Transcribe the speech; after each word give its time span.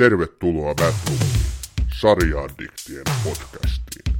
Tervetuloa 0.00 0.74
Batroomiin, 0.74 1.40
sarjaaddiktien 2.00 3.02
podcastiin. 3.24 4.14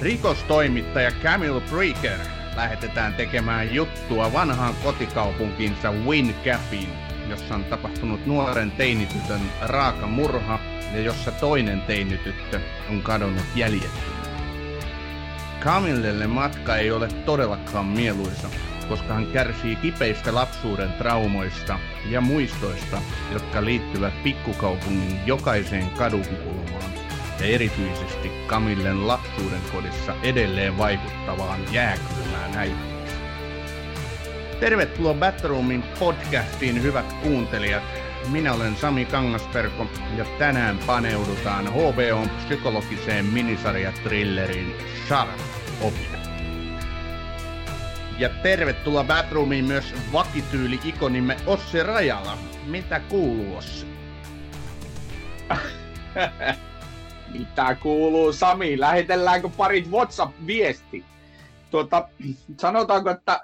Rikostoimittaja 0.00 1.10
Camille 1.22 1.60
Breaker 1.60 2.18
lähetetään 2.56 3.14
tekemään 3.14 3.74
juttua 3.74 4.32
vanhaan 4.32 4.74
kotikaupunkinsa 4.84 5.92
Wincapin, 5.92 6.88
jossa 7.28 7.54
on 7.54 7.64
tapahtunut 7.64 8.26
nuoren 8.26 8.70
teinitytön 8.70 9.40
raaka 9.62 10.06
murha 10.06 10.58
ja 10.94 11.00
jossa 11.00 11.30
toinen 11.32 11.80
teinityttö 11.80 12.60
on 12.90 13.02
kadonnut 13.02 13.46
jäljettömään. 13.54 14.19
Camillelle 15.60 16.26
matka 16.26 16.76
ei 16.76 16.90
ole 16.90 17.08
todellakaan 17.08 17.86
mieluisa, 17.86 18.48
koska 18.88 19.14
hän 19.14 19.26
kärsii 19.26 19.76
kipeistä 19.76 20.34
lapsuuden 20.34 20.92
traumoista 20.92 21.78
ja 22.10 22.20
muistoista, 22.20 22.98
jotka 23.32 23.64
liittyvät 23.64 24.22
pikkukaupungin 24.22 25.20
jokaiseen 25.26 25.90
kadunkulmaan 25.90 26.90
ja 27.40 27.46
erityisesti 27.46 28.30
Camillen 28.46 29.08
lapsuuden 29.08 29.60
kodissa 29.72 30.14
edelleen 30.22 30.78
vaikuttavaan 30.78 31.60
jääkylmään 31.72 32.56
äitiinsä. 32.56 33.16
Tervetuloa 34.60 35.14
Batroomin 35.14 35.82
podcastiin, 35.98 36.82
hyvät 36.82 37.12
kuuntelijat. 37.12 38.09
Minä 38.30 38.54
olen 38.54 38.76
Sami 38.76 39.04
Kangasperko 39.04 39.86
ja 40.16 40.24
tänään 40.38 40.78
paneudutaan 40.86 41.64
HBOn 41.72 42.28
psykologiseen 42.28 43.24
minisarjatrillerin 43.24 44.74
Sharp 45.06 45.40
Object. 45.82 46.30
Ja 48.18 48.28
tervetuloa 48.28 49.04
Batroomiin 49.04 49.64
myös 49.64 49.94
vakityyli-ikonimme 50.12 51.36
Ossi 51.46 51.82
Rajala. 51.82 52.38
Mitä 52.66 53.00
kuuluu 53.00 53.56
Ossi? 53.56 53.86
Mitä 57.38 57.74
kuuluu 57.74 58.32
Sami? 58.32 58.80
Lähetelläänkö 58.80 59.48
parit 59.56 59.90
WhatsApp-viesti? 59.90 61.04
Tuota, 61.70 62.08
sanotaanko, 62.58 63.10
että 63.10 63.40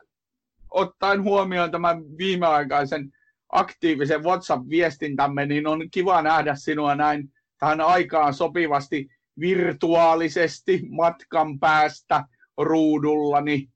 ottaen 0.71 1.23
huomioon 1.23 1.71
tämän 1.71 2.03
viimeaikaisen 2.19 3.13
aktiivisen 3.57 4.25
WhatsApp-viestintämme, 4.25 5.47
niin 5.47 5.67
on 5.67 5.91
kiva 5.91 6.23
nähdä 6.23 6.55
sinua 6.55 6.95
näin 6.95 7.33
tähän 7.59 7.81
aikaan 7.81 8.35
sopivasti 8.35 9.09
virtuaalisesti 9.41 10.83
matkan 10.91 11.59
päästä 11.59 12.25
ruudullani. 12.59 13.69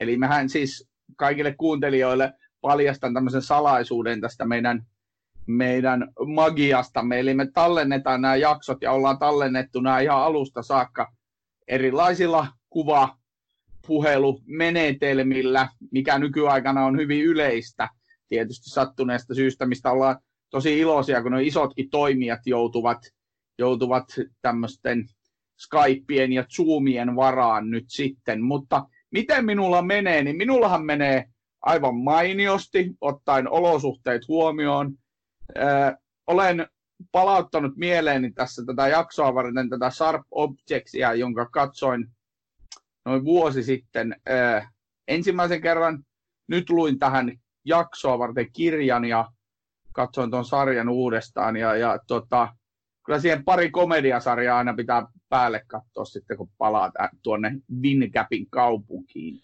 Eli 0.00 0.16
mehän 0.16 0.48
siis 0.48 0.88
kaikille 1.16 1.54
kuuntelijoille 1.58 2.32
paljastan 2.60 3.14
tämmöisen 3.14 3.42
salaisuuden 3.42 4.20
tästä 4.20 4.44
meidän, 4.44 4.86
meidän 5.46 6.08
magiastamme. 6.34 7.18
Eli 7.18 7.34
me 7.34 7.46
tallennetaan 7.54 8.20
nämä 8.20 8.36
jaksot 8.36 8.82
ja 8.82 8.92
ollaan 8.92 9.18
tallennettu 9.18 9.80
nämä 9.80 10.00
ihan 10.00 10.22
alusta 10.22 10.62
saakka 10.62 11.12
erilaisilla 11.68 12.46
kuva 12.70 13.16
puhelumenetelmillä, 13.86 15.68
mikä 15.90 16.18
nykyaikana 16.18 16.84
on 16.84 16.98
hyvin 16.98 17.24
yleistä 17.24 17.88
tietysti 18.28 18.70
sattuneesta 18.70 19.34
syystä, 19.34 19.66
mistä 19.66 19.90
ollaan 19.90 20.16
tosi 20.50 20.78
iloisia, 20.78 21.22
kun 21.22 21.32
ne 21.32 21.42
isotkin 21.42 21.90
toimijat 21.90 22.40
joutuvat, 22.46 22.98
joutuvat 23.58 24.04
tämmöisten 24.42 25.08
Skypien 25.58 26.32
ja 26.32 26.44
Zoomien 26.56 27.16
varaan 27.16 27.70
nyt 27.70 27.84
sitten. 27.88 28.42
Mutta 28.42 28.88
miten 29.10 29.44
minulla 29.44 29.82
menee, 29.82 30.22
niin 30.22 30.36
minullahan 30.36 30.84
menee 30.84 31.24
aivan 31.62 31.94
mainiosti, 31.94 32.90
ottaen 33.00 33.50
olosuhteet 33.50 34.28
huomioon. 34.28 34.94
Ö, 35.56 35.60
olen 36.26 36.66
palauttanut 37.12 37.76
mieleeni 37.76 38.32
tässä 38.32 38.62
tätä 38.66 38.88
jaksoa 38.88 39.34
varten 39.34 39.70
tätä 39.70 39.90
Sharp 39.90 40.22
Objectsia, 40.30 41.14
jonka 41.14 41.46
katsoin 41.46 42.06
noin 43.04 43.24
vuosi 43.24 43.62
sitten 43.62 44.16
ö, 44.28 44.62
ensimmäisen 45.08 45.60
kerran. 45.60 46.04
Nyt 46.48 46.70
luin 46.70 46.98
tähän 46.98 47.40
jaksoa 47.68 48.18
varten 48.18 48.52
kirjan 48.52 49.04
ja 49.04 49.28
katsoin 49.92 50.30
tuon 50.30 50.44
sarjan 50.44 50.88
uudestaan. 50.88 51.56
Ja, 51.56 51.76
ja 51.76 51.98
tota, 52.06 52.48
kyllä 53.06 53.18
siihen 53.18 53.44
pari 53.44 53.70
komediasarjaa 53.70 54.58
aina 54.58 54.74
pitää 54.74 55.06
päälle 55.28 55.64
katsoa 55.66 56.04
sitten, 56.04 56.36
kun 56.36 56.50
palaa 56.58 56.92
tuonne 57.22 57.52
Wincapin 57.82 58.50
kaupunkiin. 58.50 59.40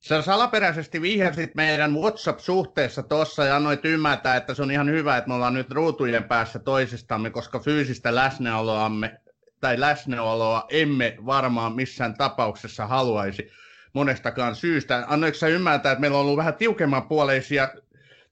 Sä 0.00 0.22
salaperäisesti 0.22 1.02
vihjasit 1.02 1.54
meidän 1.54 1.94
WhatsApp-suhteessa 1.94 3.02
tuossa 3.02 3.44
ja 3.44 3.56
annoit 3.56 3.84
ymmärtää, 3.84 4.36
että 4.36 4.54
se 4.54 4.62
on 4.62 4.70
ihan 4.70 4.90
hyvä, 4.90 5.16
että 5.16 5.28
me 5.28 5.34
ollaan 5.34 5.54
nyt 5.54 5.70
ruutujen 5.70 6.24
päässä 6.24 6.58
toisistamme, 6.58 7.30
koska 7.30 7.58
fyysistä 7.58 8.14
läsnäoloamme 8.14 9.20
tai 9.60 9.80
läsnäoloa 9.80 10.64
emme 10.70 11.16
varmaan 11.26 11.72
missään 11.72 12.14
tapauksessa 12.14 12.86
haluaisi 12.86 13.50
monestakaan 13.92 14.56
syystä. 14.56 15.04
Annoitko 15.08 15.38
sä 15.38 15.48
ymmärtää, 15.48 15.92
että 15.92 16.00
meillä 16.00 16.16
on 16.16 16.24
ollut 16.24 16.36
vähän 16.36 16.54
tiukemman 16.54 17.08
puoleisia 17.08 17.68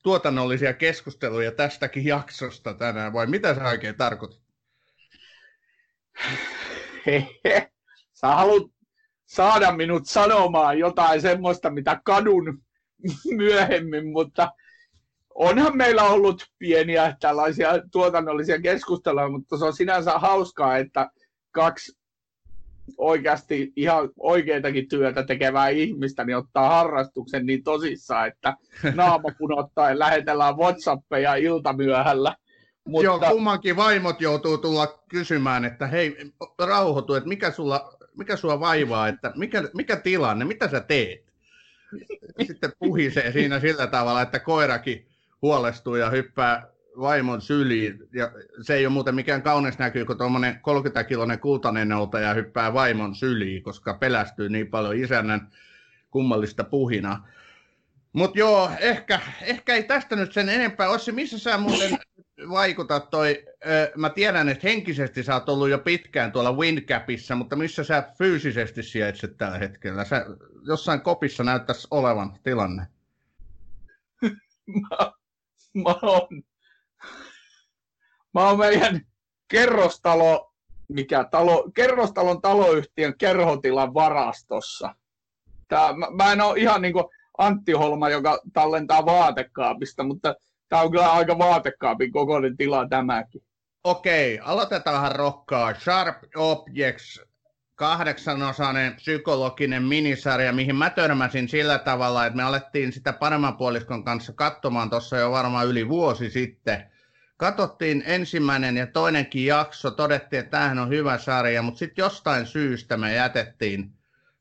tuotannollisia 0.02 0.74
keskusteluja 0.74 1.52
tästäkin 1.52 2.04
jaksosta 2.04 2.74
tänään, 2.74 3.12
vai 3.12 3.26
mitä 3.26 3.54
sä 3.54 3.68
oikein 3.68 3.96
tarkoitat? 3.96 4.40
Sä 8.12 8.26
haluat 8.26 8.70
saada 9.26 9.72
minut 9.72 10.06
sanomaan 10.06 10.78
jotain 10.78 11.20
semmoista, 11.20 11.70
mitä 11.70 12.00
kadun 12.04 12.62
myöhemmin, 13.36 14.12
mutta 14.12 14.52
onhan 15.34 15.76
meillä 15.76 16.02
ollut 16.02 16.46
pieniä 16.58 17.16
tällaisia 17.20 17.70
tuotannollisia 17.92 18.60
keskusteluja, 18.60 19.28
mutta 19.28 19.58
se 19.58 19.64
on 19.64 19.72
sinänsä 19.72 20.18
hauskaa, 20.18 20.76
että 20.76 21.10
kaksi 21.50 21.99
oikeasti 22.98 23.72
ihan 23.76 24.08
oikeitakin 24.18 24.88
työtä 24.88 25.22
tekevää 25.22 25.68
ihmistä, 25.68 26.24
niin 26.24 26.36
ottaa 26.36 26.68
harrastuksen 26.68 27.46
niin 27.46 27.62
tosissaan, 27.64 28.28
että 28.28 28.54
naama 28.94 29.28
punottaen 29.38 29.98
lähetellään 29.98 30.56
Whatsappeja 30.56 31.34
iltamyöhällä. 31.34 32.34
Mutta... 32.88 33.04
Joo, 33.04 33.20
kummankin 33.20 33.76
vaimot 33.76 34.20
joutuu 34.20 34.58
tulla 34.58 35.02
kysymään, 35.08 35.64
että 35.64 35.86
hei, 35.86 36.16
rauhoitu, 36.58 37.14
että 37.14 37.28
mikä, 37.28 37.50
sulla, 37.50 37.92
mikä 38.16 38.36
sua 38.36 38.60
vaivaa, 38.60 39.08
että 39.08 39.32
mikä, 39.36 39.62
mikä 39.74 39.96
tilanne, 39.96 40.44
mitä 40.44 40.68
sä 40.68 40.80
teet? 40.80 41.30
Sitten 42.46 42.72
puhisee 42.78 43.32
siinä 43.32 43.60
sillä 43.60 43.86
tavalla, 43.86 44.22
että 44.22 44.38
koirakin 44.38 45.06
huolestuu 45.42 45.96
ja 45.96 46.10
hyppää 46.10 46.66
vaimon 47.00 47.40
syliin. 47.40 47.98
Ja 48.12 48.32
se 48.62 48.74
ei 48.74 48.86
ole 48.86 48.92
muuten 48.92 49.14
mikään 49.14 49.42
kaunis 49.42 49.78
näkyy, 49.78 50.04
kun 50.04 50.18
tuommoinen 50.18 50.54
30-kiloinen 50.54 51.40
kultainen 51.40 51.88
noutaja 51.88 52.34
hyppää 52.34 52.74
vaimon 52.74 53.14
syliin, 53.14 53.62
koska 53.62 53.94
pelästyy 53.94 54.48
niin 54.48 54.68
paljon 54.68 54.96
isännän 54.96 55.50
kummallista 56.10 56.64
puhinaa. 56.64 57.28
Mutta 58.12 58.38
joo, 58.38 58.70
ehkä, 58.80 59.20
ehkä 59.42 59.74
ei 59.74 59.82
tästä 59.82 60.16
nyt 60.16 60.32
sen 60.32 60.48
enempää. 60.48 60.88
Ossi, 60.88 61.12
missä 61.12 61.38
sä 61.38 61.58
muuten 61.58 61.98
vaikutat 62.50 63.10
toi, 63.10 63.44
ö, 63.66 63.92
mä 63.96 64.10
tiedän, 64.10 64.48
että 64.48 64.68
henkisesti 64.68 65.22
sä 65.22 65.34
oot 65.34 65.48
ollut 65.48 65.68
jo 65.68 65.78
pitkään 65.78 66.32
tuolla 66.32 66.52
Windcapissa, 66.52 67.34
mutta 67.34 67.56
missä 67.56 67.84
sä 67.84 68.12
fyysisesti 68.18 68.82
sijaitset 68.82 69.36
tällä 69.38 69.58
hetkellä? 69.58 70.04
Sä, 70.04 70.26
jossain 70.66 71.00
kopissa 71.00 71.44
näyttäisi 71.44 71.88
olevan 71.90 72.38
tilanne. 72.42 72.86
mä, 74.80 75.12
mä 75.74 75.94
oon 76.02 76.42
mä 78.34 78.48
oon 78.48 78.58
meidän 78.58 79.00
kerrostalo, 79.48 80.52
mikä 80.88 81.24
talo, 81.24 81.70
kerrostalon 81.74 82.42
taloyhtiön 82.42 83.18
kerhotilan 83.18 83.94
varastossa. 83.94 84.94
Tää, 85.68 85.92
mä, 85.92 86.06
mä 86.10 86.32
en 86.32 86.40
ole 86.40 86.58
ihan 86.58 86.82
niin 86.82 86.92
kuin 86.92 87.04
Antti 87.38 87.72
Holma, 87.72 88.08
joka 88.08 88.38
tallentaa 88.52 89.06
vaatekaapista, 89.06 90.02
mutta 90.02 90.34
tämä 90.68 90.82
on 90.82 90.90
kyllä 90.90 91.12
aika 91.12 91.38
vaatekaapin 91.38 92.12
kokoinen 92.12 92.56
tila 92.56 92.88
tämäkin. 92.88 93.42
Okei, 93.84 94.40
aloitetaan 94.42 94.96
vähän 94.96 95.16
rokkaa. 95.16 95.74
Sharp 95.74 96.16
Objects, 96.36 97.20
kahdeksanosainen 97.74 98.94
psykologinen 98.94 99.82
minisarja, 99.82 100.52
mihin 100.52 100.76
mä 100.76 100.90
törmäsin 100.90 101.48
sillä 101.48 101.78
tavalla, 101.78 102.26
että 102.26 102.36
me 102.36 102.42
alettiin 102.42 102.92
sitä 102.92 103.12
paremman 103.12 103.56
puoliskon 103.56 104.04
kanssa 104.04 104.32
katsomaan 104.32 104.90
tuossa 104.90 105.16
jo 105.16 105.30
varmaan 105.30 105.66
yli 105.66 105.88
vuosi 105.88 106.30
sitten– 106.30 106.84
katsottiin 107.40 108.02
ensimmäinen 108.06 108.76
ja 108.76 108.86
toinenkin 108.86 109.46
jakso, 109.46 109.90
todettiin, 109.90 110.40
että 110.40 110.50
tämähän 110.50 110.78
on 110.78 110.88
hyvä 110.88 111.18
sarja, 111.18 111.62
mutta 111.62 111.78
sitten 111.78 112.02
jostain 112.02 112.46
syystä 112.46 112.96
me 112.96 113.14
jätettiin 113.14 113.92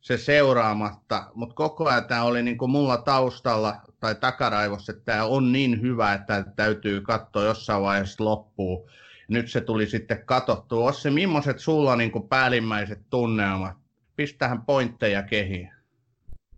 se 0.01 0.17
seuraamatta, 0.17 1.31
mutta 1.33 1.55
koko 1.55 1.89
ajan 1.89 2.05
tämä 2.05 2.23
oli 2.23 2.43
niin 2.43 2.57
kuin 2.57 2.71
mulla 2.71 2.97
taustalla 2.97 3.75
tai 3.99 4.15
takaraivossa, 4.15 4.91
että 4.91 5.05
tämä 5.05 5.25
on 5.25 5.51
niin 5.51 5.81
hyvä, 5.81 6.13
että 6.13 6.45
täytyy 6.55 7.01
katsoa 7.01 7.43
jossain 7.43 7.81
vaiheessa 7.81 8.23
loppuu. 8.23 8.89
Nyt 9.27 9.51
se 9.51 9.61
tuli 9.61 9.87
sitten 9.87 10.25
katsottua. 10.25 10.91
se 10.91 11.09
millaiset 11.09 11.59
sulla 11.59 11.95
niin 11.95 12.11
kuin 12.11 12.27
päällimmäiset 12.27 12.99
tunnelmat 13.09 13.77
pistähän 14.15 14.61
pointteja 14.61 15.23
kehiin. 15.23 15.71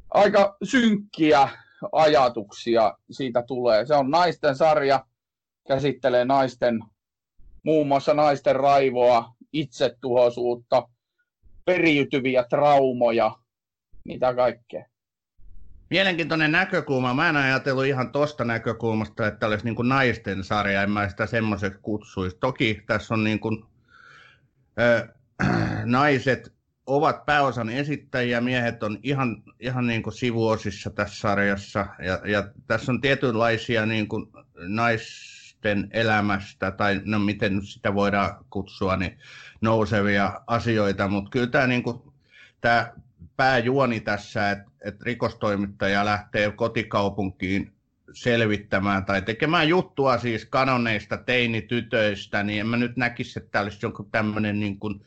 Aika 0.09 0.57
synkkiä 0.63 1.49
ajatuksia 1.91 2.97
siitä 3.11 3.41
tulee. 3.41 3.85
Se 3.85 3.95
on 3.95 4.11
naisten 4.11 4.55
sarja, 4.55 5.05
käsittelee 5.67 6.25
naisten, 6.25 6.79
muun 7.63 7.87
muassa 7.87 8.13
naisten 8.13 8.55
raivoa, 8.55 9.33
itsetuhoisuutta, 9.53 10.87
periytyviä 11.65 12.43
traumoja, 12.49 13.37
mitä 14.05 14.33
kaikkea. 14.33 14.85
Mielenkiintoinen 15.89 16.51
näkökulma. 16.51 17.13
Mä 17.13 17.29
en 17.29 17.37
ajatellut 17.37 17.85
ihan 17.85 18.11
tosta 18.11 18.45
näkökulmasta, 18.45 19.27
että 19.27 19.47
olisi 19.47 19.65
niin 19.65 19.75
naisten 19.83 20.43
sarja, 20.43 20.83
en 20.83 20.91
mä 20.91 21.09
sitä 21.09 21.25
semmoiseksi 21.25 21.79
kutsuisi. 21.81 22.37
Toki 22.39 22.81
tässä 22.87 23.13
on 23.13 23.23
niin 23.23 23.39
kuin, 23.39 23.65
äh, 24.79 25.09
naiset 25.85 26.53
ovat 26.85 27.25
pääosan 27.25 27.69
esittäjiä, 27.69 28.41
miehet 28.41 28.83
on 28.83 28.99
ihan, 29.03 29.43
ihan 29.59 29.87
niin 29.87 30.03
kuin 30.03 30.13
sivuosissa 30.13 30.89
tässä 30.89 31.19
sarjassa. 31.19 31.87
Ja, 31.99 32.21
ja 32.25 32.47
tässä 32.67 32.91
on 32.91 33.01
tietynlaisia 33.01 33.85
niin 33.85 34.07
kuin 34.07 34.27
naisten 35.63 35.89
elämästä, 35.91 36.71
tai 36.71 37.01
no 37.05 37.19
miten 37.19 37.65
sitä 37.65 37.93
voidaan 37.93 38.45
kutsua, 38.49 38.97
niin 38.97 39.17
nousevia 39.61 40.41
asioita, 40.47 41.07
mutta 41.07 41.29
kyllä 41.29 41.47
tämä, 41.47 41.67
niin 41.67 41.83
kuin, 41.83 42.01
tämä 42.61 42.91
pääjuoni 43.37 43.99
tässä, 43.99 44.51
että, 44.51 44.71
että 44.81 45.03
rikostoimittaja 45.05 46.05
lähtee 46.05 46.51
kotikaupunkiin 46.51 47.71
selvittämään 48.13 49.05
tai 49.05 49.21
tekemään 49.21 49.69
juttua 49.69 50.17
siis 50.17 50.45
kanoneista 50.45 51.17
teinitytöistä, 51.17 52.43
niin 52.43 52.59
en 52.59 52.67
mä 52.67 52.77
nyt 52.77 52.97
näkisi, 52.97 53.39
että 53.39 53.51
tämä 53.51 53.63
olisi 53.63 53.79
jonkun 53.81 54.11
tämmöinen 54.11 54.59
niin 54.59 54.79
kuin 54.79 55.05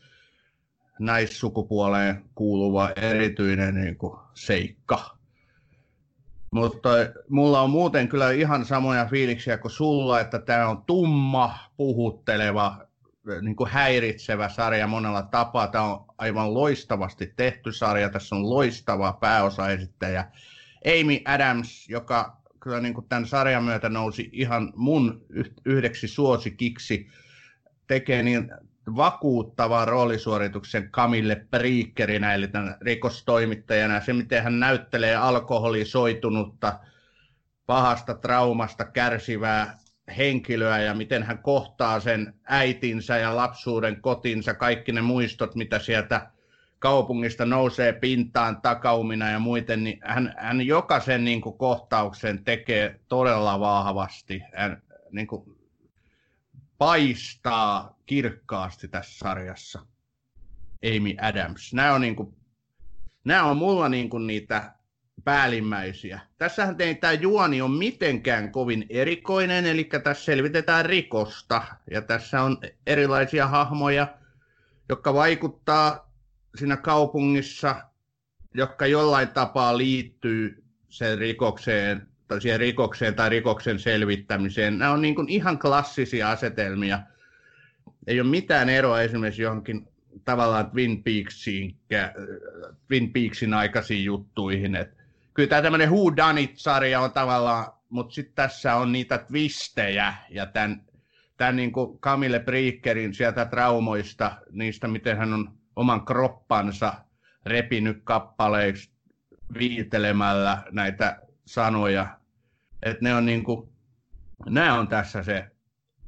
naissukupuoleen 0.99 2.25
kuuluva 2.35 2.89
erityinen 2.95 3.75
niin 3.75 3.97
kuin 3.97 4.19
seikka. 4.33 5.14
Mutta 6.51 6.89
mulla 7.29 7.61
on 7.61 7.69
muuten 7.69 8.07
kyllä 8.07 8.31
ihan 8.31 8.65
samoja 8.65 9.05
fiiliksiä 9.05 9.57
kuin 9.57 9.71
sulla, 9.71 10.19
että 10.19 10.39
tämä 10.39 10.67
on 10.67 10.83
tumma, 10.85 11.57
puhutteleva, 11.77 12.85
niin 13.41 13.55
kuin 13.55 13.69
häiritsevä 13.69 14.49
sarja 14.49 14.87
monella 14.87 15.23
tapaa. 15.23 15.67
Tämä 15.67 15.83
on 15.83 16.05
aivan 16.17 16.53
loistavasti 16.53 17.33
tehty 17.35 17.71
sarja. 17.71 18.09
Tässä 18.09 18.35
on 18.35 18.49
loistava 18.49 19.13
pääosaesittäjä 19.13 20.31
Amy 20.85 21.19
Adams, 21.25 21.89
joka 21.89 22.37
kyllä 22.59 22.79
niin 22.79 22.93
kuin 22.93 23.07
tämän 23.09 23.25
sarjan 23.25 23.63
myötä 23.63 23.89
nousi 23.89 24.29
ihan 24.31 24.73
mun 24.75 25.25
yhdeksi 25.65 26.07
suosikiksi. 26.07 27.07
Tekee 27.87 28.23
niin 28.23 28.51
vakuuttavan 28.95 29.87
roolisuorituksen 29.87 30.91
Kamille 30.91 31.35
Priikkerinä, 31.51 32.33
eli 32.33 32.47
tämän 32.47 32.77
rikostoimittajana. 32.81 34.01
Se, 34.01 34.13
miten 34.13 34.43
hän 34.43 34.59
näyttelee 34.59 35.15
alkoholisoitunutta, 35.15 36.79
pahasta 37.65 38.13
traumasta 38.13 38.85
kärsivää 38.85 39.77
henkilöä 40.17 40.79
ja 40.79 40.93
miten 40.93 41.23
hän 41.23 41.37
kohtaa 41.37 41.99
sen 41.99 42.33
äitinsä 42.43 43.17
ja 43.17 43.35
lapsuuden 43.35 44.01
kotinsa, 44.01 44.53
kaikki 44.53 44.91
ne 44.91 45.01
muistot, 45.01 45.55
mitä 45.55 45.79
sieltä 45.79 46.31
kaupungista 46.79 47.45
nousee 47.45 47.93
pintaan 47.93 48.61
takaumina 48.61 49.31
ja 49.31 49.39
muuten, 49.39 49.83
niin 49.83 49.99
hän, 50.03 50.33
hän 50.37 50.61
jokaisen 50.61 51.25
niin 51.25 51.41
kuin, 51.41 51.57
kohtauksen 51.57 52.43
tekee 52.43 52.99
todella 53.07 53.59
vahvasti. 53.59 54.41
Hän 54.53 54.81
niin 55.11 55.27
kuin, 55.27 55.54
paistaa 56.77 57.99
kirkkaasti 58.05 58.87
tässä 58.87 59.17
sarjassa. 59.17 59.85
Amy 60.85 61.15
Adams. 61.21 61.73
Nämä 61.73 61.93
on, 61.93 62.01
niin 62.01 62.15
kuin, 62.15 62.35
nämä 63.23 63.43
on 63.43 63.57
mulla 63.57 63.89
niin 63.89 64.09
kuin 64.09 64.27
niitä 64.27 64.75
päällimmäisiä. 65.23 66.19
Tässähän 66.37 66.75
ei 66.79 66.95
tämä 66.95 67.13
juoni 67.13 67.61
on 67.61 67.71
mitenkään 67.71 68.51
kovin 68.51 68.85
erikoinen, 68.89 69.65
eli 69.65 69.89
tässä 70.03 70.25
selvitetään 70.25 70.85
rikosta, 70.85 71.63
ja 71.91 72.01
tässä 72.01 72.41
on 72.41 72.57
erilaisia 72.87 73.47
hahmoja, 73.47 74.07
jotka 74.89 75.13
vaikuttaa 75.13 76.11
siinä 76.55 76.77
kaupungissa, 76.77 77.75
jotka 78.53 78.87
jollain 78.87 79.27
tapaa 79.27 79.77
liittyy 79.77 80.63
sen 80.89 81.17
rikokseen, 81.17 82.07
siihen 82.39 82.59
rikokseen 82.59 83.15
tai 83.15 83.29
rikoksen 83.29 83.79
selvittämiseen. 83.79 84.77
Nämä 84.77 84.91
on 84.91 85.01
niin 85.01 85.15
kuin 85.15 85.29
ihan 85.29 85.59
klassisia 85.59 86.31
asetelmia. 86.31 86.99
Ei 88.07 88.21
ole 88.21 88.29
mitään 88.29 88.69
eroa 88.69 89.01
esimerkiksi 89.01 89.41
johonkin 89.41 89.87
tavallaan 90.25 90.71
Twin 90.71 91.03
Peaksiin, 91.03 91.75
Twin 92.87 93.13
Peaksin 93.13 93.53
aikaisiin 93.53 94.05
juttuihin. 94.05 94.75
Et 94.75 94.97
kyllä 95.33 95.49
tämä 95.49 95.61
tämmöinen 95.61 95.89
Who 95.89 96.15
Done 96.15 96.41
It-sarja 96.41 96.99
on 96.99 97.11
tavallaan, 97.11 97.65
mutta 97.89 98.13
sitten 98.13 98.35
tässä 98.35 98.75
on 98.75 98.91
niitä 98.91 99.17
twistejä 99.17 100.13
ja 100.29 100.45
tämän, 100.45 100.81
tämän 101.37 101.55
niin 101.55 101.71
kuin 101.71 101.99
Camille 101.99 102.39
Briekerin 102.39 103.13
sieltä 103.13 103.45
traumoista, 103.45 104.31
niistä 104.51 104.87
miten 104.87 105.17
hän 105.17 105.33
on 105.33 105.51
oman 105.75 106.05
kroppansa 106.05 106.93
repinyt 107.45 108.01
kappaleiksi 108.03 108.89
viitelemällä 109.59 110.63
näitä 110.71 111.24
sanoja. 111.45 112.19
Että 112.83 113.03
ne 113.03 113.15
on 113.15 113.25
niin 113.25 113.43
kuin, 113.43 113.69
nämä 114.45 114.79
on 114.79 114.87
tässä 114.87 115.23
se 115.23 115.51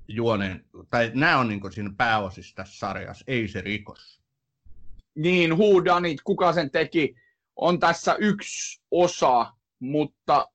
juonen, 0.08 0.66
tai 0.90 1.12
nämä 1.14 1.38
on 1.38 1.48
niin 1.48 1.60
kuin 1.60 1.74
siinä 1.74 1.92
pääosissa 1.98 2.56
tässä 2.56 2.80
sarjassa, 2.80 3.26
ei 3.28 3.48
se 3.48 3.62
rikos. 3.62 4.22
Niin, 5.16 5.58
Who 5.58 5.86
Done 5.86 6.10
It, 6.10 6.22
kuka 6.24 6.54
sen 6.54 6.72
teki, 6.72 7.16
on 7.56 7.80
tässä 7.80 8.16
yksi 8.20 8.82
osa, 8.92 9.54
mutta 9.80 10.48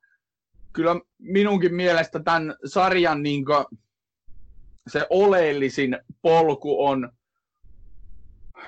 kyllä 0.73 0.97
minunkin 1.19 1.75
mielestä 1.75 2.21
tämän 2.21 2.55
sarjan 2.65 3.23
niin 3.23 3.45
kuin, 3.45 3.65
se 4.91 5.07
oleellisin 5.11 5.99
polku 6.23 6.87
on 6.87 7.13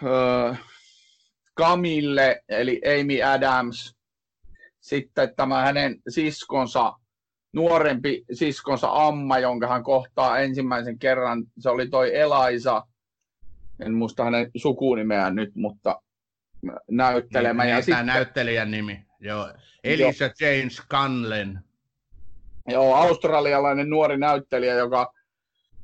öö, 0.03 0.55
Camille, 1.59 2.45
eli 2.49 2.81
Amy 3.01 3.23
Adams, 3.23 3.94
sitten 4.85 5.35
tämä 5.37 5.63
hänen 5.63 5.97
siskonsa, 6.09 6.93
nuorempi 7.53 8.25
siskonsa 8.33 8.89
Amma, 8.93 9.39
jonka 9.39 9.67
hän 9.67 9.83
kohtaa 9.83 10.39
ensimmäisen 10.39 10.99
kerran, 10.99 11.45
se 11.59 11.71
oli 11.71 11.89
toi 11.89 12.17
Elaisa, 12.17 12.87
en 13.81 13.95
muista 13.95 14.25
hänen 14.25 14.51
sukunimeään 14.57 15.35
nyt, 15.35 15.55
mutta 15.55 16.03
näyttelemä. 16.91 17.63
Niin, 17.63 17.71
ja 17.71 17.77
niin, 17.77 17.85
sitten, 17.85 18.07
näyttelijän 18.07 18.71
nimi, 18.71 19.07
joo. 19.21 19.49
Elisa 19.85 20.25
joo. 20.25 20.33
James 20.41 20.83
Canlen. 20.91 21.61
Joo, 22.69 22.95
australialainen 22.95 23.91
nuori 23.91 24.19
näyttelijä, 24.19 24.75
joka, 24.75 25.13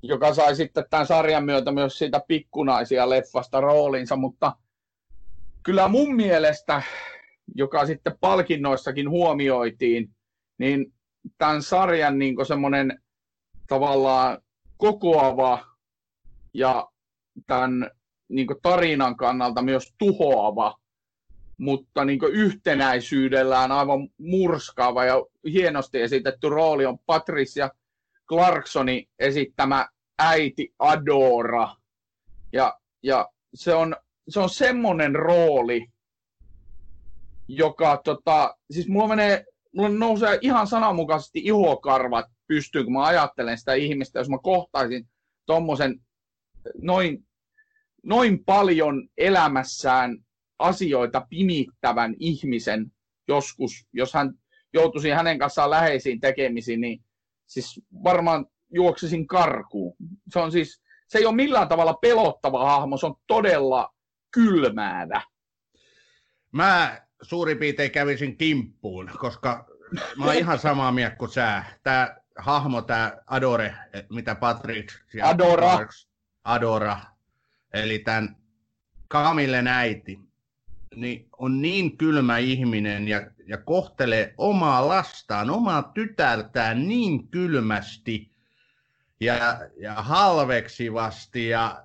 joka 0.03 0.35
sai 0.35 0.57
sitten 0.57 0.85
tämän 0.91 1.07
sarjan 1.07 1.45
myötä 1.45 1.73
myös 1.73 1.99
siitä 1.99 2.21
pikkunaisia 2.29 3.11
leffasta 3.11 3.61
roolinsa, 3.61 4.17
mutta 4.17 4.53
kyllä 5.63 5.89
mun 5.89 6.17
mielestä, 6.17 6.83
joka 7.55 7.87
sitten 7.87 8.19
palkinnoissakin 8.21 9.11
huomioitiin, 9.11 10.11
niin 10.59 10.93
tämän 11.39 11.63
sarjan 11.63 12.19
niin 12.19 12.47
semmoinen 12.47 13.03
tavallaan 13.67 14.39
kokoava 14.77 15.67
ja 16.55 16.89
tämän 17.47 17.91
niin 18.29 18.47
tarinan 18.63 19.17
kannalta 19.17 19.63
myös 19.63 19.95
tuhoava, 19.99 20.81
mutta 21.57 22.05
niin 22.05 22.21
yhtenäisyydellään 22.33 23.73
aivan 23.73 24.09
murskaava 24.19 25.05
ja 25.05 25.15
hienosti 25.53 26.01
esitetty 26.01 26.49
rooli 26.49 26.87
on 26.87 26.99
Patricia 27.07 27.71
Clarksoni 28.29 29.09
esittämä 29.19 29.89
äiti 30.19 30.75
Adora. 30.79 31.77
Ja, 32.53 32.79
ja 33.03 33.29
se, 33.55 33.75
on, 33.75 33.97
se 34.29 34.41
on 34.41 34.51
semmoinen 34.51 35.15
rooli, 35.15 35.87
joka 37.57 38.01
tota, 38.05 38.57
siis 38.71 38.89
mulla 38.89 39.09
menee, 39.09 39.45
mulla 39.75 39.89
nousee 39.89 40.39
ihan 40.41 40.67
sananmukaisesti 40.67 41.41
ihokarvat 41.45 42.27
pystyyn, 42.47 42.85
kun 42.85 42.93
mä 42.93 43.05
ajattelen 43.05 43.59
sitä 43.59 43.75
ihmistä, 43.75 44.19
jos 44.19 44.29
mä 44.29 44.39
kohtaisin 44.43 45.09
tommosen 45.47 46.01
noin 46.83 47.25
noin 48.03 48.45
paljon 48.45 49.09
elämässään 49.19 50.19
asioita 50.59 51.27
pimittävän 51.31 52.15
ihmisen 52.19 52.93
joskus, 53.29 53.73
jos 53.93 54.15
hän 54.15 54.35
joutuisi 54.73 55.11
hänen 55.11 55.39
kanssaan 55.39 55.71
läheisiin 55.71 56.21
tekemisiin, 56.21 56.81
niin 56.81 57.05
siis 57.47 57.81
varmaan 58.05 58.47
juoksisin 58.73 59.27
karkuun. 59.27 59.97
Se 60.33 60.39
on 60.39 60.53
siis, 60.53 60.83
se 61.09 61.19
ei 61.19 61.27
ole 61.27 61.35
millään 61.35 61.69
tavalla 61.69 61.95
pelottava 61.95 62.65
hahmo, 62.65 62.97
se 62.97 63.07
on 63.07 63.15
todella 63.27 63.95
kylmäävä. 64.31 65.23
Mä 66.53 67.07
suurin 67.23 67.59
piirtein 67.59 67.91
kävisin 67.91 68.37
kimppuun, 68.37 69.11
koska 69.19 69.67
mä 70.17 70.25
oon 70.25 70.35
ihan 70.35 70.59
samaa 70.59 70.93
mieltä 70.93 71.17
kuin 71.17 71.31
sä. 71.31 71.65
Tämä 71.83 72.17
hahmo, 72.39 72.83
tämä 72.83 73.13
Adore, 73.27 73.75
mitä 74.11 74.35
Patrick... 74.35 74.91
Adora. 75.23 75.79
Adora, 76.45 76.97
eli 77.73 77.99
tämän 77.99 78.37
Kamille 79.09 79.63
äiti, 79.67 80.21
niin 80.95 81.29
on 81.39 81.63
niin 81.63 81.97
kylmä 81.97 82.39
ihminen 82.39 83.09
ja, 83.09 83.31
ja 83.47 83.59
kohtelee 83.59 84.35
omaa 84.39 84.89
lastaan, 84.89 85.51
omaa 85.51 85.83
tytärtään 85.83 86.89
niin 86.89 87.29
kylmästi 87.29 88.31
ja, 89.21 89.59
ja 89.77 89.95
halveksivasti 89.95 91.49
ja 91.49 91.85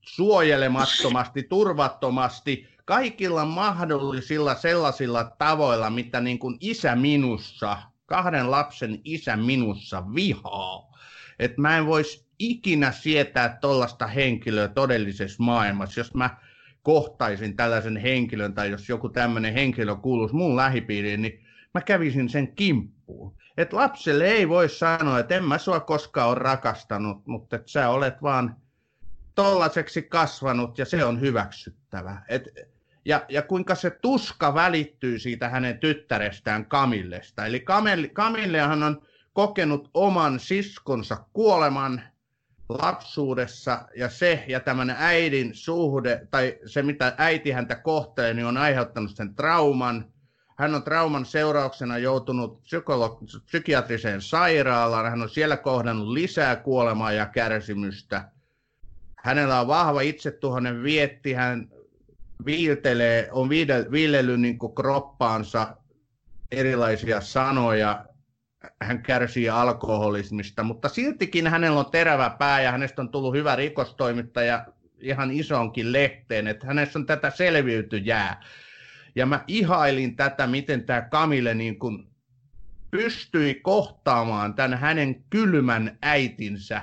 suojelemattomasti, 0.00 1.42
turvattomasti, 1.42 2.68
kaikilla 2.86 3.44
mahdollisilla 3.44 4.54
sellaisilla 4.54 5.24
tavoilla, 5.24 5.90
mitä 5.90 6.20
niin 6.20 6.38
kuin 6.38 6.56
isä 6.60 6.96
minussa, 6.96 7.78
kahden 8.06 8.50
lapsen 8.50 9.00
isä 9.04 9.36
minussa 9.36 10.14
vihaa. 10.14 10.96
Että 11.38 11.60
mä 11.60 11.78
en 11.78 11.86
voisi 11.86 12.26
ikinä 12.38 12.92
sietää 12.92 13.58
tuollaista 13.60 14.06
henkilöä 14.06 14.68
todellisessa 14.68 15.42
maailmassa, 15.42 16.00
jos 16.00 16.14
mä 16.14 16.36
kohtaisin 16.82 17.56
tällaisen 17.56 17.96
henkilön 17.96 18.54
tai 18.54 18.70
jos 18.70 18.88
joku 18.88 19.08
tämmöinen 19.08 19.54
henkilö 19.54 19.96
kuuluisi 19.96 20.34
mun 20.34 20.56
lähipiiriin, 20.56 21.22
niin 21.22 21.46
mä 21.74 21.80
kävisin 21.80 22.28
sen 22.28 22.54
kimppuun. 22.54 23.36
Et 23.56 23.72
lapselle 23.72 24.28
ei 24.28 24.48
voi 24.48 24.68
sanoa, 24.68 25.18
että 25.18 25.36
en 25.36 25.44
mä 25.44 25.58
sua 25.58 25.80
koskaan 25.80 26.28
ole 26.28 26.38
rakastanut, 26.38 27.26
mutta 27.26 27.56
että 27.56 27.70
sä 27.70 27.88
olet 27.88 28.22
vaan 28.22 28.56
tollaseksi 29.34 30.02
kasvanut 30.02 30.78
ja 30.78 30.84
se 30.84 31.04
on 31.04 31.20
hyväksyttävä. 31.20 32.22
Et, 32.28 32.75
ja, 33.06 33.24
ja 33.28 33.42
kuinka 33.42 33.74
se 33.74 33.90
tuska 33.90 34.54
välittyy 34.54 35.18
siitä 35.18 35.48
hänen 35.48 35.78
tyttärestään 35.78 36.66
Kamillesta. 36.66 37.46
Eli 37.46 37.64
Kamillehan 38.12 38.82
on 38.82 39.02
kokenut 39.32 39.90
oman 39.94 40.40
siskonsa 40.40 41.24
kuoleman 41.32 42.02
lapsuudessa 42.68 43.88
ja 43.96 44.08
se 44.08 44.44
ja 44.48 44.60
tämän 44.60 44.96
äidin 44.98 45.54
suhde 45.54 46.26
tai 46.30 46.58
se 46.66 46.82
mitä 46.82 47.14
äiti 47.18 47.50
häntä 47.50 47.74
kohtelee, 47.74 48.34
niin 48.34 48.46
on 48.46 48.56
aiheuttanut 48.56 49.16
sen 49.16 49.34
trauman. 49.34 50.12
Hän 50.58 50.74
on 50.74 50.82
trauman 50.82 51.24
seurauksena 51.24 51.98
joutunut 51.98 52.62
psykolo- 52.62 53.42
psykiatriseen 53.44 54.22
sairaalaan. 54.22 55.10
Hän 55.10 55.22
on 55.22 55.30
siellä 55.30 55.56
kohdannut 55.56 56.08
lisää 56.08 56.56
kuolemaa 56.56 57.12
ja 57.12 57.26
kärsimystä. 57.26 58.30
Hänellä 59.16 59.60
on 59.60 59.66
vahva 59.66 60.00
itsetuhoinen 60.00 60.82
vietti. 60.82 61.32
Hän 61.32 61.68
viiltelee, 62.44 63.28
on 63.32 63.48
viilellyt 63.90 64.40
niin 64.40 64.58
kroppaansa 64.74 65.76
erilaisia 66.50 67.20
sanoja 67.20 68.04
hän 68.82 69.02
kärsii 69.02 69.48
alkoholismista, 69.48 70.62
mutta 70.62 70.88
siltikin 70.88 71.46
hänellä 71.46 71.80
on 71.80 71.90
terävä 71.90 72.30
pää 72.38 72.60
ja 72.60 72.72
hänestä 72.72 73.02
on 73.02 73.08
tullut 73.08 73.34
hyvä 73.34 73.56
rikostoimittaja 73.56 74.66
ihan 75.00 75.30
isonkin 75.30 75.92
lehteen, 75.92 76.46
että 76.46 76.66
hänessä 76.66 76.98
on 76.98 77.06
tätä 77.06 77.30
selviytyjää. 77.30 78.42
Ja 79.14 79.26
mä 79.26 79.44
ihailin 79.46 80.16
tätä, 80.16 80.46
miten 80.46 80.84
tämä 80.84 81.00
Kamille 81.02 81.54
niin 81.54 81.78
kuin 81.78 82.06
pystyi 82.90 83.54
kohtaamaan 83.54 84.54
tämän 84.54 84.78
hänen 84.78 85.24
kylmän 85.30 85.98
äitinsä 86.02 86.82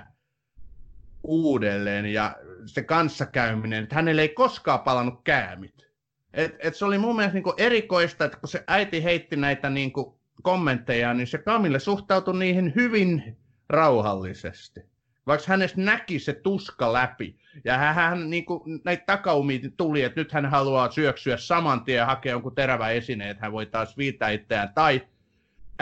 uudelleen 1.24 2.06
ja 2.06 2.36
se 2.66 2.84
kanssakäyminen, 2.84 3.84
että 3.84 3.96
hänelle 3.96 4.22
ei 4.22 4.30
koskaan 4.30 4.80
palannut 4.80 5.22
käämit. 5.24 5.88
Et, 6.34 6.56
et 6.60 6.76
se 6.76 6.86
oli 6.86 6.98
mun 6.98 7.16
mielestä 7.16 7.40
niin 7.40 7.54
erikoista, 7.58 8.26
että 8.26 8.38
kun 8.38 8.50
se 8.50 8.64
äiti 8.68 9.04
heitti 9.04 9.36
näitä 9.36 9.70
niin 9.70 9.94
kommentteja, 10.42 11.14
niin 11.14 11.28
se 11.28 11.38
Kamille 11.38 11.80
suhtautui 11.80 12.40
niihin 12.40 12.74
hyvin 12.76 13.38
rauhallisesti. 13.70 14.82
Vaikka 15.28 15.46
hänestä 15.48 15.82
näki 15.82 16.20
se 16.20 16.34
tuska 16.34 16.94
läpi. 16.94 17.36
Ja 17.66 17.78
hän, 17.78 17.96
hän 17.96 18.30
niin 18.30 18.46
kuin, 18.46 18.82
näitä 18.86 19.04
takaumia 19.06 19.60
tuli, 19.78 20.02
että 20.02 20.22
nyt 20.22 20.32
hän 20.32 20.46
haluaa 20.46 20.92
syöksyä 20.92 21.38
saman 21.38 21.84
tien 21.84 21.98
ja 21.98 22.06
hakea 22.06 22.32
jonkun 22.32 22.56
terävä 22.56 22.90
esine, 22.90 23.30
että 23.30 23.44
hän 23.44 23.52
voi 23.52 23.66
taas 23.66 23.98
viitää 23.98 24.30
itseään. 24.30 24.74
Tai 24.74 25.08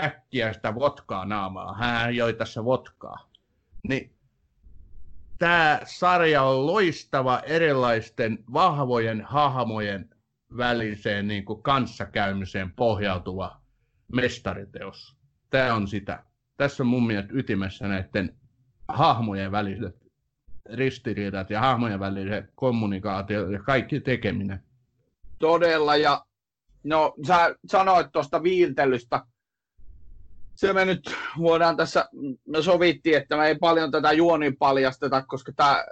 äkkiä 0.04 0.54
sitä 0.54 0.76
votkaa 0.76 1.26
naamaa. 1.26 1.74
Hän 1.74 2.16
joi 2.16 2.34
tässä 2.34 2.66
votkaa. 2.66 3.30
Niin 3.88 4.12
tämä 5.42 5.80
sarja 5.86 6.44
on 6.44 6.68
loistava 6.68 7.40
erilaisten 7.40 8.44
vahvojen 8.54 9.22
hahmojen 9.22 10.10
väliseen 10.58 11.28
niin 11.28 11.46
kuin 11.46 11.64
kanssakäymiseen 11.64 12.72
pohjautuva 12.72 13.62
mestariteos. 14.14 15.18
Tämä 15.50 15.74
on 15.74 15.88
sitä. 15.88 16.24
Tässä 16.58 16.84
on 16.84 16.88
mun 16.88 17.08
mielestä 17.08 17.34
ytimessä 17.34 17.88
näiden 17.88 18.36
hahmojen 18.88 19.52
väliset 19.52 19.96
ristiriidat 20.74 21.50
ja 21.50 21.60
hahmojen 21.60 22.00
väliset 22.00 22.46
kommunikaatio 22.56 23.50
ja 23.50 23.60
kaikki 23.60 24.00
tekeminen. 24.00 24.64
Todella, 25.40 25.96
ja 25.96 26.26
no 26.84 27.14
sä 27.28 27.56
sanoit 27.66 28.08
tuosta 28.12 28.44
viiltelystä, 28.44 29.26
se 30.62 30.74
me 30.74 30.86
nyt 30.86 31.16
voidaan 31.38 31.78
tässä, 31.78 32.10
me 32.48 32.62
sovittiin, 32.62 33.18
että 33.18 33.38
me 33.38 33.48
ei 33.48 33.56
paljon 33.56 33.92
tätä 33.92 34.12
juoni 34.12 34.52
paljasteta, 34.52 35.24
koska 35.28 35.52
tää, 35.56 35.86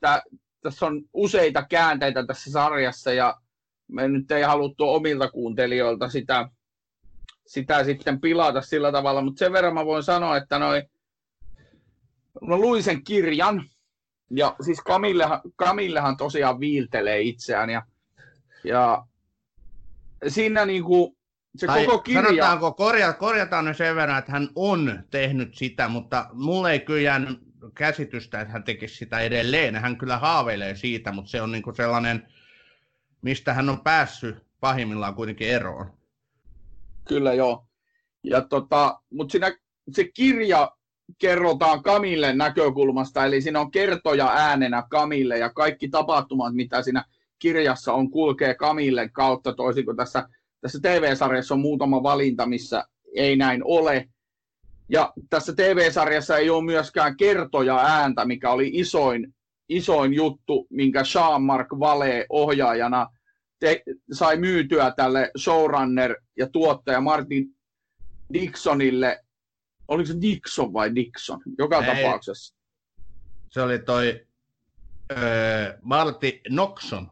tää, 0.00 0.22
tässä 0.62 0.86
on 0.86 1.02
useita 1.12 1.66
käänteitä 1.70 2.26
tässä 2.26 2.52
sarjassa 2.52 3.12
ja 3.12 3.40
me 3.88 4.08
nyt 4.08 4.30
ei 4.30 4.42
haluttu 4.42 4.88
omilta 4.88 5.30
kuuntelijoilta 5.30 6.08
sitä 6.08 6.48
sitä 7.46 7.84
sitten 7.84 8.20
pilata 8.20 8.60
sillä 8.60 8.92
tavalla, 8.92 9.22
mutta 9.22 9.38
sen 9.38 9.52
verran 9.52 9.74
mä 9.74 9.84
voin 9.84 10.02
sanoa, 10.02 10.36
että 10.36 10.58
noi, 10.58 10.82
mä 12.48 12.56
luin 12.56 12.82
sen 12.82 13.04
kirjan, 13.04 13.64
ja 14.30 14.56
siis 14.60 14.80
Kamillehan, 14.80 15.40
Kamillehan 15.56 16.16
tosiaan 16.16 16.60
viiltelee 16.60 17.20
itseään, 17.20 17.70
ja, 17.70 17.82
ja 18.64 19.04
siinä 20.28 20.66
niinku 20.66 21.17
se 21.56 21.66
tai 21.66 21.86
koko 21.86 21.98
kirja... 21.98 22.22
Sanotaanko, 22.22 22.72
korja, 22.72 23.12
korjataan 23.12 23.64
ne 23.64 23.74
sen 23.74 23.96
verran, 23.96 24.18
että 24.18 24.32
hän 24.32 24.48
on 24.54 25.02
tehnyt 25.10 25.54
sitä, 25.54 25.88
mutta 25.88 26.26
mulle 26.32 26.72
ei 26.72 26.80
kyllä 26.80 27.00
jäänyt 27.00 27.38
käsitystä, 27.74 28.40
että 28.40 28.52
hän 28.52 28.64
tekisi 28.64 28.96
sitä 28.96 29.20
edelleen. 29.20 29.76
Hän 29.76 29.96
kyllä 29.96 30.18
haaveilee 30.18 30.74
siitä, 30.74 31.12
mutta 31.12 31.30
se 31.30 31.42
on 31.42 31.52
niinku 31.52 31.72
sellainen, 31.72 32.28
mistä 33.22 33.54
hän 33.54 33.68
on 33.68 33.80
päässyt 33.80 34.36
pahimmillaan 34.60 35.14
kuitenkin 35.14 35.48
eroon. 35.48 35.92
Kyllä 37.08 37.34
joo. 37.34 37.66
Ja 38.22 38.40
tota, 38.40 39.00
mutta 39.10 39.32
siinä 39.32 39.56
se 39.92 40.04
kirja 40.04 40.70
kerrotaan 41.18 41.82
Kamille 41.82 42.32
näkökulmasta, 42.34 43.24
eli 43.24 43.42
siinä 43.42 43.60
on 43.60 43.70
kertoja 43.70 44.28
äänenä 44.28 44.82
Kamille 44.90 45.38
ja 45.38 45.50
kaikki 45.50 45.88
tapahtumat, 45.88 46.54
mitä 46.54 46.82
siinä 46.82 47.04
kirjassa 47.38 47.92
on, 47.92 48.10
kulkee 48.10 48.54
Kamille 48.54 49.08
kautta, 49.08 49.52
toisin 49.52 49.84
kuin 49.84 49.96
tässä, 49.96 50.28
tässä 50.60 50.78
TV-sarjassa 50.82 51.54
on 51.54 51.60
muutama 51.60 52.02
valinta, 52.02 52.46
missä 52.46 52.84
ei 53.14 53.36
näin 53.36 53.60
ole. 53.64 54.08
Ja 54.88 55.12
tässä 55.30 55.52
TV-sarjassa 55.52 56.36
ei 56.36 56.50
ole 56.50 56.64
myöskään 56.64 57.16
kertoja 57.16 57.76
ääntä, 57.76 58.24
mikä 58.24 58.50
oli 58.50 58.70
isoin, 58.72 59.34
isoin 59.68 60.14
juttu, 60.14 60.66
minkä 60.70 61.02
Jean-Marc 61.14 61.78
Vale 61.80 62.26
ohjaajana– 62.28 63.06
te, 63.58 63.82
sai 64.12 64.36
myytyä 64.36 64.92
tälle 64.96 65.30
showrunner 65.38 66.16
ja 66.36 66.48
tuottaja 66.48 67.00
Martin 67.00 67.46
Dixonille, 68.32 69.24
oliko 69.88 70.06
se 70.06 70.20
Dixon 70.20 70.72
vai 70.72 70.94
Dixon, 70.94 71.40
joka 71.58 71.78
Ei. 71.84 72.04
tapauksessa. 72.04 72.54
Se 73.50 73.62
oli 73.62 73.78
toi 73.78 74.26
öö, 75.12 75.78
Marty 75.82 76.40
Noxon. 76.48 77.10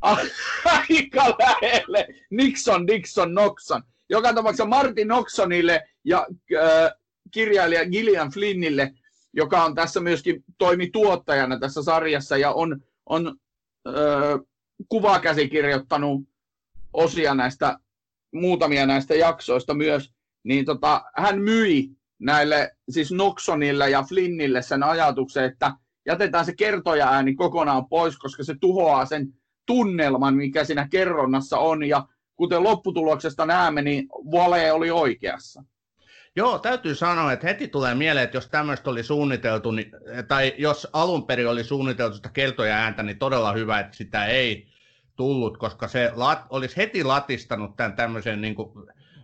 Aika 0.00 1.36
lähelle. 1.38 2.08
Nixon, 2.30 2.86
Dixon, 2.86 3.34
Noxon. 3.34 3.82
Joka 4.10 4.34
tapauksessa 4.34 4.66
Martin 4.66 5.08
Noxonille 5.08 5.88
ja 6.04 6.26
äh, 6.56 6.92
kirjailija 7.30 7.86
Gillian 7.90 8.30
Flynnille, 8.30 8.94
joka 9.32 9.64
on 9.64 9.74
tässä 9.74 10.00
myöskin 10.00 10.44
toimi 10.58 10.90
tuottajana 10.90 11.58
tässä 11.58 11.82
sarjassa 11.82 12.36
ja 12.36 12.52
on, 12.52 12.80
on 13.06 13.36
äh, 13.88 13.94
kuvakäsikirjoittanut 14.88 16.28
osia 16.92 17.34
näistä, 17.34 17.78
muutamia 18.34 18.86
näistä 18.86 19.14
jaksoista 19.14 19.74
myös, 19.74 20.12
niin 20.44 20.64
tota, 20.64 21.04
hän 21.16 21.40
myi 21.40 21.90
näille, 22.18 22.76
siis 22.90 23.12
Noxonille 23.12 23.90
ja 23.90 24.02
Flynnille 24.02 24.62
sen 24.62 24.82
ajatuksen, 24.82 25.44
että 25.44 25.72
jätetään 26.06 26.44
se 26.44 26.54
kertoja 26.54 27.08
ääni 27.08 27.34
kokonaan 27.34 27.88
pois, 27.88 28.18
koska 28.18 28.44
se 28.44 28.54
tuhoaa 28.60 29.06
sen 29.06 29.37
tunnelman, 29.68 30.34
mikä 30.34 30.64
siinä 30.64 30.88
kerronnassa 30.90 31.58
on, 31.58 31.84
ja 31.84 32.06
kuten 32.36 32.62
lopputuloksesta 32.62 33.46
näemme, 33.46 33.82
niin 33.82 34.08
Vale 34.32 34.72
oli 34.72 34.90
oikeassa. 34.90 35.64
Joo, 36.36 36.58
täytyy 36.58 36.94
sanoa, 36.94 37.32
että 37.32 37.46
heti 37.46 37.68
tulee 37.68 37.94
mieleen, 37.94 38.24
että 38.24 38.36
jos 38.36 38.48
tämmöistä 38.48 38.90
oli 38.90 39.02
suunniteltu, 39.02 39.70
niin, 39.70 39.90
tai 40.28 40.54
jos 40.58 40.88
alun 40.92 41.26
perin 41.26 41.48
oli 41.48 41.64
suunniteltu 41.64 42.16
sitä 42.16 42.30
keltoja 42.32 42.76
ääntä, 42.76 43.02
niin 43.02 43.18
todella 43.18 43.52
hyvä, 43.52 43.80
että 43.80 43.96
sitä 43.96 44.26
ei 44.26 44.66
tullut, 45.16 45.58
koska 45.58 45.88
se 45.88 46.12
lat, 46.14 46.46
olisi 46.50 46.76
heti 46.76 47.04
latistanut 47.04 47.76
tämän 47.76 47.96
tämmöisen 47.96 48.40
niin 48.40 48.54
kuin, 48.54 48.70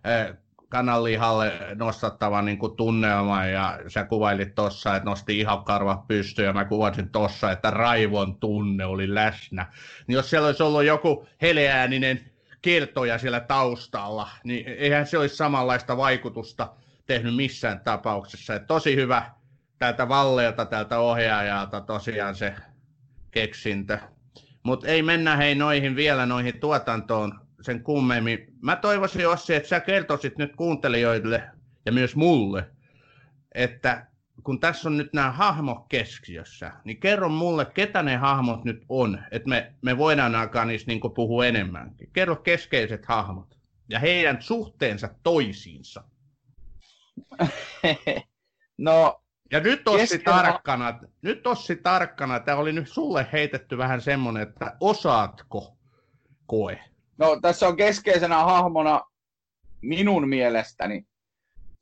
äh, 0.06 0.36
kananlihalle 0.68 1.52
nostattava 1.74 2.42
niin 2.42 2.58
kuin 2.58 2.76
tunnelma 2.76 3.46
ja 3.46 3.78
sä 3.88 4.04
kuvailit 4.04 4.54
tossa, 4.54 4.96
että 4.96 5.10
nosti 5.10 5.38
ihan 5.38 5.64
karvat 5.64 6.06
pystyyn 6.06 6.46
ja 6.46 6.52
mä 6.52 6.64
kuvasin 6.64 7.10
tossa, 7.10 7.52
että 7.52 7.70
raivon 7.70 8.40
tunne 8.40 8.84
oli 8.84 9.14
läsnä. 9.14 9.66
Niin 10.06 10.14
jos 10.14 10.30
siellä 10.30 10.46
olisi 10.46 10.62
ollut 10.62 10.84
joku 10.84 11.26
heleääninen 11.42 12.30
kertoja 12.62 13.18
siellä 13.18 13.40
taustalla, 13.40 14.28
niin 14.44 14.66
eihän 14.68 15.06
se 15.06 15.18
olisi 15.18 15.36
samanlaista 15.36 15.96
vaikutusta 15.96 16.72
tehnyt 17.06 17.36
missään 17.36 17.80
tapauksessa. 17.80 18.54
Et 18.54 18.66
tosi 18.66 18.96
hyvä 18.96 19.30
tältä 19.78 20.08
Valleelta, 20.08 20.64
tältä 20.64 20.98
ohjaajalta 20.98 21.80
tosiaan 21.80 22.34
se 22.34 22.54
keksintö. 23.30 23.98
Mutta 24.62 24.86
ei 24.86 25.02
mennä 25.02 25.36
hei 25.36 25.54
noihin 25.54 25.96
vielä 25.96 26.26
noihin 26.26 26.60
tuotantoon 26.60 27.43
sen 27.64 27.82
kummemmin. 27.82 28.46
Mä 28.62 28.76
toivoisin 28.76 29.28
Ossi, 29.28 29.54
että 29.54 29.68
sä 29.68 29.80
kertoisit 29.80 30.38
nyt 30.38 30.56
kuuntelijoille 30.56 31.42
ja 31.86 31.92
myös 31.92 32.16
mulle, 32.16 32.70
että 33.54 34.06
kun 34.42 34.60
tässä 34.60 34.88
on 34.88 34.96
nyt 34.96 35.12
nämä 35.12 35.32
hahmot 35.32 35.78
keskiössä, 35.88 36.72
niin 36.84 37.00
kerro 37.00 37.28
mulle, 37.28 37.64
ketä 37.64 38.02
ne 38.02 38.16
hahmot 38.16 38.64
nyt 38.64 38.84
on, 38.88 39.22
että 39.30 39.48
me, 39.48 39.74
me 39.82 39.98
voidaan 39.98 40.34
alkaa 40.34 40.64
niistä 40.64 40.90
niin 40.90 41.00
puhua 41.14 41.46
enemmänkin. 41.46 42.10
Kerro 42.12 42.36
keskeiset 42.36 43.06
hahmot 43.06 43.58
ja 43.88 43.98
heidän 43.98 44.42
suhteensa 44.42 45.08
toisiinsa. 45.22 46.04
no, 48.78 49.24
ja 49.52 49.60
nyt 49.60 49.88
Ossi 49.88 50.00
kesken... 50.00 50.24
tarkkana, 50.24 51.00
nyt 51.22 51.46
Ossi 51.46 51.76
tarkkana, 51.76 52.40
tämä 52.40 52.58
oli 52.58 52.72
nyt 52.72 52.88
sulle 52.88 53.26
heitetty 53.32 53.78
vähän 53.78 54.00
semmoinen, 54.00 54.42
että 54.42 54.76
osaatko 54.80 55.76
koe? 56.46 56.80
No 57.18 57.38
tässä 57.42 57.68
on 57.68 57.76
keskeisenä 57.76 58.44
hahmona 58.44 59.00
minun 59.82 60.28
mielestäni. 60.28 61.06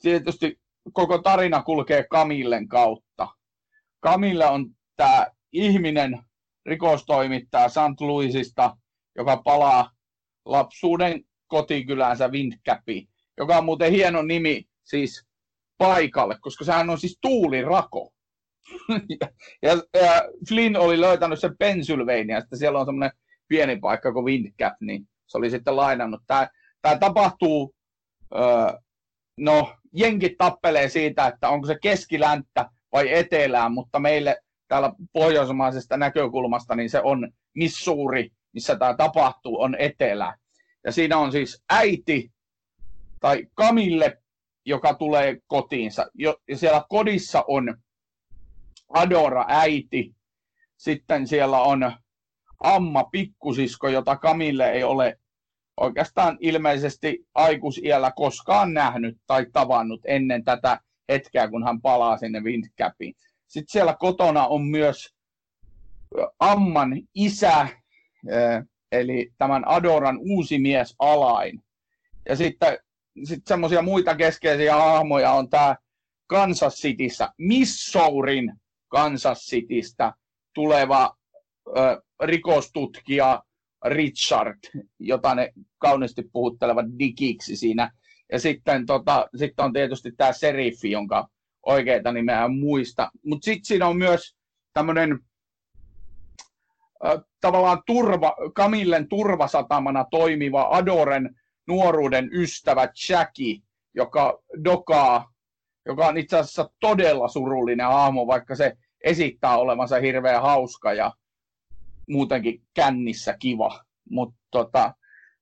Tietysti 0.03 0.61
koko 0.93 1.19
tarina 1.19 1.62
kulkee 1.62 2.05
Kamillen 2.11 2.69
kautta. 2.69 3.29
Kamille 4.01 4.47
on 4.47 4.71
tämä 4.97 5.27
ihminen 5.53 6.23
rikostoimittaja 6.67 7.69
St. 7.69 8.01
Louisista, 8.01 8.77
joka 9.17 9.37
palaa 9.37 9.91
lapsuuden 10.45 11.25
kotikylänsä 11.47 12.29
Windcapiin, 12.29 13.09
joka 13.39 13.59
on 13.59 13.65
muuten 13.65 13.93
hieno 13.93 14.23
nimi 14.23 14.65
siis 14.85 15.27
paikalle, 15.79 16.37
koska 16.41 16.65
sehän 16.65 16.91
on 16.91 16.99
siis 16.99 17.19
tuulirako. 17.21 18.12
ja, 19.21 19.29
ja, 19.73 20.23
Flynn 20.49 20.77
oli 20.77 21.01
löytänyt 21.01 21.41
sen 21.41 21.57
Pennsylvania, 21.59 22.39
että 22.39 22.57
siellä 22.57 22.81
on 22.81 22.87
semmoinen 22.87 23.19
pieni 23.49 23.77
paikka 23.77 24.12
kuin 24.12 24.25
Windcap, 24.25 24.75
niin 24.81 25.09
se 25.26 25.38
oli 25.38 25.50
sitten 25.50 25.76
lainannut. 25.76 26.21
Tämä, 26.26 26.49
tämä 26.83 26.99
tapahtuu, 26.99 27.75
öö, 28.35 28.79
no 29.38 29.75
jenkit 29.93 30.33
tappelee 30.38 30.88
siitä, 30.88 31.26
että 31.26 31.49
onko 31.49 31.67
se 31.67 31.76
keskilänttä 31.83 32.71
vai 32.93 33.12
etelää, 33.12 33.69
mutta 33.69 33.99
meille 33.99 34.37
täällä 34.69 34.93
pohjoismaisesta 35.12 35.97
näkökulmasta 35.97 36.75
niin 36.75 36.91
se 36.91 37.00
on 37.00 37.33
Missouri, 37.55 38.31
missä 38.52 38.76
tämä 38.76 38.95
tapahtuu, 38.97 39.61
on 39.61 39.76
etelä. 39.79 40.37
Ja 40.85 40.93
siinä 40.93 41.19
on 41.19 41.33
siis 41.33 41.62
äiti 41.71 42.33
tai 43.21 43.47
Kamille, 43.55 44.19
joka 44.64 44.95
tulee 44.95 45.37
kotiinsa. 45.47 46.07
Ja 46.19 46.35
siellä 46.55 46.85
kodissa 46.88 47.45
on 47.49 47.76
Adora 48.95 49.45
äiti, 49.49 50.14
sitten 50.76 51.26
siellä 51.26 51.61
on 51.61 51.93
Amma 52.62 53.04
pikkusisko, 53.04 53.88
jota 53.88 54.16
Kamille 54.16 54.71
ei 54.71 54.85
ole 54.85 55.19
oikeastaan 55.81 56.37
ilmeisesti 56.40 57.26
aikuisiellä 57.35 58.12
koskaan 58.16 58.75
nähnyt 58.75 59.19
tai 59.26 59.47
tavannut 59.52 60.00
ennen 60.04 60.45
tätä 60.45 60.81
hetkeä, 61.09 61.49
kun 61.49 61.64
hän 61.64 61.81
palaa 61.81 62.16
sinne 62.16 62.40
Windcapiin. 62.40 63.14
Sitten 63.47 63.73
siellä 63.73 63.97
kotona 63.99 64.47
on 64.47 64.62
myös 64.62 65.14
Amman 66.38 67.02
isä, 67.14 67.69
eli 68.92 69.33
tämän 69.38 69.69
Adoran 69.69 70.19
uusi 70.21 70.59
mies 70.59 70.95
Alain. 70.99 71.64
Ja 72.28 72.37
sitten 72.37 72.78
sit 73.25 73.42
semmoisia 73.47 73.83
muita 73.83 74.16
keskeisiä 74.16 74.76
hahmoja 74.76 75.32
on 75.32 75.50
tämä 75.50 75.76
Kansas 76.26 76.75
Cityssä, 76.75 77.28
Missourin 77.39 78.52
Kansas 78.89 79.39
Citystä 79.39 80.13
tuleva 80.54 81.17
rikostutkija 82.23 83.43
Richard, 83.85 84.59
jota 84.99 85.35
ne 85.35 85.53
kauniisti 85.79 86.23
puhuttelevat 86.33 86.87
digiksi 86.99 87.57
siinä. 87.57 87.93
Ja 88.33 88.39
sitten, 88.39 88.87
tota, 88.87 89.29
sitten 89.37 89.65
on 89.65 89.73
tietysti 89.73 90.13
tämä 90.13 90.33
seriffi, 90.33 90.91
jonka 90.91 91.29
oikeita 91.67 92.13
nimeä 92.13 92.45
en 92.45 92.55
muista. 92.55 93.11
Mutta 93.25 93.45
sitten 93.45 93.65
siinä 93.65 93.87
on 93.87 93.97
myös 93.97 94.37
tämmöinen 94.73 95.19
tavallaan 97.41 97.83
turva, 97.87 98.35
Kamillen 98.55 99.09
turvasatamana 99.09 100.05
toimiva 100.11 100.69
Adoren 100.71 101.35
nuoruuden 101.69 102.31
ystävä 102.33 102.89
Jackie, 103.09 103.61
joka 103.95 104.39
dokaa, 104.65 105.33
joka 105.87 106.07
on 106.07 106.19
itse 106.19 106.37
asiassa 106.39 106.71
todella 106.81 107.29
surullinen 107.29 107.87
aamu, 107.87 108.27
vaikka 108.27 108.55
se 108.55 108.77
esittää 109.05 109.57
olevansa 109.59 110.01
hirveän 110.01 110.43
hauska 110.43 110.93
ja 110.93 111.13
muutenkin 112.08 112.62
kännissä 112.75 113.36
kiva. 113.38 113.84
Mutta 114.10 114.41
tota, 114.50 114.95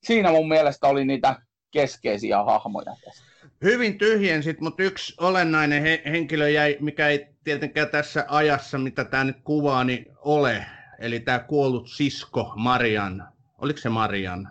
siinä 0.02 0.30
mun 0.30 0.48
mielestä 0.48 0.86
oli 0.86 1.04
niitä 1.04 1.42
keskeisiä 1.70 2.44
hahmoja 2.44 2.96
tässä. 3.04 3.24
Hyvin 3.64 3.98
tyhjensit, 3.98 4.60
mutta 4.60 4.82
yksi 4.82 5.14
olennainen 5.18 5.82
he- 5.82 6.02
henkilö 6.06 6.48
jäi, 6.48 6.76
mikä 6.80 7.08
ei 7.08 7.26
tietenkään 7.44 7.88
tässä 7.88 8.24
ajassa, 8.28 8.78
mitä 8.78 9.04
tämä 9.04 9.24
nyt 9.24 9.36
kuvaa, 9.44 9.84
niin 9.84 10.06
ole. 10.16 10.66
Eli 10.98 11.20
tämä 11.20 11.38
kuollut 11.38 11.88
sisko 11.88 12.52
Marian. 12.56 13.28
Oliko 13.58 13.78
se 13.78 13.88
Marian? 13.88 14.48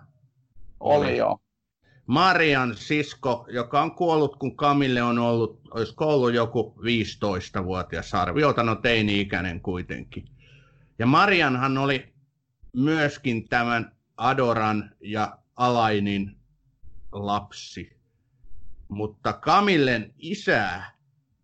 Oli, 0.80 1.08
oli 1.08 1.18
joo. 1.18 1.40
Marian 2.06 2.76
sisko, 2.76 3.46
joka 3.50 3.82
on 3.82 3.92
kuollut, 3.92 4.36
kun 4.36 4.56
Kamille 4.56 5.02
on 5.02 5.20
ollut, 5.20 5.62
olisi 5.72 5.94
ollut 6.00 6.34
joku 6.34 6.76
15-vuotias 6.82 8.14
arviota, 8.14 8.64
no 8.64 8.76
teini-ikäinen 8.76 9.62
kuitenkin. 9.62 10.26
Ja 11.00 11.06
Marianhan 11.06 11.78
oli 11.78 12.14
myöskin 12.74 13.50
tämän 13.50 13.92
Adoran 14.18 14.92
ja 15.02 15.38
Alainin 15.56 16.38
lapsi. 17.12 18.00
Mutta 18.88 19.34
Kamillen 19.34 20.14
isää, 20.18 20.96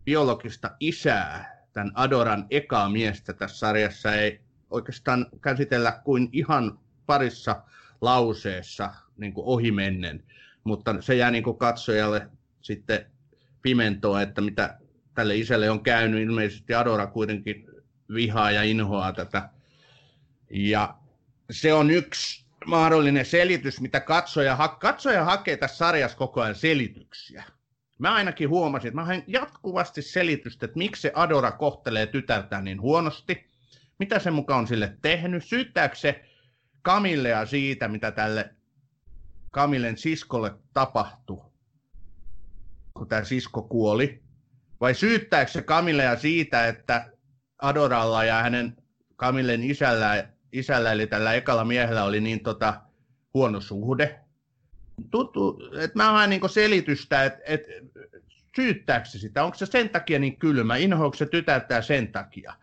biologista 0.06 0.72
isää, 0.80 1.62
tämän 1.74 1.92
Adoran 1.96 2.46
ekaa 2.50 2.90
miestä 2.90 3.34
tässä 3.34 3.58
sarjassa 3.58 4.16
ei 4.16 4.42
oikeastaan 4.70 5.26
käsitellä 5.42 6.02
kuin 6.04 6.30
ihan 6.32 6.80
parissa 7.06 7.64
lauseessa 8.02 8.94
niin 9.18 9.34
kuin 9.34 9.46
ohimennen, 9.46 10.24
mutta 10.64 11.02
se 11.02 11.16
jää 11.16 11.32
niin 11.32 11.44
kuin 11.44 11.58
katsojalle 11.58 12.30
sitten 12.62 13.06
pimentoa, 13.62 14.22
että 14.22 14.42
mitä 14.42 14.80
tälle 15.14 15.36
isälle 15.36 15.70
on 15.70 15.84
käynyt. 15.84 16.24
Ilmeisesti 16.24 16.76
Adora 16.76 17.08
kuitenkin 17.08 17.75
vihaa 18.14 18.52
ja 18.52 18.64
inhoaa 18.64 19.14
tätä. 19.14 19.50
Ja 20.50 20.96
se 21.52 21.74
on 21.74 21.92
yksi 21.92 22.46
mahdollinen 22.66 23.26
selitys, 23.26 23.82
mitä 23.82 24.00
katsoja, 24.00 24.56
ha- 24.56 24.68
katsoja 24.68 25.24
hakee 25.24 25.58
tässä 25.58 25.78
sarjassa 25.78 26.18
koko 26.18 26.42
ajan 26.42 26.56
selityksiä. 26.56 27.44
Mä 28.00 28.14
ainakin 28.14 28.50
huomasin, 28.50 28.88
että 28.88 28.96
mä 28.96 29.06
hain 29.06 29.24
jatkuvasti 29.28 30.02
selitystä, 30.02 30.66
että 30.66 30.78
miksi 30.78 31.02
se 31.02 31.12
Adora 31.16 31.52
kohtelee 31.52 32.08
tytärtään 32.08 32.64
niin 32.64 32.82
huonosti, 32.82 33.48
mitä 34.00 34.20
se 34.20 34.32
mukaan 34.32 34.60
on 34.60 34.68
sille 34.68 34.98
tehnyt, 35.02 35.46
syyttääkö 35.46 35.96
se 35.96 36.26
Kamillea 36.82 37.46
siitä, 37.46 37.88
mitä 37.88 38.12
tälle 38.12 38.56
Kamillen 39.52 39.98
siskolle 39.98 40.54
tapahtui, 40.74 41.42
kun 42.94 43.08
tämä 43.08 43.24
sisko 43.24 43.62
kuoli, 43.62 44.24
vai 44.82 44.94
syyttääkö 44.94 45.52
se 45.52 45.62
Kamillea 45.62 46.18
siitä, 46.18 46.68
että 46.68 47.12
Adoralla 47.62 48.24
ja 48.24 48.42
hänen 48.42 48.78
Kamillen 49.16 49.64
isällä 49.64 50.28
isällä, 50.56 50.92
eli 50.92 51.08
tällä 51.08 51.34
ekalla 51.34 51.66
miehellä 51.66 52.04
oli 52.04 52.22
niin 52.22 52.40
tota, 52.40 52.82
huono 53.34 53.62
suhde. 53.62 54.20
Tuttu, 55.12 55.70
että 55.80 55.98
mä 56.00 56.12
haen 56.12 56.30
niin 56.30 56.50
selitystä, 56.50 57.24
että 57.24 57.40
et, 57.46 57.62
syyttääkö 58.56 59.06
se 59.06 59.20
sitä, 59.20 59.44
onko 59.44 59.58
se 59.58 59.66
sen 59.66 59.90
takia 59.90 60.20
niin 60.20 60.38
kylmä, 60.38 60.76
inhoako 60.76 61.16
se 61.16 61.26
tytärtää 61.26 61.82
sen 61.82 62.12
takia. 62.12 62.54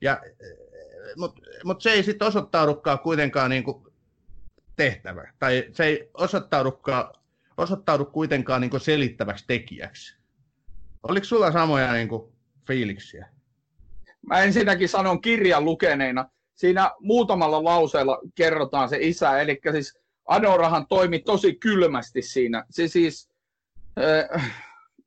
Ja, 0.00 0.20
mutta 1.16 1.40
mut 1.64 1.82
se 1.82 1.90
ei 1.90 2.02
sitten 2.02 2.28
osoittaudukaan 2.28 2.98
kuitenkaan 2.98 3.50
niin 3.50 3.64
tehtävä, 4.76 5.32
tai 5.38 5.68
se 5.72 5.84
ei 5.84 6.10
osoittaudukaan, 6.14 7.14
osoittaudu 7.56 8.04
kuitenkaan 8.04 8.60
niin 8.60 8.80
selittäväksi 8.80 9.44
tekijäksi. 9.46 10.16
Oliko 11.02 11.24
sulla 11.24 11.52
samoja 11.52 11.92
niin 11.92 12.08
fiiliksiä? 12.66 13.28
Mä 14.26 14.42
ensinnäkin 14.42 14.88
sanon 14.88 15.20
kirjan 15.20 15.64
lukeneena, 15.64 16.28
siinä 16.54 16.90
muutamalla 17.00 17.64
lauseella 17.64 18.18
kerrotaan 18.34 18.88
se 18.88 18.96
isä, 19.00 19.40
eli 19.40 19.60
siis 19.72 19.98
Adorahan 20.26 20.86
toimi 20.86 21.18
tosi 21.18 21.54
kylmästi 21.54 22.22
siinä. 22.22 22.64
Se 22.70 22.88
siis 22.88 23.30
äh, 24.00 24.52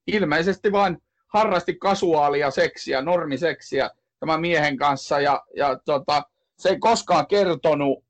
ilmeisesti 0.07 0.71
vain 0.71 0.97
harrasti 1.33 1.75
kasuaalia 1.75 2.51
seksiä, 2.51 3.01
normiseksiä 3.01 3.89
tämän 4.19 4.41
miehen 4.41 4.77
kanssa 4.77 5.19
ja, 5.19 5.43
ja 5.57 5.79
tota, 5.85 6.23
se 6.57 6.69
ei 6.69 6.79
koskaan 6.79 7.27
kertonut 7.27 8.03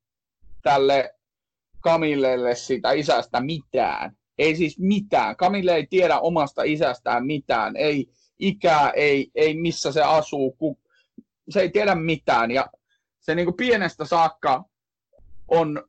tälle 0.62 1.12
Kamillelle 1.82 2.56
sitä 2.56 2.92
isästä 2.92 3.42
mitään. 3.42 4.18
Ei 4.38 4.56
siis 4.56 4.80
mitään. 4.80 5.36
Kamille 5.36 5.76
ei 5.76 5.88
tiedä 5.88 6.20
omasta 6.20 6.64
isästään 6.64 7.26
mitään. 7.26 7.76
Ei 7.76 8.08
ikää, 8.40 8.90
ei, 8.90 9.32
ei 9.36 9.54
missä 9.54 9.92
se 9.92 10.02
asuu. 10.02 10.58
Se 11.50 11.62
ei 11.62 11.70
tiedä 11.70 11.96
mitään. 11.96 12.52
Ja 12.52 12.68
se 13.20 13.36
niin 13.36 13.46
kuin 13.46 13.58
pienestä 13.58 14.06
saakka 14.06 14.64
on 15.48 15.84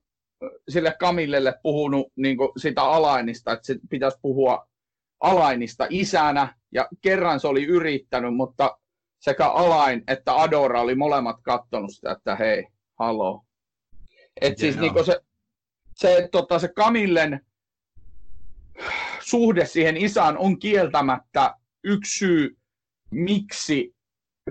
sille 0.69 0.97
Kamillelle 1.01 1.55
puhunut 1.63 2.13
niin 2.17 2.37
kuin 2.37 2.49
sitä 2.57 2.83
alainista, 2.83 3.53
että 3.53 3.67
se 3.67 3.77
pitäisi 3.91 4.19
puhua 4.23 4.69
alainista 5.21 5.87
isänä. 5.91 6.55
Ja 6.73 6.89
kerran 7.03 7.41
se 7.41 7.49
oli 7.49 7.65
yrittänyt, 7.65 8.35
mutta 8.35 8.79
sekä 9.21 9.49
Alain 9.49 10.05
että 10.09 10.35
Adora 10.35 10.81
oli 10.81 10.95
molemmat 10.95 11.37
kattonut 11.43 11.95
sitä, 11.95 12.13
että 12.13 12.37
hei, 12.37 12.67
haloo. 12.99 13.45
Et 14.41 14.59
siis 14.59 14.77
niinku 14.77 15.05
se, 15.05 15.21
se, 15.95 16.29
tota, 16.33 16.59
se 16.59 16.69
Kamillen 16.69 17.47
suhde 19.21 19.67
siihen 19.67 19.97
isään 19.97 20.39
on 20.39 20.59
kieltämättä 20.59 21.55
yksi 21.85 22.19
syy, 22.19 22.57
miksi 23.11 23.96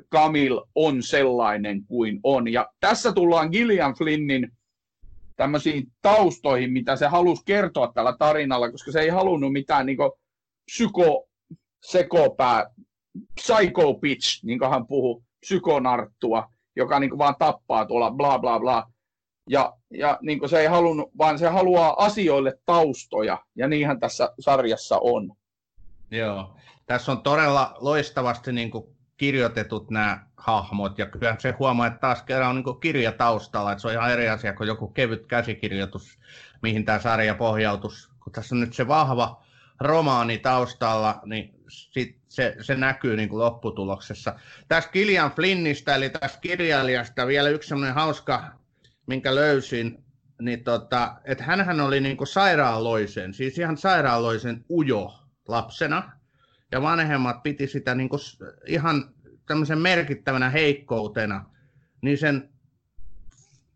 Kamil 0.09 0.61
on 0.75 1.03
sellainen 1.03 1.85
kuin 1.85 2.19
on. 2.23 2.53
Ja 2.53 2.67
tässä 2.79 3.11
tullaan 3.11 3.49
Gillian 3.51 3.93
Flynnin 3.93 4.51
tämmöisiin 5.35 5.91
taustoihin, 6.01 6.71
mitä 6.71 6.95
se 6.95 7.07
halusi 7.07 7.41
kertoa 7.45 7.91
tällä 7.93 8.15
tarinalla, 8.19 8.71
koska 8.71 8.91
se 8.91 8.99
ei 8.99 9.09
halunnut 9.09 9.53
mitään 9.53 9.85
niin 9.85 9.97
psyko, 10.65 11.27
sekopää, 11.83 12.69
psycho 13.35 13.93
pitch, 13.93 14.43
niin 14.43 14.59
kuin 14.59 14.71
hän 14.71 14.87
puhuu, 14.87 15.23
psykonarttua, 15.39 16.49
joka 16.75 16.99
niin 16.99 17.17
vaan 17.17 17.35
tappaa 17.39 17.85
tuolla 17.85 18.11
bla 18.11 18.39
bla 18.39 18.59
bla. 18.59 18.91
Ja, 19.49 19.73
ja 19.91 20.19
niin 20.21 20.49
se 20.49 20.59
ei 20.59 20.67
halunnut, 20.67 21.11
vaan 21.17 21.39
se 21.39 21.47
haluaa 21.47 22.05
asioille 22.05 22.53
taustoja, 22.65 23.45
ja 23.55 23.67
niinhän 23.67 23.99
tässä 23.99 24.33
sarjassa 24.39 24.99
on. 25.01 25.31
Joo, 26.11 26.55
tässä 26.85 27.11
on 27.11 27.21
todella 27.21 27.75
loistavasti 27.79 28.51
niin 28.51 28.71
kuin 28.71 28.94
kirjoitetut 29.17 29.91
nämä 29.91 30.25
hahmot, 30.37 30.97
ja 30.97 31.05
kyllä 31.05 31.35
se 31.39 31.55
huomaa, 31.59 31.87
että 31.87 31.99
taas 31.99 32.23
kerran 32.23 32.49
on 32.49 32.55
niin 32.55 32.79
kirja 32.81 33.11
taustalla, 33.11 33.71
että 33.71 33.81
se 33.81 33.87
on 33.87 33.93
ihan 33.93 34.11
eri 34.11 34.29
asia 34.29 34.53
kuin 34.53 34.67
joku 34.67 34.87
kevyt 34.87 35.25
käsikirjoitus, 35.25 36.19
mihin 36.61 36.85
tämä 36.85 36.99
sarja 36.99 37.35
pohjautus. 37.35 38.09
Kun 38.23 38.33
tässä 38.33 38.55
on 38.55 38.61
nyt 38.61 38.73
se 38.73 38.87
vahva 38.87 39.43
romaani 39.79 40.37
taustalla, 40.37 41.21
niin 41.25 41.55
sit 41.67 42.17
se, 42.27 42.55
se 42.61 42.75
näkyy 42.75 43.17
niin 43.17 43.29
kuin 43.29 43.39
lopputuloksessa. 43.39 44.35
Tässä 44.67 44.89
Kilian 44.89 45.31
Flynnistä, 45.31 45.95
eli 45.95 46.09
tässä 46.09 46.39
kirjailijasta, 46.39 47.27
vielä 47.27 47.49
yksi 47.49 47.69
sellainen 47.69 47.95
hauska, 47.95 48.51
minkä 49.05 49.35
löysin, 49.35 50.03
niin 50.41 50.63
tota, 50.63 51.15
että 51.25 51.43
hänhän 51.43 51.79
oli 51.81 51.99
niin 51.99 52.17
kuin 52.17 52.27
sairaaloisen, 52.27 53.33
siis 53.33 53.59
ihan 53.59 53.77
sairaaloisen 53.77 54.65
ujo 54.69 55.19
lapsena, 55.47 56.11
ja 56.75 56.81
vanhemmat 56.81 57.43
piti 57.43 57.67
sitä 57.67 57.95
niin 57.95 58.09
kuin 58.09 58.19
ihan 58.67 59.13
tämmöisen 59.47 59.77
merkittävänä 59.77 60.49
heikkoutena, 60.49 61.45
niin 62.01 62.17
sen 62.17 62.49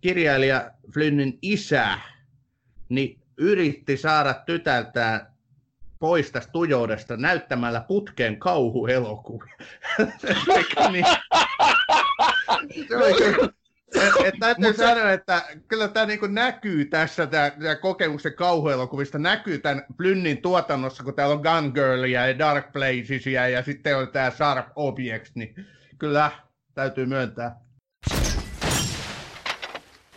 kirjailija 0.01 0.71
Flynnin 0.93 1.39
isä 1.41 1.99
niin 2.89 3.21
yritti 3.38 3.97
saada 3.97 4.33
tytältään 4.33 5.33
pois 5.99 6.31
tästä 6.31 6.51
tujoudesta 6.51 7.17
näyttämällä 7.17 7.81
putkeen 7.81 8.39
kauhuelokuvia. 8.39 9.55
niin, 10.91 11.05
et, 13.95 14.25
et 14.25 14.36
täytyy 14.39 14.73
sanoa, 14.73 15.12
että 15.12 15.43
kyllä 15.67 15.88
tämä 15.88 16.06
niinku 16.06 16.28
näkyy 16.28 16.86
tässä, 16.86 17.28
tämä, 17.28 17.49
tämä 17.49 17.75
kokemuksen 17.75 18.34
kauhuelokuvista 18.34 19.19
näkyy 19.19 19.60
tämän 19.60 19.86
Plynnin 19.97 20.41
tuotannossa, 20.41 21.04
kun 21.04 21.13
täällä 21.15 21.36
on 21.36 21.41
Gun 21.41 21.71
Girlia 21.73 22.28
ja 22.28 22.39
Dark 22.39 22.71
Placesia 22.71 23.49
ja 23.49 23.63
sitten 23.63 23.97
on 23.97 24.12
tämä 24.12 24.32
Sharp 24.32 24.67
Objects, 24.75 25.36
niin 25.36 25.56
kyllä 25.97 26.32
täytyy 26.73 27.06
myöntää. 27.06 27.56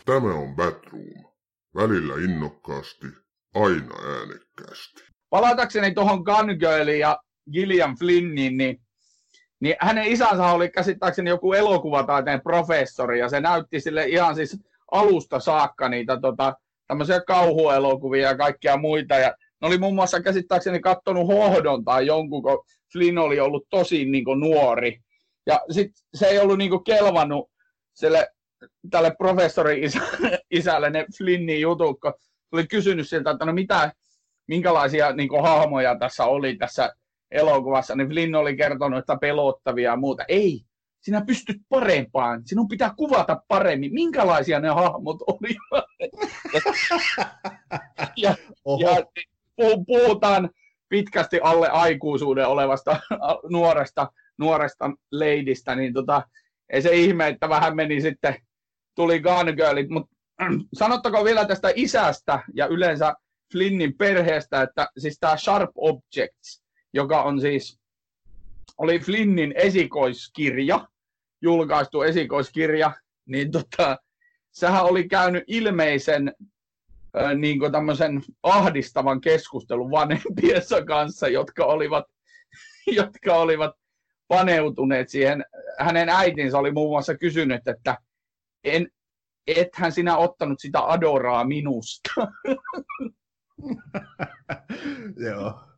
Tämä 0.04 0.34
on 0.34 0.56
Batroom. 0.56 1.32
Välillä 1.74 2.14
innokkaasti, 2.14 3.06
aina 3.54 3.94
äänekkäästi. 4.18 5.04
Palatakseni 5.30 5.94
tuohon 5.94 6.22
Gun 6.22 6.56
Girliin 6.58 7.00
ja 7.00 7.18
Gillian 7.52 7.96
Flynnin, 7.98 8.56
niin 8.56 8.80
niin 9.62 9.76
hänen 9.80 10.06
isänsä 10.06 10.46
oli 10.46 10.68
käsittääkseni 10.68 11.30
joku 11.30 11.52
elokuvataiteen 11.52 12.40
professori, 12.40 13.18
ja 13.18 13.28
se 13.28 13.40
näytti 13.40 13.80
sille 13.80 14.04
ihan 14.04 14.34
siis 14.34 14.60
alusta 14.90 15.40
saakka 15.40 15.88
niitä 15.88 16.20
tota, 16.20 16.54
tämmöisiä 16.86 17.20
kauhuelokuvia 17.20 18.28
ja 18.28 18.36
kaikkia 18.36 18.76
muita, 18.76 19.14
ja 19.14 19.34
ne 19.60 19.66
oli 19.66 19.78
muun 19.78 19.94
muassa 19.94 20.22
käsittääkseni 20.22 20.80
kattonut 20.80 21.26
hohdon 21.26 21.84
tai 21.84 22.06
jonkun, 22.06 22.42
kun 22.42 22.64
Flynn 22.92 23.18
oli 23.18 23.40
ollut 23.40 23.66
tosi 23.70 24.04
niin 24.04 24.24
kuin, 24.24 24.40
nuori. 24.40 24.98
Ja 25.46 25.60
sitten 25.70 26.02
se 26.14 26.26
ei 26.26 26.38
ollut 26.38 26.58
niin 26.58 26.70
kuin, 26.70 26.84
kelvannut 26.84 27.50
sille, 27.94 28.28
tälle 28.90 29.14
professori 29.18 29.80
isä, 29.80 30.00
isälle 30.50 30.90
ne 30.90 31.06
Flynnin 31.18 31.60
jutut, 31.60 32.00
kun 32.00 32.14
oli 32.52 32.66
kysynyt 32.66 33.08
siltä, 33.08 33.30
että 33.30 33.44
no 33.44 33.52
mitä, 33.52 33.92
minkälaisia 34.48 35.12
niin 35.12 35.28
kuin, 35.28 35.42
hahmoja 35.42 35.98
tässä 35.98 36.24
oli 36.24 36.56
tässä 36.56 36.94
elokuvassa, 37.32 37.96
niin 37.96 38.08
Flynn 38.08 38.34
oli 38.34 38.56
kertonut, 38.56 38.98
että 38.98 39.16
pelottavia 39.20 39.90
ja 39.90 39.96
muuta. 39.96 40.24
Ei, 40.28 40.64
sinä 41.00 41.24
pystyt 41.26 41.56
parempaan. 41.68 42.42
Sinun 42.46 42.68
pitää 42.68 42.94
kuvata 42.96 43.42
paremmin, 43.48 43.94
minkälaisia 43.94 44.60
ne 44.60 44.68
hahmot 44.68 45.18
olivat. 45.26 45.84
ja, 48.16 48.34
ja 48.80 48.96
puhutaan 49.86 50.50
pitkästi 50.88 51.40
alle 51.42 51.68
aikuisuuden 51.68 52.46
olevasta 52.46 53.00
nuoresta, 53.50 54.12
nuoresta 54.38 54.90
leidistä, 55.10 55.74
niin 55.74 55.92
tota, 55.94 56.22
ei 56.72 56.82
se 56.82 56.94
ihme, 56.94 57.28
että 57.28 57.48
vähän 57.48 57.76
meni 57.76 58.00
sitten, 58.00 58.34
tuli 58.94 59.20
Gun 59.20 59.54
Girlit, 59.56 59.88
mutta 59.88 60.16
sanottako 60.78 61.24
vielä 61.24 61.44
tästä 61.44 61.72
isästä 61.74 62.42
ja 62.54 62.66
yleensä 62.66 63.14
Flynnin 63.52 63.96
perheestä, 63.98 64.62
että 64.62 64.88
siis 64.98 65.16
tämä 65.20 65.36
Sharp 65.36 65.70
Objects, 65.74 66.61
joka 66.92 67.22
on 67.22 67.40
siis, 67.40 67.80
oli 68.78 68.98
Flynnin 68.98 69.52
esikoiskirja, 69.56 70.88
julkaistu 71.42 72.02
esikoiskirja, 72.02 72.92
niin 73.26 73.50
tota, 73.50 73.98
sehän 74.52 74.84
oli 74.84 75.08
käynyt 75.08 75.44
ilmeisen 75.46 76.34
äh, 77.20 77.34
niin 77.34 77.72
tämmöisen 77.72 78.22
ahdistavan 78.42 79.20
keskustelun 79.20 79.90
vanhempiensa 79.90 80.84
kanssa, 80.84 81.28
jotka 81.28 81.64
olivat, 81.64 82.04
jotka 82.96 83.34
olivat 83.34 83.76
paneutuneet 84.28 85.08
siihen. 85.08 85.44
Hänen 85.78 86.08
äitinsä 86.08 86.58
oli 86.58 86.72
muun 86.72 86.90
muassa 86.90 87.18
kysynyt, 87.18 87.68
että 87.68 87.98
en, 88.64 88.88
ethän 89.46 89.92
sinä 89.92 90.16
ottanut 90.16 90.60
sitä 90.60 90.80
adoraa 90.80 91.44
minusta. 91.44 92.10
Joo. 95.30 95.71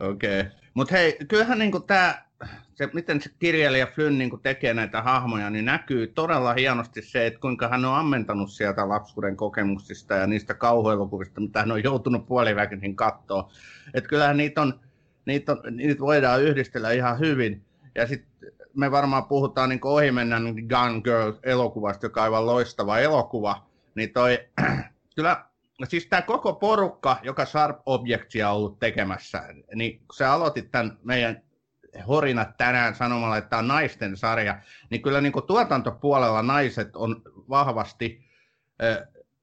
Okei. 0.00 0.40
Okay. 0.40 0.52
Mutta 0.74 0.94
hei, 0.94 1.18
kyllähän 1.28 1.58
niinku 1.58 1.80
tää, 1.80 2.26
se, 2.74 2.88
miten 2.92 3.20
se 3.20 3.30
kirjailija 3.38 3.86
Flynn 3.86 4.18
niinku 4.18 4.36
tekee 4.36 4.74
näitä 4.74 5.02
hahmoja, 5.02 5.50
niin 5.50 5.64
näkyy 5.64 6.06
todella 6.06 6.54
hienosti 6.54 7.02
se, 7.02 7.26
että 7.26 7.40
kuinka 7.40 7.68
hän 7.68 7.84
on 7.84 7.94
ammentanut 7.94 8.50
sieltä 8.50 8.88
lapsuuden 8.88 9.36
kokemuksista 9.36 10.14
ja 10.14 10.26
niistä 10.26 10.54
kauhuelokuvista, 10.54 11.40
mitä 11.40 11.60
hän 11.60 11.72
on 11.72 11.84
joutunut 11.84 12.26
puoliväkisin 12.26 12.96
katsoa. 12.96 13.50
Että 13.94 14.08
kyllähän 14.08 14.36
niitä, 14.36 14.62
on, 14.62 14.80
niitä, 15.26 15.52
on, 15.52 15.62
niitä 15.70 16.00
voidaan 16.00 16.42
yhdistellä 16.42 16.92
ihan 16.92 17.18
hyvin. 17.18 17.64
Ja 17.94 18.06
sitten 18.06 18.52
me 18.74 18.90
varmaan 18.90 19.24
puhutaan 19.24 19.68
niin 19.68 19.80
ohi 19.84 20.12
mennään 20.12 20.44
niin 20.44 20.68
Gun 20.68 21.02
Girl-elokuvasta, 21.04 22.06
joka 22.06 22.20
on 22.20 22.24
aivan 22.24 22.46
loistava 22.46 22.98
elokuva. 22.98 23.66
Niin 23.94 24.12
toi, 24.12 24.38
kyllä 25.16 25.49
siis 25.86 26.06
tämä 26.06 26.22
koko 26.22 26.52
porukka, 26.52 27.16
joka 27.22 27.44
Sharp 27.44 27.78
Objectsia 27.86 28.50
on 28.50 28.56
ollut 28.56 28.78
tekemässä, 28.78 29.42
niin 29.74 29.98
kun 29.98 30.14
sä 30.14 30.32
aloitit 30.32 30.70
tämän 30.70 30.98
meidän 31.04 31.42
horinat 32.08 32.56
tänään 32.56 32.94
sanomalla, 32.94 33.36
että 33.36 33.50
tämä 33.50 33.60
on 33.60 33.68
naisten 33.68 34.16
sarja, 34.16 34.58
niin 34.90 35.02
kyllä 35.02 35.20
niin 35.20 35.32
tuotantopuolella 35.46 36.42
naiset 36.42 36.96
on 36.96 37.22
vahvasti 37.48 38.24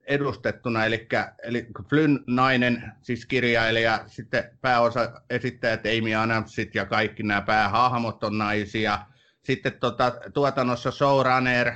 edustettuna, 0.06 0.84
eli, 0.84 1.08
eli 1.42 1.66
Flynn 1.88 2.24
nainen, 2.26 2.92
siis 3.02 3.26
kirjailija, 3.26 4.00
sitten 4.06 4.58
pääosa 4.60 5.22
esittäjät 5.30 5.80
Amy 5.80 6.14
Adamsit 6.14 6.74
ja 6.74 6.86
kaikki 6.86 7.22
nämä 7.22 7.40
päähahmot 7.40 8.24
on 8.24 8.38
naisia. 8.38 8.98
Sitten 9.42 9.72
tuota, 9.72 10.12
tuotannossa 10.34 10.90
showrunner, 10.90 11.72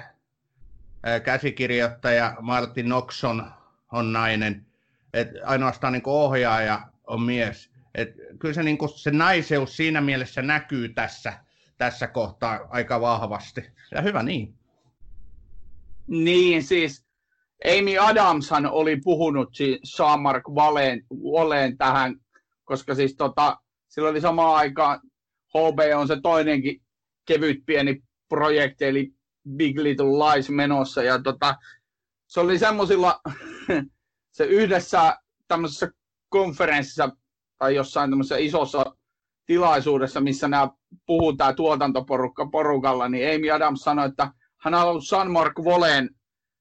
käsikirjoittaja 1.24 2.36
Martin 2.40 2.88
Noxon 2.88 3.52
on 3.92 4.12
nainen, 4.12 4.66
et 5.12 5.28
ainoastaan 5.44 5.92
niin 5.92 6.02
ohjaaja 6.06 6.80
on 7.06 7.22
mies. 7.22 7.70
Et 7.94 8.08
kyllä 8.38 8.54
se, 8.54 8.62
niin 8.62 8.78
kuin, 8.78 8.88
se 8.88 9.10
naiseus 9.10 9.76
siinä 9.76 10.00
mielessä 10.00 10.42
näkyy 10.42 10.88
tässä, 10.88 11.32
tässä 11.78 12.06
kohtaa 12.06 12.60
aika 12.70 13.00
vahvasti. 13.00 13.60
Ja 13.90 14.02
hyvä 14.02 14.22
niin. 14.22 14.54
Niin, 16.06 16.62
siis 16.62 17.04
Amy 17.64 17.98
Adamshan 17.98 18.66
oli 18.66 18.96
puhunut 18.96 19.50
Jean-Marc 19.98 20.42
Valeen, 20.54 21.04
Valeen 21.10 21.78
tähän, 21.78 22.14
koska 22.64 22.94
siis 22.94 23.16
tota, 23.16 23.58
sillä 23.88 24.08
oli 24.08 24.20
samaan 24.20 24.56
aikaan 24.56 25.00
HB 25.48 25.78
on 25.96 26.08
se 26.08 26.20
toinenkin 26.22 26.82
kevyt 27.26 27.62
pieni 27.66 28.02
projekti, 28.28 28.84
eli 28.84 29.12
Big 29.56 29.78
Little 29.78 30.06
Lies 30.06 30.50
menossa, 30.50 31.02
ja 31.02 31.22
tota, 31.22 31.56
se 32.26 32.40
oli 32.40 32.58
semmoisilla, 32.58 33.20
se 34.36 34.44
yhdessä 34.44 35.16
tämmöisessä 35.48 35.90
konferenssissa 36.28 37.08
tai 37.58 37.74
jossain 37.74 38.10
tämmöisessä 38.10 38.36
isossa 38.36 38.96
tilaisuudessa, 39.46 40.20
missä 40.20 40.48
nämä 40.48 40.68
puhuu 41.06 41.36
tämä 41.36 41.52
tuotantoporukka 41.52 42.46
porukalla, 42.46 43.08
niin 43.08 43.34
Amy 43.34 43.50
Adams 43.50 43.80
sanoi, 43.80 44.08
että 44.08 44.32
hän 44.60 44.74
haluaa 44.74 45.00
San 45.00 45.30
Mark 45.30 45.52
Voleen 45.64 46.10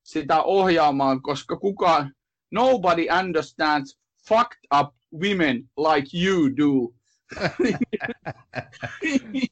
sitä 0.03 0.43
ohjaamaan, 0.43 1.21
koska 1.21 1.57
kukaan, 1.57 2.15
nobody 2.51 3.05
understands 3.19 3.99
fucked 4.27 4.79
up 4.79 4.95
women 5.13 5.69
like 5.77 6.07
you 6.25 6.49
do. 6.57 6.93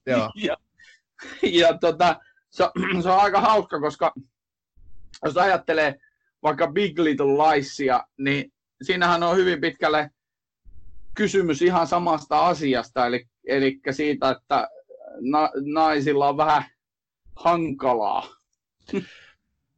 ja, 0.05 0.29
ja, 0.35 0.57
ja 1.43 1.77
tota, 1.77 2.19
se, 2.49 2.63
se 3.03 3.09
on 3.09 3.19
aika 3.19 3.41
hauska, 3.41 3.79
koska 3.79 4.13
jos 5.25 5.37
ajattelee 5.37 5.99
vaikka 6.43 6.67
Big 6.67 6.99
Little 6.99 7.25
Liesia, 7.25 8.03
niin 8.17 8.51
siinähän 8.81 9.23
on 9.23 9.35
hyvin 9.35 9.61
pitkälle 9.61 10.11
kysymys 11.15 11.61
ihan 11.61 11.87
samasta 11.87 12.47
asiasta, 12.47 13.05
eli, 13.07 13.25
eli 13.47 13.79
siitä, 13.91 14.29
että 14.29 14.69
na, 15.21 15.49
naisilla 15.73 16.29
on 16.29 16.37
vähän 16.37 16.63
hankalaa. 17.35 18.27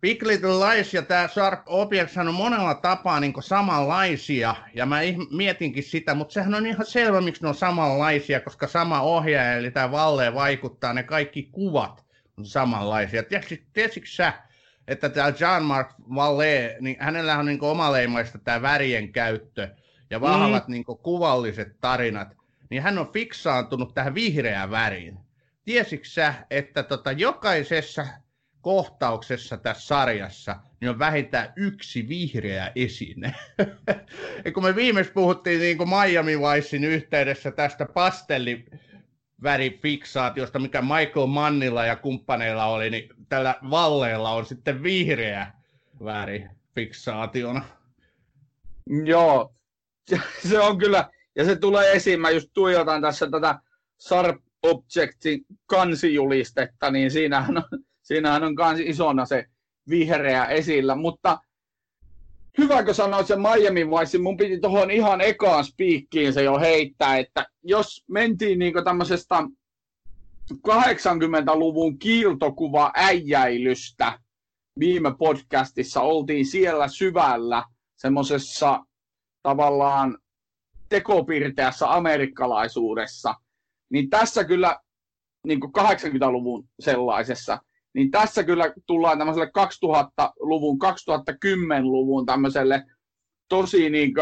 Big 0.01 0.23
Little 0.23 0.49
Lies 0.49 0.93
ja 0.93 1.01
tämä 1.01 1.27
Sharp 1.27 1.59
Objects 1.65 2.17
on 2.17 2.33
monella 2.33 2.75
tapaa 2.75 3.19
niin 3.19 3.33
samanlaisia, 3.39 4.55
ja 4.73 4.85
mä 4.85 4.99
mietinkin 5.31 5.83
sitä, 5.83 6.13
mutta 6.13 6.33
sehän 6.33 6.53
on 6.53 6.65
ihan 6.65 6.85
selvä, 6.85 7.21
miksi 7.21 7.41
ne 7.41 7.47
on 7.49 7.55
samanlaisia, 7.55 8.39
koska 8.39 8.67
sama 8.67 9.01
ohjaaja, 9.01 9.53
eli 9.53 9.71
tämä 9.71 9.91
Valle 9.91 10.33
vaikuttaa, 10.33 10.93
ne 10.93 11.03
kaikki 11.03 11.49
kuvat 11.51 12.05
on 12.37 12.45
samanlaisia. 12.45 13.23
Tiesitkö 13.73 14.09
sä, 14.09 14.33
että 14.87 15.09
tämä 15.09 15.33
Jean-Marc 15.39 15.89
Valle, 16.15 16.77
niin 16.79 16.97
hänellä 16.99 17.37
on 17.37 17.45
niin 17.45 17.63
omaleimaista 17.63 18.37
tämä 18.37 18.61
värien 18.61 19.11
käyttö, 19.11 19.75
ja 20.09 20.21
vahvat 20.21 20.67
mm. 20.67 20.71
niin 20.71 20.85
kuvalliset 20.85 21.79
tarinat, 21.81 22.37
niin 22.69 22.81
hän 22.81 22.97
on 22.97 23.11
fiksaantunut 23.13 23.93
tähän 23.93 24.15
vihreään 24.15 24.71
väriin. 24.71 25.19
Tiesitkö 25.65 26.07
sä, 26.07 26.33
että 26.49 26.83
tota, 26.83 27.11
jokaisessa 27.11 28.07
kohtauksessa 28.61 29.57
tässä 29.57 29.87
sarjassa 29.87 30.55
niin 30.81 30.89
on 30.89 30.99
vähintään 30.99 31.53
yksi 31.55 32.07
vihreä 32.07 32.71
esine. 32.75 33.35
ja 34.45 34.51
kun 34.51 34.63
me 34.63 34.75
viimeksi 34.75 35.11
puhuttiin 35.11 35.59
niin 35.59 35.77
kuin 35.77 35.89
Miami 35.89 36.39
Vicein 36.39 36.83
yhteydessä 36.83 37.51
tästä 37.51 37.85
pastellivärifiksaatiosta, 39.41 40.59
mikä 40.59 40.81
Michael 40.81 41.27
Mannilla 41.27 41.85
ja 41.85 41.95
kumppaneilla 41.95 42.65
oli, 42.65 42.89
niin 42.89 43.09
tällä 43.29 43.55
Valleella 43.69 44.29
on 44.29 44.45
sitten 44.45 44.83
vihreä 44.83 45.51
värifiksaationa. 46.03 47.63
Joo, 49.05 49.55
se 50.49 50.59
on 50.59 50.77
kyllä, 50.77 51.09
ja 51.35 51.45
se 51.45 51.55
tulee 51.55 51.91
esiin, 51.91 52.21
mä 52.21 52.29
just 52.29 52.49
tuijotan 52.53 53.01
tässä 53.01 53.29
tätä 53.31 53.59
Sharp 54.07 54.41
Objectin 54.63 55.45
kansijulistetta, 55.65 56.91
niin 56.91 57.11
siinähän 57.11 57.57
on 57.57 57.83
Siinähän 58.11 58.43
on 58.43 58.55
myös 58.55 58.79
isona 58.79 59.25
se 59.25 59.45
vihreä 59.89 60.45
esillä, 60.45 60.95
mutta 60.95 61.39
hyväkö 62.57 62.93
sanoa 62.93 63.23
se 63.23 63.35
Miami 63.35 63.87
Vice, 63.87 64.17
mun 64.17 64.37
piti 64.37 64.59
tuohon 64.59 64.91
ihan 64.91 65.21
ekaan 65.21 65.65
spiikkiin 65.65 66.33
se 66.33 66.43
jo 66.43 66.59
heittää, 66.59 67.17
että 67.17 67.45
jos 67.63 68.03
mentiin 68.07 68.59
niinku 68.59 68.83
tämmöisestä 68.83 69.35
80-luvun 70.67 71.99
kiiltokuva 71.99 72.91
äijäilystä 72.95 74.19
viime 74.79 75.15
podcastissa, 75.17 76.01
oltiin 76.01 76.45
siellä 76.45 76.87
syvällä 76.87 77.63
semmoisessa 77.97 78.79
tavallaan 79.43 80.17
tekopirteässä 80.89 81.93
amerikkalaisuudessa, 81.93 83.35
niin 83.89 84.09
tässä 84.09 84.43
kyllä 84.43 84.79
niin 85.47 85.59
80-luvun 85.63 86.69
sellaisessa, 86.79 87.59
niin 87.93 88.11
tässä 88.11 88.43
kyllä 88.43 88.73
tullaan 88.85 89.17
tämmöiselle 89.17 89.51
2000-luvun, 89.85 90.77
2010-luvun 90.83 92.25
tämmöiselle 92.25 92.83
tosi 93.49 93.89
niin 93.89 94.13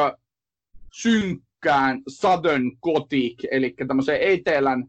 synkkään 0.93 2.01
Southern 2.07 2.71
Gothic, 2.81 3.43
eli 3.51 3.75
tämmöiseen 3.87 4.21
etelän 4.21 4.85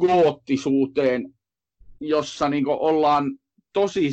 goottisuuteen, 0.00 1.34
jossa 2.00 2.48
niin 2.48 2.68
ollaan 2.68 3.38
tosi 3.72 4.10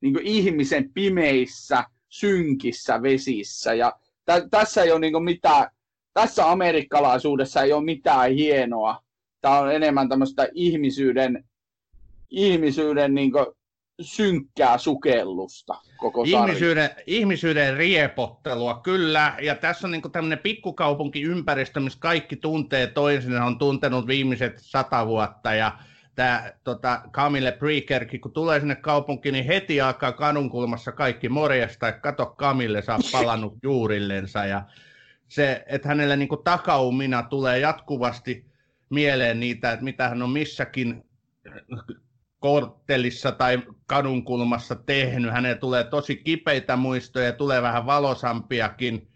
niin 0.00 0.20
ihmisen 0.22 0.92
pimeissä, 0.92 1.84
synkissä 2.08 3.02
vesissä. 3.02 3.74
Ja 3.74 3.92
tä- 4.24 4.48
tässä 4.50 4.82
ei 4.82 4.92
ole 4.92 5.00
niin 5.00 5.24
mitään, 5.24 5.70
tässä 6.14 6.50
amerikkalaisuudessa 6.50 7.62
ei 7.62 7.72
ole 7.72 7.84
mitään 7.84 8.32
hienoa. 8.32 9.02
Tämä 9.40 9.58
on 9.58 9.74
enemmän 9.74 10.08
tämmöistä 10.08 10.48
ihmisyyden 10.54 11.47
ihmisyyden 12.30 13.14
niin 13.14 13.32
kuin, 13.32 13.46
synkkää 14.00 14.78
sukellusta 14.78 15.74
koko 15.96 16.24
ihmisyyden, 16.26 16.90
ihmisyyden 17.06 17.76
riepottelua, 17.76 18.80
kyllä. 18.82 19.36
Ja 19.42 19.54
tässä 19.54 19.86
on 19.86 19.90
niin 19.90 20.12
tämmöinen 20.12 20.38
pikkukaupunkiympäristö, 20.38 21.80
missä 21.80 21.98
kaikki 22.00 22.36
tuntee 22.36 22.86
toisinaan, 22.86 23.46
on 23.46 23.58
tuntenut 23.58 24.06
viimeiset 24.06 24.54
sata 24.56 25.06
vuotta. 25.06 25.54
Ja 25.54 25.78
tämä 26.14 26.52
tota, 26.64 27.02
Camille 27.12 27.52
Prekerkin, 27.52 28.20
kun 28.20 28.32
tulee 28.32 28.60
sinne 28.60 28.76
kaupunkiin, 28.76 29.32
niin 29.32 29.44
heti 29.44 29.80
alkaa 29.80 30.12
kadunkulmassa 30.12 30.92
kaikki 30.92 31.28
morjesta, 31.28 31.88
että 31.88 32.00
kato 32.00 32.34
Camille, 32.38 32.82
saa 32.82 32.98
palannut 33.12 33.54
juurillensa. 33.62 34.44
Ja 34.44 34.62
se, 35.28 35.64
että 35.66 35.88
hänelle 35.88 36.16
niin 36.16 36.28
takaumina 36.44 37.22
tulee 37.22 37.58
jatkuvasti 37.58 38.44
mieleen 38.90 39.40
niitä, 39.40 39.72
että 39.72 39.84
mitä 39.84 40.08
hän 40.08 40.22
on 40.22 40.30
missäkin 40.30 41.04
korttelissa 42.40 43.32
tai 43.32 43.62
kadunkulmassa 43.86 44.76
tehnyt. 44.76 45.32
Hänelle 45.32 45.56
tulee 45.56 45.84
tosi 45.84 46.16
kipeitä 46.16 46.76
muistoja, 46.76 47.32
tulee 47.32 47.62
vähän 47.62 47.86
valosampiakin. 47.86 49.08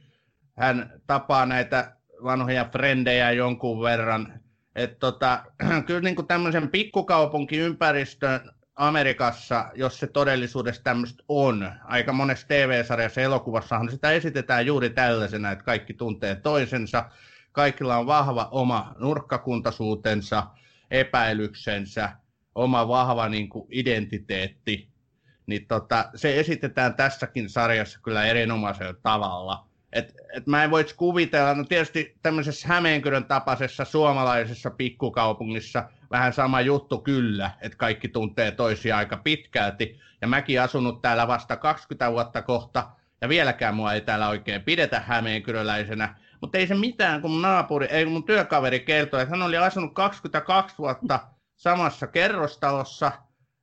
Hän 0.56 1.00
tapaa 1.06 1.46
näitä 1.46 1.96
vanhoja 2.24 2.64
frendejä 2.64 3.30
jonkun 3.30 3.82
verran. 3.82 4.40
Et 4.76 4.98
tota, 4.98 5.44
kyllä 5.86 6.00
niin 6.00 6.16
kuin 6.16 6.26
tämmöisen 6.26 6.68
pikkukaupunkiympäristön 6.68 8.40
Amerikassa, 8.76 9.70
jos 9.74 9.98
se 9.98 10.06
todellisuudessa 10.06 10.82
tämmöistä 10.82 11.24
on. 11.28 11.72
Aika 11.84 12.12
monessa 12.12 12.48
TV-sarjassa 12.48 13.20
ja 13.20 13.24
elokuvassahan 13.24 13.90
sitä 13.90 14.10
esitetään 14.10 14.66
juuri 14.66 14.90
tällaisena, 14.90 15.50
että 15.50 15.64
kaikki 15.64 15.94
tuntee 15.94 16.34
toisensa, 16.34 17.10
kaikilla 17.52 17.96
on 17.96 18.06
vahva 18.06 18.48
oma 18.50 18.94
nurkkakuntaisuutensa, 18.98 20.46
epäilyksensä– 20.90 22.12
oma 22.54 22.88
vahva 22.88 23.28
niin 23.28 23.48
kuin 23.48 23.66
identiteetti, 23.70 24.88
niin 25.46 25.66
tota, 25.66 26.10
se 26.14 26.40
esitetään 26.40 26.94
tässäkin 26.94 27.48
sarjassa 27.48 27.98
kyllä 28.02 28.24
erinomaisella 28.24 28.94
tavalla. 29.02 29.66
Et, 29.92 30.14
et 30.36 30.46
mä 30.46 30.64
en 30.64 30.70
voisi 30.70 30.94
kuvitella, 30.94 31.54
no 31.54 31.64
tietysti 31.64 32.16
tämmöisessä 32.22 32.68
Hämeenkyrön 32.68 33.24
tapaisessa 33.24 33.84
suomalaisessa 33.84 34.70
pikkukaupungissa 34.70 35.88
vähän 36.10 36.32
sama 36.32 36.60
juttu 36.60 36.98
kyllä, 36.98 37.50
että 37.60 37.78
kaikki 37.78 38.08
tuntee 38.08 38.50
toisia 38.50 38.96
aika 38.96 39.16
pitkälti. 39.16 40.00
Ja 40.20 40.28
mäkin 40.28 40.60
asunut 40.60 41.02
täällä 41.02 41.28
vasta 41.28 41.56
20 41.56 42.12
vuotta 42.12 42.42
kohta, 42.42 42.90
ja 43.20 43.28
vieläkään 43.28 43.74
mua 43.74 43.92
ei 43.92 44.00
täällä 44.00 44.28
oikein 44.28 44.62
pidetä 44.62 45.00
hämeenkyröläisenä. 45.00 46.14
Mutta 46.40 46.58
ei 46.58 46.66
se 46.66 46.74
mitään, 46.74 47.22
kun 47.22 47.30
mun 47.30 47.42
naapuri, 47.42 47.86
ei 47.86 48.04
mun 48.04 48.24
työkaveri 48.24 48.80
kertoi, 48.80 49.22
että 49.22 49.30
hän 49.30 49.42
oli 49.42 49.56
asunut 49.56 49.94
22 49.94 50.78
vuotta 50.78 51.20
samassa 51.62 52.06
kerrostalossa 52.06 53.12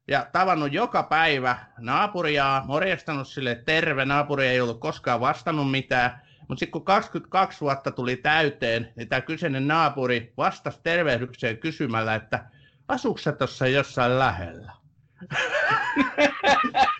ja 0.07 0.27
tavannut 0.31 0.73
joka 0.73 1.03
päivä 1.03 1.57
naapuria, 1.77 2.61
morjestanut 2.65 3.27
sille 3.27 3.61
terve, 3.65 4.05
naapuri 4.05 4.47
ei 4.47 4.61
ollut 4.61 4.79
koskaan 4.79 5.19
vastannut 5.19 5.71
mitään, 5.71 6.21
mutta 6.47 6.59
sitten 6.59 6.71
kun 6.71 6.85
22 6.85 7.61
vuotta 7.61 7.91
tuli 7.91 8.15
täyteen, 8.15 8.93
niin 8.95 9.09
tämä 9.09 9.21
kyseinen 9.21 9.67
naapuri 9.67 10.33
vastasi 10.37 10.79
tervehdykseen 10.83 11.57
kysymällä, 11.57 12.15
että 12.15 12.49
asuuko 12.87 13.17
sä 13.17 13.31
tuossa 13.31 13.67
jossain 13.67 14.19
lähellä? 14.19 14.71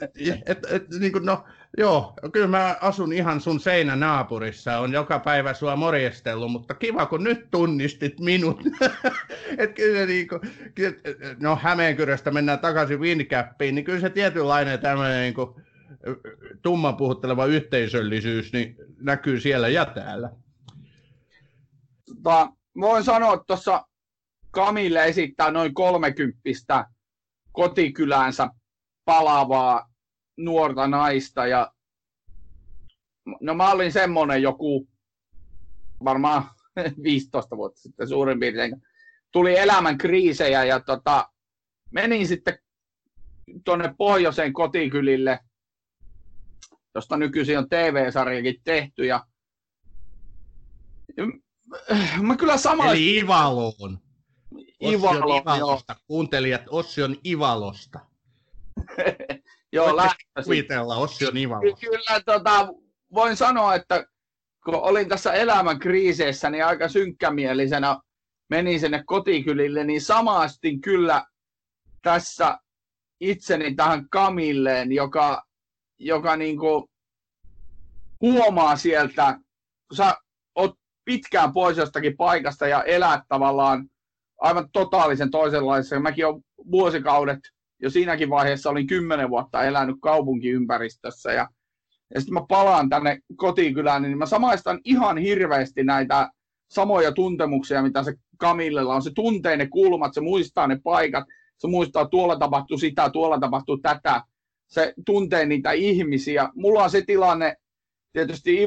et, 0.02 0.10
et, 0.46 0.58
et, 0.70 0.88
niin 0.98 1.12
kuin, 1.12 1.26
no, 1.26 1.44
Joo, 1.78 2.14
kyllä 2.32 2.46
mä 2.46 2.76
asun 2.80 3.12
ihan 3.12 3.40
sun 3.40 3.60
seinänaapurissa, 3.60 4.78
on 4.78 4.92
joka 4.92 5.18
päivä 5.18 5.54
sua 5.54 5.76
morjestellut, 5.76 6.52
mutta 6.52 6.74
kiva 6.74 7.06
kun 7.06 7.24
nyt 7.24 7.50
tunnistit 7.50 8.20
minut. 8.20 8.60
Et 9.58 9.74
kyllä 9.74 10.06
niinku, 10.06 10.40
no 11.40 11.56
Hämeenkyröstä 11.56 12.30
mennään 12.30 12.58
takaisin 12.58 13.00
Winkäppiin, 13.00 13.74
niin 13.74 13.84
kyllä 13.84 14.00
se 14.00 14.10
tietynlainen 14.10 14.80
tämmöinen 14.80 15.20
niinku, 15.20 15.60
tumman 16.62 16.96
puhutteleva 16.96 17.46
yhteisöllisyys 17.46 18.52
niin 18.52 18.76
näkyy 19.00 19.40
siellä 19.40 19.68
ja 19.68 19.86
täällä. 19.86 20.30
Tota, 22.06 22.52
voin 22.80 23.04
sanoa, 23.04 23.34
että 23.34 23.44
tuossa 23.46 23.84
Kamille 24.50 25.04
esittää 25.04 25.50
noin 25.50 25.74
kolmekymppistä 25.74 26.84
kotikyläänsä 27.52 28.48
palavaa 29.04 29.89
nuorta 30.44 30.88
naista 30.88 31.46
ja 31.46 31.72
no 33.40 33.54
mä 33.54 33.72
olin 33.72 33.92
semmonen 33.92 34.42
joku 34.42 34.88
varmaan 36.04 36.50
15 37.02 37.56
vuotta 37.56 37.80
sitten 37.80 38.08
suurin 38.08 38.40
piirtein. 38.40 38.82
Tuli 39.32 39.58
elämän 39.58 39.98
kriisejä 39.98 40.64
ja 40.64 40.80
tota, 40.80 41.28
menin 41.90 42.28
sitten 42.28 42.58
tuonne 43.64 43.94
pohjoiseen 43.98 44.52
kotikylille, 44.52 45.38
josta 46.94 47.16
nykyisin 47.16 47.58
on 47.58 47.68
TV-sarjakin 47.68 48.60
tehty 48.64 49.06
ja 49.06 49.26
mä 52.22 52.36
kyllä 52.36 52.56
sama... 52.56 52.90
Eli 52.90 53.16
Ivaloon. 53.16 53.98
Ivalo, 54.82 55.38
Ivalosta. 55.38 55.92
Joo. 55.92 56.04
Kuuntelijat, 56.06 56.62
Ossi 56.68 57.02
on 57.02 57.16
Ivalosta. 57.26 58.00
joo, 59.72 59.92
Kuvitella, 60.44 60.96
Ossi 60.96 61.26
on 61.26 61.36
Ivalosta. 61.36 61.80
Kyllä, 61.80 62.20
tota, 62.26 62.68
voin 63.14 63.36
sanoa, 63.36 63.74
että 63.74 64.06
kun 64.64 64.74
olin 64.74 65.08
tässä 65.08 65.32
elämän 65.32 65.78
kriiseissä, 65.78 66.50
niin 66.50 66.64
aika 66.66 66.88
synkkämielisenä 66.88 67.96
menin 68.50 68.80
sinne 68.80 69.02
kotikylille, 69.06 69.84
niin 69.84 70.02
samastin 70.02 70.80
kyllä 70.80 71.24
tässä 72.02 72.58
itseni 73.20 73.74
tähän 73.74 74.08
Kamilleen, 74.10 74.92
joka, 74.92 75.42
joka 75.98 76.36
niin 76.36 76.58
kuin 76.58 76.84
huomaa 78.20 78.76
sieltä, 78.76 79.38
kun 79.88 79.96
sä 79.96 80.16
oot 80.54 80.74
pitkään 81.04 81.52
pois 81.52 81.76
jostakin 81.76 82.16
paikasta 82.16 82.66
ja 82.66 82.82
elää 82.82 83.22
tavallaan 83.28 83.88
aivan 84.40 84.68
totaalisen 84.72 85.30
toisenlaisessa. 85.30 86.00
Mäkin 86.00 86.26
olen 86.26 86.42
vuosikaudet 86.70 87.38
jo 87.82 87.90
siinäkin 87.90 88.30
vaiheessa 88.30 88.70
olin 88.70 88.86
kymmenen 88.86 89.30
vuotta 89.30 89.62
elänyt 89.62 89.96
kaupunkiympäristössä 90.02 91.32
ja, 91.32 91.48
ja 92.14 92.20
sitten 92.20 92.34
mä 92.34 92.44
palaan 92.48 92.88
tänne 92.88 93.18
kotikylään, 93.36 94.02
niin 94.02 94.18
mä 94.18 94.26
samaistan 94.26 94.80
ihan 94.84 95.18
hirveästi 95.18 95.84
näitä 95.84 96.30
samoja 96.70 97.12
tuntemuksia, 97.12 97.82
mitä 97.82 98.02
se 98.02 98.14
Kamillella 98.38 98.94
on. 98.94 99.02
Se 99.02 99.10
tuntee 99.14 99.56
ne 99.56 99.66
kulmat, 99.66 100.14
se 100.14 100.20
muistaa 100.20 100.66
ne 100.66 100.80
paikat, 100.84 101.24
se 101.58 101.68
muistaa, 101.68 102.08
tuolla 102.08 102.38
tapahtuu 102.38 102.78
sitä, 102.78 103.10
tuolla 103.10 103.38
tapahtuu 103.38 103.78
tätä. 103.78 104.22
Se 104.66 104.94
tuntee 105.06 105.46
niitä 105.46 105.72
ihmisiä. 105.72 106.48
Mulla 106.54 106.84
on 106.84 106.90
se 106.90 107.02
tilanne, 107.02 107.56
tietysti 108.12 108.58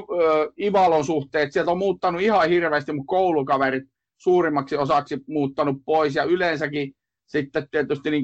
Ivalon 0.61 1.05
suhteet, 1.05 1.53
sieltä 1.53 1.71
on 1.71 1.77
muuttanut 1.77 2.21
ihan 2.21 2.49
hirveästi 2.49 2.93
mun 2.93 3.05
koulukaverit 3.05 3.83
suurimmaksi 4.17 4.77
osaksi 4.77 5.17
muuttanut 5.27 5.77
pois 5.85 6.15
ja 6.15 6.23
yleensäkin 6.23 6.93
sitten 7.25 7.67
tietysti 7.71 8.11
niin 8.11 8.23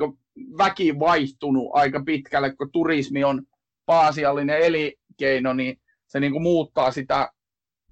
väki 0.58 0.99
vaihtunut 0.99 1.69
aika 1.73 2.04
pitkälle, 2.06 2.56
kun 2.56 2.71
turismi 2.71 3.23
on 3.23 3.43
paasiallinen 3.86 4.60
elinkeino, 4.60 5.54
niin 5.54 5.82
se 6.08 6.19
niin 6.19 6.41
muuttaa 6.41 6.91
sitä 6.91 7.32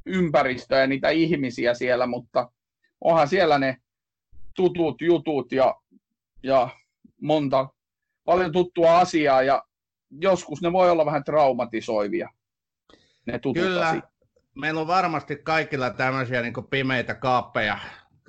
ympäristöä 0.06 0.80
ja 0.80 0.88
niitä 0.88 1.10
ihmisiä 1.10 1.74
siellä, 1.74 2.08
mutta 2.08 2.52
onhan 3.02 3.28
siellä 3.28 3.60
ne 3.60 3.78
tutut 4.56 5.02
jutut 5.02 5.52
ja, 5.52 5.76
ja 6.44 6.70
monta, 7.22 7.70
paljon 8.26 8.52
tuttua 8.52 9.00
asiaa 9.00 9.44
ja 9.44 9.64
joskus 10.22 10.62
ne 10.62 10.72
voi 10.72 10.92
olla 10.92 11.06
vähän 11.06 11.24
traumatisoivia 11.24 12.30
ne 13.26 13.40
tutut 13.40 13.64
Kyllä, 13.64 13.88
asiat. 13.88 14.06
meillä 14.56 14.82
on 14.82 14.88
varmasti 14.88 15.36
kaikilla 15.36 15.90
tämmöisiä 15.90 16.42
niin 16.42 16.54
pimeitä 16.70 17.16
kaappeja, 17.16 17.80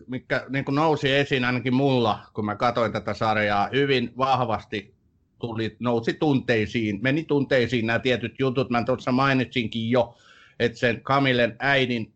mikä 0.07 0.47
niin 0.49 0.65
nousi 0.71 1.13
esiin 1.13 1.45
ainakin 1.45 1.75
mulla, 1.75 2.19
kun 2.35 2.45
mä 2.45 2.57
katsoin 2.57 2.93
tätä 2.93 3.15
sarjaa, 3.15 3.69
hyvin 3.73 4.13
vahvasti 4.19 4.95
tuli, 5.41 5.77
nousi 5.81 6.15
tunteisiin, 6.15 6.99
meni 7.03 7.25
tunteisiin 7.25 7.87
nämä 7.87 7.99
tietyt 7.99 8.35
jutut. 8.39 8.71
Mä 8.71 8.85
tuossa 8.85 9.13
mainitsinkin 9.13 9.91
jo, 9.91 10.17
että 10.59 10.79
sen 10.79 11.03
Kamilen 11.03 11.57
äidin 11.59 12.13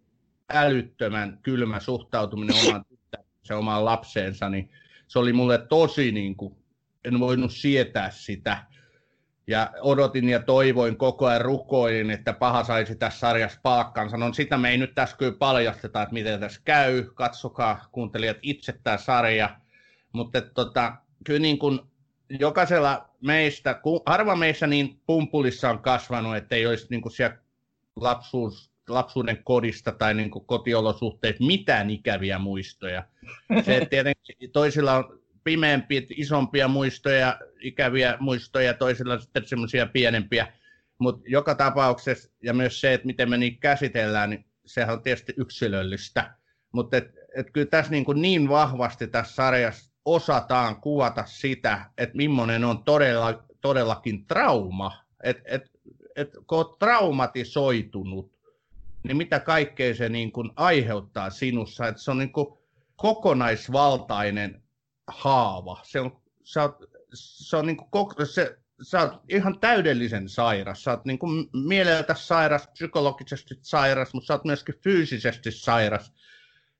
älyttömän 0.48 1.38
kylmä 1.42 1.80
suhtautuminen 1.80 2.56
omaan 2.66 2.84
se 3.46 3.54
omaan 3.54 3.84
lapseensa, 3.84 4.48
niin 4.48 4.70
se 5.08 5.18
oli 5.18 5.32
mulle 5.32 5.58
tosi, 5.58 6.12
niin 6.12 6.36
kuin, 6.36 6.54
en 7.04 7.20
voinut 7.20 7.52
sietää 7.52 8.10
sitä 8.10 8.64
ja 9.46 9.70
odotin 9.80 10.28
ja 10.28 10.40
toivoin 10.40 10.96
koko 10.96 11.26
ajan 11.26 11.40
rukoilin, 11.40 12.10
että 12.10 12.32
paha 12.32 12.64
saisi 12.64 12.96
tässä 12.96 13.18
sarjassa 13.18 13.60
paakkansa. 13.62 14.16
No 14.16 14.32
sitä 14.32 14.58
me 14.58 14.70
ei 14.70 14.78
nyt 14.78 14.94
tässä 14.94 15.16
kyllä 15.16 15.36
paljasteta, 15.38 16.02
että 16.02 16.12
miten 16.12 16.40
tässä 16.40 16.60
käy. 16.64 17.04
Katsokaa 17.14 17.88
kuuntelijat 17.92 18.36
itse 18.42 18.74
tämä 18.82 18.96
sarja. 18.96 19.56
Mutta 20.12 20.40
tota, 20.40 20.96
kyllä 21.24 21.40
niin 21.40 21.58
kuin 21.58 21.80
jokaisella 22.28 23.08
meistä, 23.20 23.80
harva 24.06 24.36
meissä 24.36 24.66
niin 24.66 25.00
pumpulissa 25.06 25.70
on 25.70 25.78
kasvanut, 25.78 26.36
että 26.36 26.54
ei 26.54 26.66
olisi 26.66 26.86
niin 26.90 27.02
kuin 27.02 27.12
siellä 27.12 27.36
lapsuus, 27.96 28.70
lapsuuden 28.88 29.44
kodista 29.44 29.92
tai 29.92 30.14
niin 30.14 30.30
kotiolosuhteet 30.30 31.40
mitään 31.40 31.90
ikäviä 31.90 32.38
muistoja. 32.38 33.04
Se 33.64 33.86
tietenkin 33.90 34.50
toisilla 34.52 34.92
on 34.92 35.21
pimeämpiä, 35.44 36.02
isompia 36.10 36.68
muistoja, 36.68 37.38
ikäviä 37.60 38.16
muistoja, 38.20 38.74
toisilla 38.74 39.18
sitten 39.18 39.46
semmoisia 39.46 39.86
pienempiä. 39.86 40.52
Mutta 40.98 41.22
joka 41.26 41.54
tapauksessa, 41.54 42.30
ja 42.42 42.54
myös 42.54 42.80
se, 42.80 42.94
että 42.94 43.06
miten 43.06 43.30
me 43.30 43.36
niitä 43.36 43.60
käsitellään, 43.60 44.30
niin 44.30 44.44
sehän 44.66 44.94
on 44.94 45.02
tietysti 45.02 45.34
yksilöllistä. 45.36 46.34
Mutta 46.72 46.96
et, 46.96 47.14
et 47.36 47.50
kyllä 47.50 47.66
tässä 47.66 47.90
niin, 47.90 48.04
kuin 48.04 48.22
niin 48.22 48.48
vahvasti 48.48 49.06
tässä 49.06 49.34
sarjassa 49.34 49.92
osataan 50.04 50.80
kuvata 50.80 51.24
sitä, 51.26 51.90
että 51.98 52.16
millainen 52.16 52.64
on 52.64 52.84
todella, 52.84 53.44
todellakin 53.60 54.26
trauma. 54.26 55.04
Että 55.22 55.42
et, 55.46 55.70
et, 56.16 56.32
kun 56.46 56.58
olet 56.58 56.78
traumatisoitunut, 56.78 58.32
niin 59.02 59.16
mitä 59.16 59.40
kaikkea 59.40 59.94
se 59.94 60.08
niin 60.08 60.32
kuin 60.32 60.50
aiheuttaa 60.56 61.30
sinussa. 61.30 61.88
Että 61.88 62.02
se 62.02 62.10
on 62.10 62.18
niin 62.18 62.32
kuin 62.32 62.58
kokonaisvaltainen 62.96 64.61
haava. 65.16 65.80
Se 65.82 66.00
on, 66.00 66.20
sä 66.44 66.62
oot, 66.62 66.76
se 67.14 67.56
on 67.56 67.66
niin 67.66 67.76
kuin, 67.76 68.26
se, 68.26 68.58
sä 68.82 69.00
oot 69.00 69.22
ihan 69.28 69.60
täydellisen 69.60 70.28
sairas. 70.28 70.84
Sä 70.84 70.90
oot 70.90 71.04
niin 71.04 71.18
kuin 71.18 71.50
mieleltä 71.52 72.14
sairas, 72.14 72.68
psykologisesti 72.68 73.58
sairas, 73.62 74.14
mutta 74.14 74.26
sä 74.26 74.34
oot 74.34 74.44
myöskin 74.44 74.74
fyysisesti 74.82 75.50
sairas. 75.50 76.12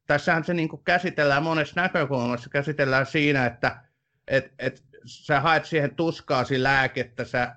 Tässähän 0.06 0.44
se 0.44 0.54
niin 0.54 0.68
kuin 0.68 0.84
käsitellään 0.84 1.42
monessa 1.42 1.80
näkökulmassa. 1.80 2.50
Käsitellään 2.50 3.06
siinä, 3.06 3.46
että 3.46 3.84
et, 4.28 4.52
et, 4.58 4.84
sä 5.04 5.40
haet 5.40 5.64
siihen 5.64 5.96
tuskaasi 5.96 6.62
lääkettä, 6.62 7.24
sä 7.24 7.56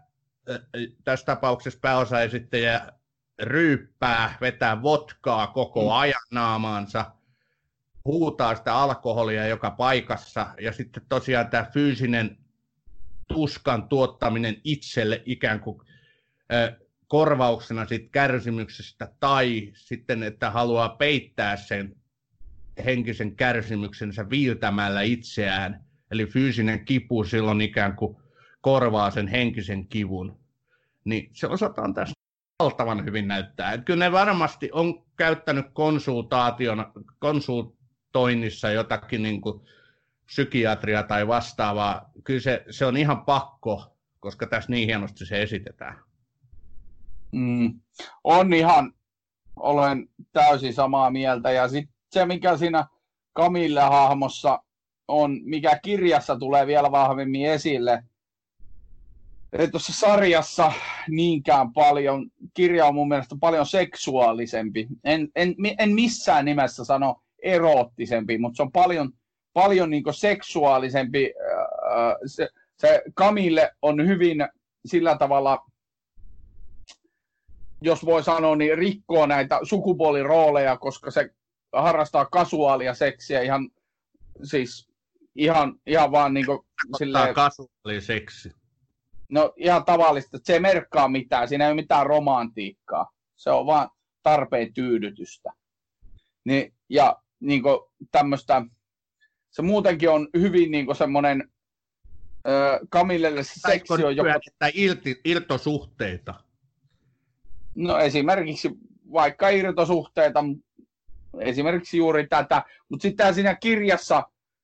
tässä 1.03 1.25
tapauksessa 1.25 1.79
pääosaesittäjä 1.79 2.91
ryyppää, 3.41 4.37
vetää 4.41 4.81
votkaa 4.81 5.47
koko 5.47 5.81
mm. 5.81 5.91
ajan 5.91 6.23
naamaansa– 6.31 7.05
huutaa 8.05 8.55
sitä 8.55 8.75
alkoholia 8.75 9.47
joka 9.47 9.71
paikassa 9.71 10.47
ja 10.61 10.73
sitten 10.73 11.03
tosiaan 11.09 11.49
tämä 11.49 11.65
fyysinen 11.73 12.37
tuskan 13.27 13.89
tuottaminen 13.89 14.61
itselle 14.63 15.21
ikään 15.25 15.59
kuin 15.59 15.81
korvauksena 17.07 17.85
siitä 17.85 18.09
kärsimyksestä 18.11 19.11
tai 19.19 19.71
sitten, 19.73 20.23
että 20.23 20.51
haluaa 20.51 20.89
peittää 20.89 21.55
sen 21.55 21.95
henkisen 22.85 23.35
kärsimyksensä 23.35 24.29
viiltämällä 24.29 25.01
itseään. 25.01 25.85
Eli 26.11 26.25
fyysinen 26.25 26.85
kipu 26.85 27.23
silloin 27.23 27.61
ikään 27.61 27.95
kuin 27.95 28.17
korvaa 28.61 29.11
sen 29.11 29.27
henkisen 29.27 29.87
kivun. 29.87 30.39
Niin 31.05 31.29
se 31.33 31.47
osataan 31.47 31.93
tässä 31.93 32.13
valtavan 32.59 33.05
hyvin 33.05 33.27
näyttää. 33.27 33.73
Että 33.73 33.85
kyllä 33.85 34.05
ne 34.05 34.11
varmasti 34.11 34.69
on 34.71 35.05
käyttänyt 35.17 35.65
konsultaation, 35.73 36.91
konsult, 37.19 37.74
toinnissa 38.15 38.71
jotakin 38.71 39.23
niin 39.23 39.41
kuin 39.41 39.61
psykiatria 40.25 41.03
tai 41.03 41.27
vastaavaa, 41.27 42.11
kyllä 42.23 42.39
se, 42.39 42.65
se 42.69 42.85
on 42.85 42.97
ihan 42.97 43.25
pakko, 43.25 43.97
koska 44.19 44.47
tässä 44.47 44.71
niin 44.71 44.87
hienosti 44.87 45.25
se 45.25 45.41
esitetään. 45.41 45.99
Mm, 47.31 47.79
on 48.23 48.53
ihan, 48.53 48.93
olen 49.55 50.09
täysin 50.31 50.73
samaa 50.73 51.11
mieltä. 51.11 51.51
Ja 51.51 51.67
sitten 51.67 51.95
se, 52.11 52.25
mikä 52.25 52.57
siinä 52.57 52.85
Kamille-hahmossa 53.33 54.59
on, 55.07 55.39
mikä 55.43 55.79
kirjassa 55.83 56.35
tulee 56.35 56.67
vielä 56.67 56.91
vahvemmin 56.91 57.45
esille, 57.45 58.03
ei 59.59 59.67
tuossa 59.67 59.93
sarjassa 59.93 60.71
niinkään 61.09 61.73
paljon. 61.73 62.31
Kirja 62.53 62.85
on 62.85 62.95
mun 62.95 63.07
mielestä 63.07 63.35
paljon 63.39 63.65
seksuaalisempi. 63.65 64.87
En, 65.03 65.27
en, 65.35 65.55
en 65.79 65.95
missään 65.95 66.45
nimessä 66.45 66.85
sano 66.85 67.24
eroottisempi, 67.45 68.37
mutta 68.37 68.57
se 68.57 68.63
on 68.63 68.71
paljon, 68.71 69.11
paljon 69.53 69.89
niin 69.89 70.03
seksuaalisempi. 70.11 71.33
Se, 72.25 72.49
se 72.77 73.03
Camille 73.17 73.71
on 73.81 74.07
hyvin 74.07 74.37
sillä 74.85 75.17
tavalla, 75.17 75.65
jos 77.81 78.05
voi 78.05 78.23
sanoa, 78.23 78.55
niin 78.55 78.77
rikkoo 78.77 79.25
näitä 79.25 79.59
sukupuolirooleja, 79.63 80.77
koska 80.77 81.11
se 81.11 81.29
harrastaa 81.73 82.25
kasuaalia 82.25 82.93
seksiä 82.93 83.41
ihan, 83.41 83.69
siis 84.43 84.89
ihan, 85.35 85.79
ihan 85.87 86.11
vaan 86.11 86.33
niin 86.33 86.45
kuin 86.45 86.59
silleen... 86.97 87.33
kasuaali 87.33 88.01
seksi. 88.01 88.51
No 89.29 89.53
ihan 89.55 89.85
tavallista, 89.85 90.37
se 90.43 90.53
ei 90.53 90.59
merkkaa 90.59 91.07
mitään, 91.07 91.47
siinä 91.47 91.65
ei 91.65 91.69
ole 91.69 91.75
mitään 91.81 92.05
romantiikkaa. 92.05 93.11
Se 93.35 93.49
on 93.49 93.65
vaan 93.65 93.89
tarpeen 94.23 94.73
tyydytystä. 94.73 95.51
Niin, 96.45 96.73
ja 96.89 97.15
niin 97.45 97.63
tämmöistä, 98.11 98.61
se 99.49 99.61
muutenkin 99.61 100.09
on 100.09 100.27
hyvin 100.37 100.71
niin 100.71 100.95
semmoinen 100.95 101.49
Kamillelle 102.89 103.43
se 103.43 103.53
seksi 103.67 103.93
on 104.05 104.15
jopa... 104.15 104.29
Ilti, 104.73 105.21
irtosuhteita? 105.25 106.33
No 107.75 107.99
esimerkiksi 107.99 108.69
vaikka 109.13 109.49
irtosuhteita, 109.49 110.43
esimerkiksi 111.39 111.97
juuri 111.97 112.27
tätä, 112.27 112.63
mutta 112.89 113.01
sitten 113.01 113.33
siinä 113.33 113.55
kirjassa 113.55 114.23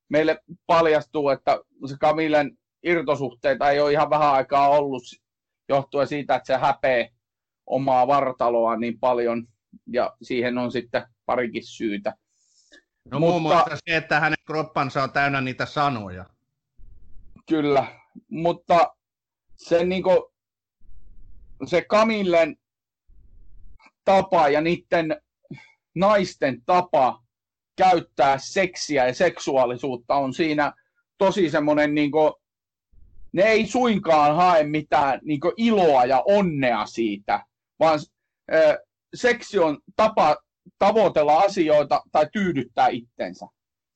meille 0.09 0.43
paljastuu, 0.67 1.29
että 1.29 1.59
se 1.85 1.95
Kamillen 1.99 2.57
irtosuhteita 2.83 3.69
ei 3.69 3.79
ole 3.79 3.91
ihan 3.91 4.09
vähän 4.09 4.33
aikaa 4.33 4.69
ollut 4.69 5.03
johtuen 5.69 6.07
siitä, 6.07 6.35
että 6.35 6.47
se 6.47 6.57
häpee 6.57 7.09
omaa 7.65 8.07
vartaloa 8.07 8.77
niin 8.77 8.99
paljon 8.99 9.47
ja 9.87 10.13
siihen 10.21 10.57
on 10.57 10.71
sitten 10.71 11.03
parikin 11.25 11.63
syytä. 11.65 12.15
No 13.05 13.19
Mutta, 13.19 13.31
muun 13.31 13.41
muassa 13.41 13.75
se, 13.87 13.95
että 13.95 14.19
hänen 14.19 14.37
kroppansa 14.45 15.03
on 15.03 15.11
täynnä 15.11 15.41
niitä 15.41 15.65
sanoja. 15.65 16.25
Kyllä, 17.49 17.87
mutta 18.29 18.95
se, 19.57 19.85
niin 19.85 20.03
kuin, 20.03 20.17
se 21.65 21.81
Kamillen 21.81 22.57
tapa 24.05 24.49
ja 24.49 24.61
niiden 24.61 25.21
naisten 25.95 26.61
tapa 26.65 27.23
käyttää 27.75 28.37
seksiä 28.37 29.07
ja 29.07 29.13
seksuaalisuutta 29.13 30.15
on 30.15 30.33
siinä 30.33 30.73
tosi 31.17 31.49
semmoinen, 31.49 31.95
niin 31.95 32.11
kuin, 32.11 32.33
ne 33.31 33.43
ei 33.43 33.67
suinkaan 33.67 34.35
hae 34.35 34.63
mitään 34.63 35.19
niin 35.23 35.39
kuin, 35.39 35.53
iloa 35.57 36.05
ja 36.05 36.23
onnea 36.25 36.85
siitä, 36.85 37.45
vaan 37.79 37.99
äh, 38.53 38.77
seksi 39.13 39.59
on 39.59 39.77
tapa 39.95 40.37
tavoitella 40.79 41.39
asioita 41.39 42.01
tai 42.11 42.27
tyydyttää 42.33 42.87
itsensä. 42.87 43.47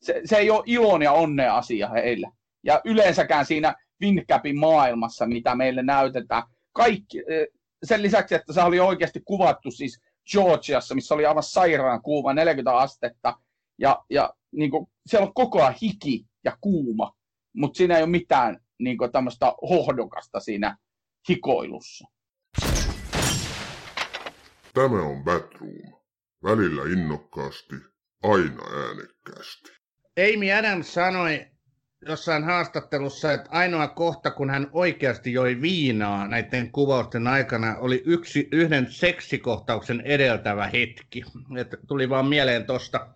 Se, 0.02 0.22
se 0.26 0.38
ei 0.38 0.52
ole 0.52 0.64
ilon 0.66 1.02
ja 1.02 1.12
onnea 1.12 1.58
asia 1.58 1.90
heille. 1.90 2.28
Ja 2.64 2.82
yleensäkään 2.86 3.46
siinä 3.46 3.76
Windcapin 4.02 4.60
maailmassa, 4.60 5.26
mitä 5.26 5.56
meille 5.56 5.84
näytetään, 5.84 6.44
kaikki, 6.74 7.24
sen 7.84 8.02
lisäksi, 8.02 8.36
että 8.36 8.54
se 8.54 8.62
oli 8.62 8.80
oikeasti 8.80 9.22
kuvattu 9.26 9.72
siis 9.72 10.02
Georgiassa, 10.32 10.96
missä 10.96 11.16
oli 11.16 11.26
aivan 11.26 11.44
sairaan 11.44 12.02
kuuma, 12.02 12.34
40 12.34 12.78
astetta, 12.78 13.38
ja, 13.80 14.04
ja 14.10 14.34
niin 14.52 14.72
kuin, 14.72 14.88
siellä 15.08 15.28
on 15.28 15.34
koko 15.34 15.62
ajan 15.62 15.76
hiki 15.82 16.26
ja 16.44 16.58
kuuma, 16.62 17.12
mutta 17.56 17.78
siinä 17.78 17.98
ei 17.98 18.04
ole 18.04 18.12
mitään 18.12 18.60
niin 18.80 18.98
kuin, 18.98 19.12
tämmöistä 19.12 19.54
hohdokasta 19.70 20.40
siinä 20.40 20.78
hikoilussa. 21.30 22.08
Tämä 24.74 25.02
on 25.02 25.24
Batroom. 25.24 26.05
Välillä 26.46 26.82
innokkaasti, 26.84 27.76
aina 28.24 28.64
äänekkäästi. 28.88 29.72
Amy 30.20 30.52
Adams 30.52 30.94
sanoi 30.94 31.46
jossain 32.08 32.44
haastattelussa, 32.44 33.34
että 33.34 33.50
ainoa 33.52 33.88
kohta, 33.88 34.32
kun 34.32 34.50
hän 34.50 34.70
oikeasti 34.72 35.34
joi 35.34 35.62
viinaa 35.62 36.28
näiden 36.28 36.72
kuvausten 36.72 37.28
aikana, 37.28 37.76
oli 37.78 38.04
yksi, 38.06 38.48
yhden 38.52 38.92
seksikohtauksen 38.92 40.02
edeltävä 40.02 40.68
hetki. 40.68 41.24
Et 41.58 41.76
tuli 41.88 42.10
vaan 42.10 42.28
mieleen 42.28 42.66
tuosta. 42.66 43.08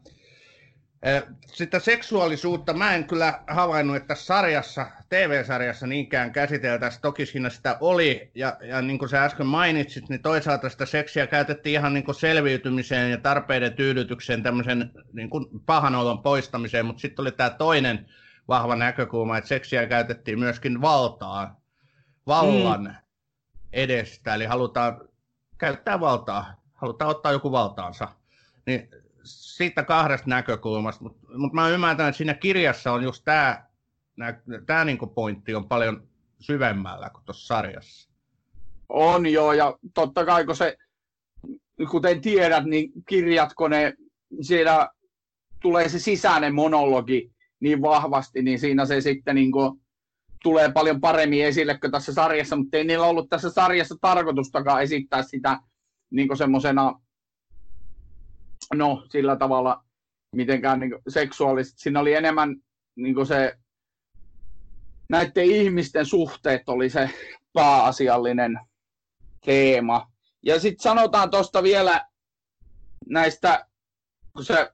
Sitä 1.45 1.79
seksuaalisuutta 1.79 2.73
mä 2.73 2.95
en 2.95 3.07
kyllä 3.07 3.39
havainnut, 3.47 3.95
että 3.95 4.15
sarjassa, 4.15 4.87
TV-sarjassa 5.09 5.87
niinkään 5.87 6.31
käsiteltäisiin. 6.31 7.01
Toki 7.01 7.25
siinä 7.25 7.49
sitä 7.49 7.77
oli, 7.81 8.31
ja, 8.35 8.57
ja 8.61 8.81
niin 8.81 8.99
kuin 8.99 9.09
sä 9.09 9.23
äsken 9.23 9.47
mainitsit, 9.47 10.09
niin 10.09 10.21
toisaalta 10.21 10.69
sitä 10.69 10.85
seksiä 10.85 11.27
käytettiin 11.27 11.73
ihan 11.73 11.93
niin 11.93 12.03
kuin 12.03 12.15
selviytymiseen 12.15 13.11
ja 13.11 13.17
tarpeiden 13.17 13.73
tyydytykseen, 13.73 14.43
tämmöisen 14.43 14.91
niin 15.13 15.29
kuin 15.29 15.45
pahanolon 15.65 16.21
poistamiseen, 16.21 16.85
mutta 16.85 17.01
sitten 17.01 17.23
oli 17.23 17.31
tämä 17.31 17.49
toinen 17.49 18.05
vahva 18.47 18.75
näkökulma, 18.75 19.37
että 19.37 19.47
seksiä 19.47 19.87
käytettiin 19.87 20.39
myöskin 20.39 20.81
valtaa, 20.81 21.61
vallan 22.27 22.83
mm. 22.83 22.95
edestä, 23.73 24.35
eli 24.35 24.45
halutaan 24.45 25.01
käyttää 25.57 25.99
valtaa, 25.99 26.53
halutaan 26.73 27.11
ottaa 27.11 27.31
joku 27.31 27.51
valtaansa. 27.51 28.07
Niin 28.65 28.89
siitä 29.29 29.83
kahdesta 29.83 30.29
näkökulmasta, 30.29 31.03
mutta 31.03 31.27
mut 31.37 31.53
mä 31.53 31.69
ymmärrän, 31.69 32.09
että 32.09 32.17
siinä 32.17 32.33
kirjassa 32.33 32.91
on 32.91 33.03
just 33.03 33.21
tämä 33.25 33.69
tää 34.65 34.85
niinku 34.85 35.07
pointti 35.07 35.55
on 35.55 35.67
paljon 35.67 36.07
syvemmällä 36.39 37.09
kuin 37.09 37.25
tuossa 37.25 37.47
sarjassa. 37.47 38.09
On 38.89 39.25
joo, 39.25 39.53
ja 39.53 39.77
totta 39.93 40.25
kai 40.25 40.45
kun 40.45 40.55
se, 40.55 40.77
kuten 41.91 42.21
tiedät, 42.21 42.65
niin 42.65 42.91
kirjatko 43.09 43.67
ne, 43.67 43.93
siellä 44.41 44.89
tulee 45.61 45.89
se 45.89 45.99
sisäinen 45.99 46.55
monologi, 46.55 47.31
niin 47.59 47.81
vahvasti, 47.81 48.41
niin 48.41 48.59
siinä 48.59 48.85
se 48.85 49.01
sitten 49.01 49.35
niin 49.35 49.51
kuin 49.51 49.81
tulee 50.43 50.71
paljon 50.71 51.01
paremmin 51.01 51.45
esille 51.45 51.79
kuin 51.79 51.91
tässä 51.91 52.13
sarjassa, 52.13 52.55
mutta 52.55 52.77
ei 52.77 52.83
niillä 52.83 53.05
ollut 53.05 53.29
tässä 53.29 53.49
sarjassa 53.49 53.95
tarkoitustakaan 54.01 54.83
esittää 54.83 55.23
sitä 55.23 55.59
niin 56.11 56.37
semmoisena, 56.37 57.01
no 58.73 59.05
sillä 59.09 59.35
tavalla 59.35 59.83
mitenkään 60.35 60.79
niin 60.79 60.95
seksuaalisesti. 61.07 61.81
Siinä 61.81 61.99
oli 61.99 62.13
enemmän 62.13 62.55
niin 62.95 63.27
se, 63.27 63.57
näiden 65.09 65.45
ihmisten 65.45 66.05
suhteet 66.05 66.69
oli 66.69 66.89
se 66.89 67.09
pääasiallinen 67.53 68.59
teema. 69.45 70.11
Ja 70.43 70.59
sitten 70.59 70.83
sanotaan 70.83 71.31
tuosta 71.31 71.63
vielä 71.63 72.05
näistä, 73.09 73.65
kun 74.33 74.45
se 74.45 74.71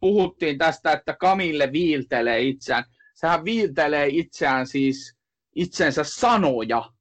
puhuttiin 0.00 0.58
tästä, 0.58 0.92
että 0.92 1.16
Kamille 1.20 1.72
viiltelee 1.72 2.40
itseään. 2.40 2.84
Sehän 3.14 3.44
viiltelee 3.44 4.06
itseään 4.08 4.66
siis 4.66 5.16
itsensä 5.54 6.04
sanoja. 6.04 6.92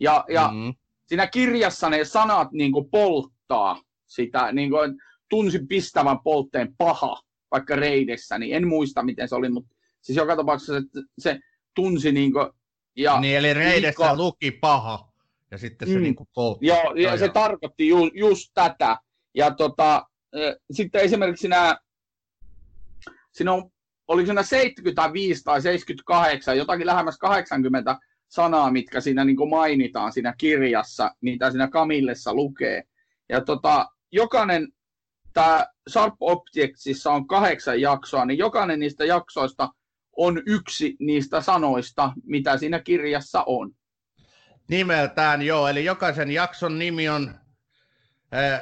Ja, 0.00 0.24
ja 0.28 0.48
mm-hmm. 0.48 0.74
siinä 1.06 1.26
kirjassa 1.26 1.88
ne 1.88 2.04
sanat 2.04 2.52
niin 2.52 2.72
kuin 2.72 2.90
polttaa 2.90 3.82
sitä, 4.06 4.52
niin 4.52 4.70
kuin 4.70 4.98
tunsin 5.28 5.68
pistävän 5.68 6.18
poltteen 6.24 6.74
paha, 6.78 7.22
vaikka 7.50 7.76
reidessä, 7.76 8.38
niin 8.38 8.56
en 8.56 8.68
muista 8.68 9.02
miten 9.02 9.28
se 9.28 9.34
oli, 9.34 9.48
mutta 9.48 9.76
siis 10.00 10.16
joka 10.16 10.36
tapauksessa 10.36 10.80
se, 10.80 11.02
se 11.18 11.38
tunsi 11.74 12.12
niin 12.12 12.32
kuin, 12.32 12.48
ja 12.96 13.20
niin, 13.20 13.36
eli 13.36 13.54
reidessä 13.54 14.04
liikko... 14.04 14.16
luki 14.16 14.50
paha, 14.50 15.12
ja 15.50 15.58
sitten 15.58 15.88
se 15.88 15.94
mm. 15.94 16.02
niin 16.02 16.14
kuin 16.14 16.28
poltti. 16.34 16.66
Joo, 16.66 16.94
ja, 16.94 17.10
ja 17.10 17.18
se 17.18 17.28
tarkoitti 17.28 17.88
ju, 17.88 18.10
just 18.14 18.50
tätä. 18.54 18.96
Ja 19.34 19.54
tota, 19.54 20.06
sitten 20.72 21.00
esimerkiksi 21.00 21.48
nämä 21.48 21.76
siinä 23.32 23.52
on, 23.52 23.70
oliko 24.08 24.26
siinä 24.26 24.42
75 24.42 25.44
tai 25.44 25.62
78, 25.62 26.58
jotakin 26.58 26.86
lähemmäs 26.86 27.18
80 27.18 27.98
sanaa, 28.28 28.70
mitkä 28.70 29.00
siinä 29.00 29.24
niin 29.24 29.36
kuin 29.36 29.50
mainitaan 29.50 30.12
siinä 30.12 30.34
kirjassa, 30.38 31.10
mitä 31.20 31.50
siinä 31.50 31.68
Kamillessa 31.68 32.34
lukee. 32.34 32.82
Ja 33.28 33.40
tota, 33.40 33.86
jokainen, 34.12 34.68
tämä 35.32 35.66
Sharp 35.90 36.14
Objectsissa 36.20 37.12
on 37.12 37.26
kahdeksan 37.26 37.80
jaksoa, 37.80 38.24
niin 38.24 38.38
jokainen 38.38 38.80
niistä 38.80 39.04
jaksoista 39.04 39.68
on 40.16 40.42
yksi 40.46 40.96
niistä 41.00 41.40
sanoista, 41.40 42.12
mitä 42.24 42.56
siinä 42.56 42.80
kirjassa 42.80 43.42
on. 43.46 43.70
Nimeltään 44.68 45.42
joo, 45.42 45.68
eli 45.68 45.84
jokaisen 45.84 46.30
jakson 46.30 46.78
nimi 46.78 47.08
on 47.08 47.34
äh, 48.34 48.60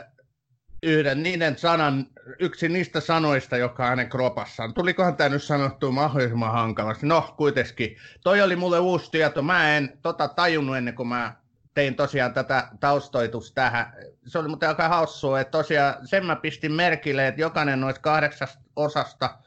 yhden 0.82 1.22
niiden 1.22 1.58
sanan, 1.58 2.06
yksi 2.38 2.68
niistä 2.68 3.00
sanoista, 3.00 3.56
joka 3.56 3.82
on 3.82 3.88
hänen 3.88 4.08
kropassaan. 4.08 4.74
Tulikohan 4.74 5.16
tämä 5.16 5.28
nyt 5.28 5.42
sanottua 5.42 5.90
mahdollisimman 5.90 6.52
hankalasti? 6.52 7.06
No, 7.06 7.34
kuitenkin. 7.36 7.96
Toi 8.24 8.42
oli 8.42 8.56
mulle 8.56 8.78
uusi 8.78 9.10
tieto. 9.10 9.42
Mä 9.42 9.76
en 9.76 9.98
tota 10.02 10.28
tajunnut 10.28 10.76
ennen 10.76 10.94
kuin 10.94 11.08
mä 11.08 11.34
tein 11.76 11.94
tosiaan 11.94 12.34
tätä 12.34 12.68
taustoitusta 12.80 13.54
tähän. 13.54 13.92
Se 14.26 14.38
oli 14.38 14.48
muuten 14.48 14.68
aika 14.68 14.88
haussua, 14.88 15.40
että 15.40 15.50
tosiaan 15.50 16.06
sen 16.06 16.26
mä 16.26 16.36
pistin 16.36 16.72
merkille, 16.72 17.28
että 17.28 17.40
jokainen 17.40 17.80
noista 17.80 18.00
kahdeksasta 18.00 18.62
osasta 18.76 19.38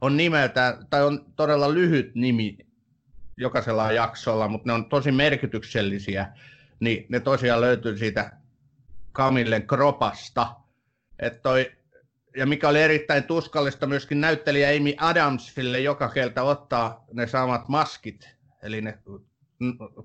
on 0.00 0.16
nimeltä, 0.16 0.78
tai 0.90 1.04
on 1.04 1.24
todella 1.36 1.74
lyhyt 1.74 2.14
nimi. 2.14 2.58
jokaisella 3.36 3.92
jaksolla, 3.92 4.48
mutta 4.48 4.68
ne 4.68 4.72
on 4.72 4.88
tosi 4.88 5.12
merkityksellisiä, 5.12 6.32
niin 6.80 7.06
ne 7.08 7.20
tosiaan 7.20 7.60
löytyy 7.60 7.98
siitä 7.98 8.32
Camillen 9.14 9.66
kropasta. 9.66 10.54
Et 11.18 11.42
toi, 11.42 11.72
ja 12.36 12.46
mikä 12.46 12.68
oli 12.68 12.82
erittäin 12.82 13.24
tuskallista 13.24 13.86
myöskin 13.86 14.20
näyttelijä 14.20 14.68
Amy 14.68 14.94
Adamsille 14.96 15.80
joka 15.80 16.08
kerta 16.08 16.42
ottaa 16.42 17.04
ne 17.12 17.26
samat 17.26 17.68
maskit. 17.68 18.36
Eli 18.62 18.80
ne, 18.80 18.98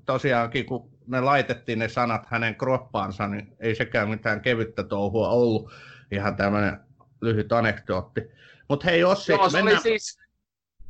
tosiaankin 0.06 0.66
kun 0.66 0.90
ne 1.08 1.22
laitettiin 1.22 1.80
ne 1.80 1.90
sanat 1.90 2.26
hänen 2.26 2.56
kroppaansa, 2.56 3.28
niin 3.28 3.56
ei 3.60 3.76
sekään 3.76 4.10
mitään 4.10 4.42
kevyttä 4.42 4.84
touhua 4.84 5.30
ollut. 5.30 5.72
Ihan 6.12 6.36
tämmöinen 6.36 6.80
lyhyt 7.22 7.52
anekdootti. 7.52 8.22
Mutta 8.70 8.86
hei 8.86 9.04
Ossi, 9.04 9.32
Joo, 9.32 9.50
se, 9.50 9.58
mennään... 9.58 9.76
oli 9.76 9.84
siis, 9.84 10.20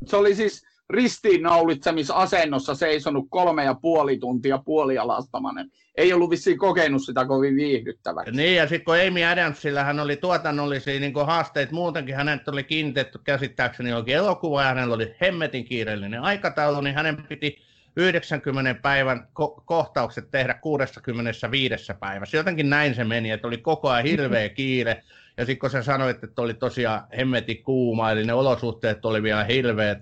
se 0.06 0.16
oli 0.16 0.36
siis 0.36 0.68
ristiinnaulitsemisasennossa 0.90 2.76
seisonut 2.76 3.26
kolme 3.30 3.64
ja 3.64 3.74
puoli 3.74 4.18
tuntia 4.18 4.58
puolialastamanen. 4.58 5.72
Ei 5.96 6.14
ollut 6.14 6.30
vissiin 6.30 6.58
kokenut 6.58 7.06
sitä 7.06 7.26
kovin 7.26 7.56
viihdyttäväksi. 7.56 8.32
Niin, 8.32 8.56
ja 8.56 8.68
sitten 8.68 8.86
kun 8.86 8.96
Amy 9.08 9.24
Adamsilla 9.24 9.84
hän 9.84 10.00
oli 10.00 10.18
tuotannollisia 10.18 11.00
niin 11.00 11.14
haasteita 11.26 11.74
muutenkin, 11.74 12.16
hänet 12.16 12.48
oli 12.48 12.64
kiinnitetty 12.64 13.20
käsittääkseni 13.24 13.94
oikein 13.94 14.18
elokuva, 14.18 14.62
ja 14.62 14.68
hänellä 14.68 14.96
oli 14.96 15.16
hemmetin 15.22 15.66
kiireellinen 15.66 16.22
aikataulu, 16.22 16.82
niin 16.82 16.96
hänen 16.96 17.24
piti 17.24 17.67
90 17.98 18.82
päivän 18.82 19.28
ko- 19.40 19.62
kohtaukset 19.66 20.32
tehdä 20.32 20.54
65 20.54 21.94
päivässä. 22.00 22.38
Jotenkin 22.38 22.70
näin 22.70 22.96
se 22.96 23.04
meni, 23.04 23.32
että 23.32 23.48
oli 23.48 23.58
koko 23.58 23.90
ajan 23.90 24.06
hirveä 24.06 24.50
kiire. 24.60 25.04
Ja 25.38 25.46
sitten 25.46 25.60
kun 25.60 25.70
sä 25.70 25.84
sanoit, 25.84 26.24
että 26.24 26.42
oli 26.42 26.54
tosiaan 26.54 27.08
hemmeti 27.18 27.56
kuuma, 27.56 28.12
eli 28.12 28.26
ne 28.26 28.34
olosuhteet 28.34 29.06
oli 29.06 29.24
vielä 29.24 29.44
hirveät, 29.44 29.98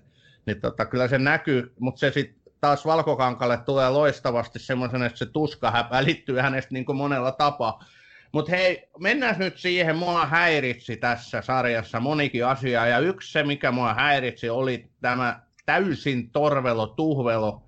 niin 0.46 0.62
tota, 0.62 0.86
kyllä 0.86 1.08
se 1.08 1.18
näkyy, 1.18 1.74
mutta 1.80 2.00
se 2.00 2.12
sitten 2.12 2.54
taas 2.62 2.86
Valkokankalle 2.86 3.58
tulee 3.58 3.89
loistavasti 3.89 4.60
semmoisen, 4.60 5.04
että 5.04 5.18
se 5.18 5.26
tuska 5.26 5.88
välittyy 5.91 6.39
hänestä 6.39 6.74
niin 6.74 6.86
kuin 6.86 6.98
monella 6.98 7.32
tapaa. 7.32 7.84
Mutta 8.32 8.52
hei, 8.52 8.89
mennään 9.00 9.39
nyt 9.39 9.58
siihen, 9.58 9.96
mua 9.96 10.26
häiritsi 10.26 10.98
tässä 10.98 11.41
sarjassa 11.41 12.00
monikin 12.00 12.46
asia, 12.46 12.86
ja 12.86 13.00
yksi 13.00 13.32
se, 13.32 13.43
mikä 13.43 13.72
mua 13.72 13.93
häiritsi, 13.93 14.50
oli 14.50 14.89
tämä 15.02 15.39
täysin 15.66 16.30
torvelo, 16.30 16.88
tuhvelo 16.88 17.64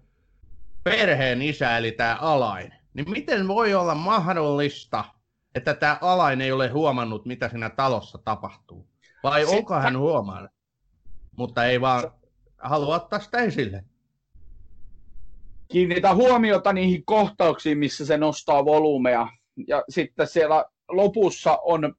perheen 0.89 1.41
isä, 1.41 1.77
eli 1.77 1.91
tämä 1.91 2.17
Alain. 2.21 2.73
Niin 2.93 3.09
miten 3.09 3.47
voi 3.47 3.73
olla 3.73 3.95
mahdollista, 3.95 5.03
että 5.55 5.73
tämä 5.73 5.97
Alain 6.01 6.41
ei 6.41 6.51
ole 6.51 6.67
huomannut, 6.69 7.25
mitä 7.25 7.49
siinä 7.49 7.69
talossa 7.69 8.17
tapahtuu? 8.25 8.87
Vai 9.23 9.41
Sitten... 9.41 9.57
onko 9.57 9.73
hän 9.73 9.97
huomannut? 9.97 10.51
Mutta 11.37 11.65
ei 11.65 11.81
vaan 11.81 12.11
halua 12.57 12.95
ottaa 12.95 13.19
sitä 13.19 13.37
esille. 13.37 13.83
Kiinnitä 15.67 16.15
huomiota 16.15 16.73
niihin 16.73 17.05
kohtauksiin, 17.05 17.77
missä 17.77 18.05
se 18.05 18.17
nostaa 18.17 18.65
volyymea. 18.65 19.27
Ja 19.67 19.83
sitten 19.89 20.27
siellä 20.27 20.65
lopussa 20.87 21.57
on 21.61 21.95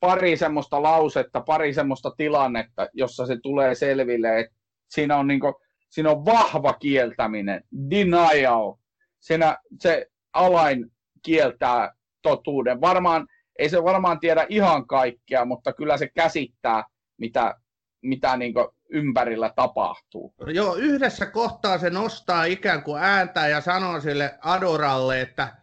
pari 0.00 0.36
semmoista 0.36 0.82
lausetta, 0.82 1.40
pari 1.40 1.74
semmoista 1.74 2.10
tilannetta, 2.10 2.88
jossa 2.92 3.26
se 3.26 3.36
tulee 3.42 3.74
selville, 3.74 4.40
että 4.40 4.56
siinä 4.88 5.16
on, 5.16 5.26
niinku, 5.26 5.60
siinä 5.90 6.10
on 6.10 6.24
vahva 6.24 6.72
kieltäminen, 6.72 7.64
denial. 7.90 8.74
Siinä 9.20 9.58
se 9.80 10.06
alain 10.32 10.92
kieltää 11.22 11.94
totuuden. 12.22 12.80
Varmaan, 12.80 13.26
ei 13.58 13.68
se 13.68 13.84
varmaan 13.84 14.20
tiedä 14.20 14.46
ihan 14.48 14.86
kaikkea, 14.86 15.44
mutta 15.44 15.72
kyllä 15.72 15.96
se 15.96 16.08
käsittää, 16.08 16.84
mitä, 17.18 17.54
mitä 18.02 18.36
niin 18.36 18.54
ympärillä 18.90 19.52
tapahtuu. 19.56 20.34
Joo, 20.46 20.74
yhdessä 20.74 21.26
kohtaa 21.26 21.78
se 21.78 21.90
nostaa 21.90 22.44
ikään 22.44 22.82
kuin 22.82 23.02
ääntä 23.02 23.48
ja 23.48 23.60
sanoo 23.60 24.00
sille 24.00 24.38
Adoralle, 24.40 25.20
että 25.20 25.56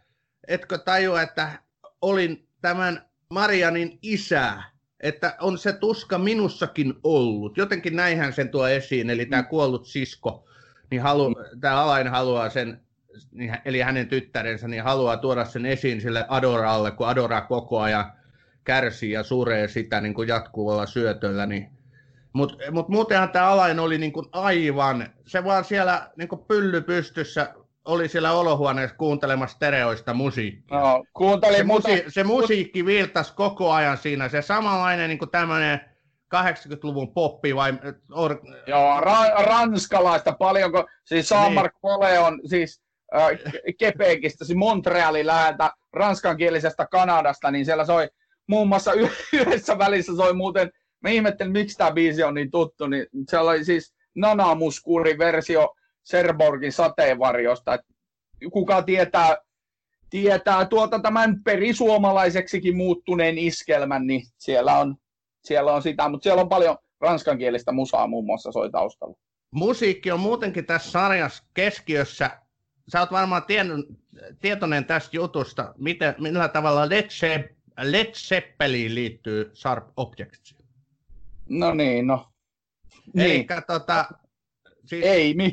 etkö 0.48 0.78
tajua, 0.78 1.22
että 1.22 1.52
olin 2.02 2.48
tämän 2.60 3.08
Marianin 3.30 3.98
isä, 4.02 4.62
että 5.00 5.36
on 5.40 5.58
se 5.58 5.72
tuska 5.72 6.18
minussakin 6.18 6.94
ollut. 7.04 7.56
Jotenkin 7.56 7.96
näinhän 7.96 8.32
sen 8.32 8.48
tuo 8.48 8.68
esiin, 8.68 9.10
eli 9.10 9.26
tämä 9.26 9.42
mm. 9.42 9.48
kuollut 9.48 9.86
sisko, 9.86 10.44
niin 10.90 11.02
halu, 11.02 11.30
mm. 11.30 11.60
tämä 11.60 11.82
Alain 11.82 12.08
haluaa 12.08 12.50
sen, 12.50 12.80
niin 13.32 13.56
eli 13.64 13.80
hänen 13.80 14.08
tyttärensä, 14.08 14.68
niin 14.68 14.82
haluaa 14.82 15.16
tuoda 15.16 15.44
sen 15.44 15.66
esiin 15.66 16.00
sille 16.00 16.24
Adoralle, 16.28 16.90
kun 16.90 17.08
Adora 17.08 17.40
koko 17.40 17.80
ajan 17.80 18.12
kärsii 18.64 19.12
ja 19.12 19.22
suree 19.22 19.68
sitä 19.68 20.00
niin 20.00 20.14
kuin 20.14 20.28
jatkuvalla 20.28 20.86
syötöllä, 20.86 21.46
niin 21.46 21.70
mutta 22.32 22.70
mut 22.70 22.88
muutenhan 22.88 23.30
tämä 23.30 23.48
Alain 23.48 23.80
oli 23.80 23.98
niinku 23.98 24.28
aivan, 24.32 25.08
se 25.26 25.44
vaan 25.44 25.64
siellä 25.64 26.10
niinku 26.16 26.36
pylly 26.36 26.80
pystyssä 26.80 27.54
oli 27.88 28.08
siellä 28.08 28.32
olohuoneessa 28.32 28.96
kuuntelemassa 28.96 29.54
stereoista 29.54 30.14
musiikkia. 30.14 30.80
No, 30.80 31.04
kuuntelin, 31.12 31.56
se, 31.56 31.64
mutta... 31.64 31.88
musi- 31.88 32.04
se 32.08 32.24
musiikki 32.24 32.86
virtasi 32.86 33.34
koko 33.34 33.72
ajan 33.72 33.96
siinä, 33.96 34.28
se 34.28 34.42
samanlainen 34.42 35.08
niin 35.08 35.30
tämmöinen 35.30 35.80
80-luvun 36.34 37.14
poppi 37.14 37.56
vai... 37.56 37.72
Or... 38.12 38.40
Joo, 38.66 39.00
ra- 39.00 39.46
ranskalaista 39.46 40.32
paljonko, 40.32 40.86
siis 41.04 41.30
Jean-Marc 41.30 41.72
niin. 41.82 42.20
on 42.20 42.40
siis 42.44 42.82
äh, 43.16 43.28
Kepekistä, 43.78 44.44
siis 44.44 44.58
Montrealin 44.58 45.26
läheltä 45.26 45.70
ranskankielisestä 45.92 46.86
Kanadasta, 46.90 47.50
niin 47.50 47.64
siellä 47.64 47.84
soi 47.84 48.08
muun 48.46 48.68
muassa 48.68 48.92
yhdessä 49.32 49.78
välissä 49.78 50.16
soi 50.16 50.32
muuten 50.32 50.70
mä 51.00 51.10
ihmettelin, 51.10 51.52
miksi 51.52 51.78
tämä 51.78 51.90
biisi 51.90 52.22
on 52.22 52.34
niin 52.34 52.50
tuttu, 52.50 52.86
niin 52.86 53.06
se 53.30 53.38
oli 53.38 53.64
siis 53.64 53.94
Nanamuskurin 54.14 55.18
versio 55.18 55.74
Serborgin 56.08 56.72
sateenvarjosta. 56.72 57.74
Et 57.74 57.80
kuka 58.52 58.82
tietää, 58.82 59.36
tietää 60.10 60.64
tuota 60.64 60.98
tämän 60.98 61.42
perisuomalaiseksikin 61.44 62.76
muuttuneen 62.76 63.38
iskelmän, 63.38 64.06
niin 64.06 64.22
siellä 64.38 64.78
on, 64.78 64.96
siellä 65.44 65.72
on 65.72 65.82
sitä, 65.82 66.08
mutta 66.08 66.22
siellä 66.22 66.42
on 66.42 66.48
paljon 66.48 66.78
ranskankielistä 67.00 67.72
musaa 67.72 68.06
muun 68.06 68.26
muassa 68.26 68.52
soi 68.52 68.70
taustalla. 68.70 69.16
Musiikki 69.50 70.10
on 70.10 70.20
muutenkin 70.20 70.66
tässä 70.66 70.90
sarjassa 70.90 71.44
keskiössä. 71.54 72.30
Sä 72.92 73.00
oot 73.00 73.12
varmaan 73.12 73.44
tien, 73.44 73.70
tietoinen 74.40 74.84
tästä 74.84 75.16
jutusta, 75.16 75.74
miten, 75.78 76.14
millä 76.18 76.48
tavalla 76.48 76.88
Led, 76.88 77.10
Zepp, 77.10 77.52
Led 77.82 78.14
Zeppelin 78.14 78.94
liittyy 78.94 79.50
Sharp 79.54 79.88
Objects. 79.96 80.54
No 81.48 81.74
niin, 81.74 82.06
no. 82.06 82.28
Niin. 83.14 83.30
Eli 83.30 83.46
tota, 83.66 84.08
siis 84.86 85.04
Eimi. 85.04 85.52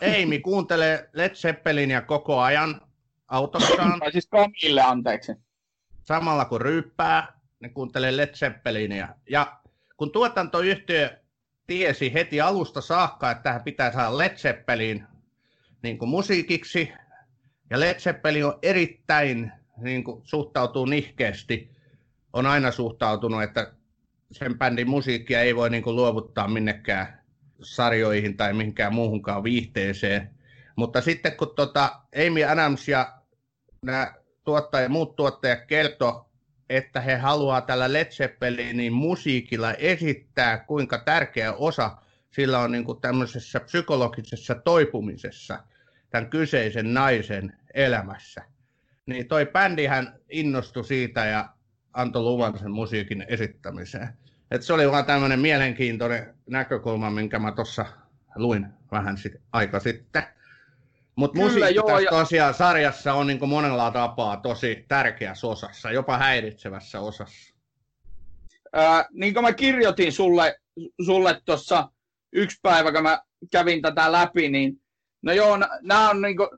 Eimi 0.00 0.38
kuuntelee 0.38 1.08
Led 1.12 1.34
Zeppelinia 1.34 2.00
koko 2.00 2.40
ajan 2.40 2.80
autossaan. 3.28 4.00
tai 4.00 4.12
siis 4.12 4.26
Kamille, 4.26 4.82
anteeksi. 4.82 5.32
Samalla 6.02 6.44
kun 6.44 6.60
ryyppää, 6.60 7.40
ne 7.60 7.68
kuuntelee 7.68 8.16
Led 8.16 8.34
Zeppelinia. 8.34 9.08
Ja 9.30 9.60
kun 9.96 10.12
tuotantoyhtiö 10.12 11.18
tiesi 11.66 12.12
heti 12.12 12.40
alusta 12.40 12.80
saakka, 12.80 13.30
että 13.30 13.42
tähän 13.42 13.62
pitää 13.62 13.92
saada 13.92 14.18
Led 14.18 14.36
Zeppelin 14.36 15.06
niin 15.82 15.98
kuin 15.98 16.08
musiikiksi, 16.08 16.92
ja 17.70 17.80
Led 17.80 17.98
Zeppelin 18.00 18.46
on 18.46 18.58
erittäin 18.62 19.52
niin 19.76 20.04
kuin, 20.04 20.20
suhtautuu 20.24 20.84
nihkeästi, 20.84 21.70
on 22.32 22.46
aina 22.46 22.70
suhtautunut, 22.70 23.42
että 23.42 23.72
sen 24.32 24.58
bändin 24.58 24.90
musiikkia 24.90 25.40
ei 25.40 25.56
voi 25.56 25.70
niin 25.70 25.82
kuin 25.82 25.96
luovuttaa 25.96 26.48
minnekään 26.48 27.17
sarjoihin 27.62 28.36
tai 28.36 28.52
mihinkään 28.52 28.94
muuhunkaan 28.94 29.44
viihteeseen. 29.44 30.30
Mutta 30.76 31.00
sitten 31.00 31.36
kun 31.36 31.54
tota 31.56 32.00
Amy 32.26 32.44
Adams 32.44 32.88
ja 32.88 33.18
nämä 33.82 34.14
tuottaja, 34.44 34.88
muut 34.88 35.16
tuottajat 35.16 35.64
kertoo, 35.66 36.30
että 36.68 37.00
he 37.00 37.16
haluaa 37.16 37.60
tällä 37.60 37.92
Led 37.92 38.10
Zeppelinin 38.10 38.92
musiikilla 38.92 39.74
esittää, 39.74 40.58
kuinka 40.58 40.98
tärkeä 40.98 41.52
osa 41.52 41.96
sillä 42.30 42.58
on 42.58 42.72
niin 42.72 42.84
kuin 42.84 43.00
tämmöisessä 43.00 43.60
psykologisessa 43.60 44.54
toipumisessa 44.54 45.62
tämän 46.10 46.30
kyseisen 46.30 46.94
naisen 46.94 47.58
elämässä. 47.74 48.44
Niin 49.06 49.28
toi 49.28 49.46
bändihän 49.46 50.18
innostui 50.30 50.84
siitä 50.84 51.24
ja 51.24 51.48
antoi 51.92 52.22
luvan 52.22 52.58
sen 52.58 52.70
musiikin 52.70 53.24
esittämiseen. 53.28 54.08
Et 54.50 54.62
se 54.62 54.72
oli 54.72 54.90
vaan 54.90 55.04
tämmöinen 55.04 55.40
mielenkiintoinen 55.40 56.34
näkökulma, 56.46 57.10
minkä 57.10 57.38
mä 57.38 57.52
tuossa 57.52 57.86
luin 58.36 58.66
vähän 58.90 59.16
sit, 59.16 59.32
aika 59.52 59.80
sitten. 59.80 60.22
Mutta 61.16 61.38
musiikki 61.38 61.74
joo, 61.74 61.86
tässä 61.86 62.02
ja... 62.02 62.10
tosiaan 62.10 62.54
sarjassa 62.54 63.14
on 63.14 63.26
niin 63.26 63.48
monella 63.48 63.90
tapaa 63.90 64.36
tosi 64.36 64.84
tärkeässä 64.88 65.46
osassa, 65.46 65.90
jopa 65.90 66.18
häiritsevässä 66.18 67.00
osassa. 67.00 67.54
Ää, 68.72 69.06
niin 69.12 69.34
kuin 69.34 69.44
mä 69.44 69.52
kirjoitin 69.52 70.12
sulle, 70.12 70.60
sulle 71.04 71.40
tuossa 71.44 71.88
yksi 72.32 72.58
päivä, 72.62 72.92
kun 72.92 73.02
mä 73.02 73.22
kävin 73.52 73.82
tätä 73.82 74.12
läpi, 74.12 74.48
niin 74.48 74.80
no 75.22 75.32
joo, 75.32 75.58
nämä 75.82 76.10
on 76.10 76.22
niin 76.22 76.36
kuin, 76.36 76.48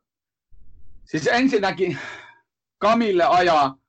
siis 1.05 1.27
ensinnäkin 1.27 1.99
Kamille 2.79 3.25
ajaa 3.25 3.80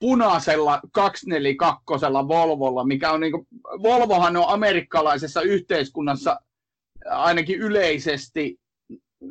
punaisella 0.00 0.80
242 0.92 2.06
Volvolla, 2.28 2.84
mikä 2.84 3.12
on 3.12 3.20
niin 3.20 3.32
kuin, 3.32 3.46
Volvohan 3.82 4.36
on 4.36 4.44
amerikkalaisessa 4.48 5.42
yhteiskunnassa 5.42 6.40
ainakin 7.10 7.58
yleisesti 7.58 8.60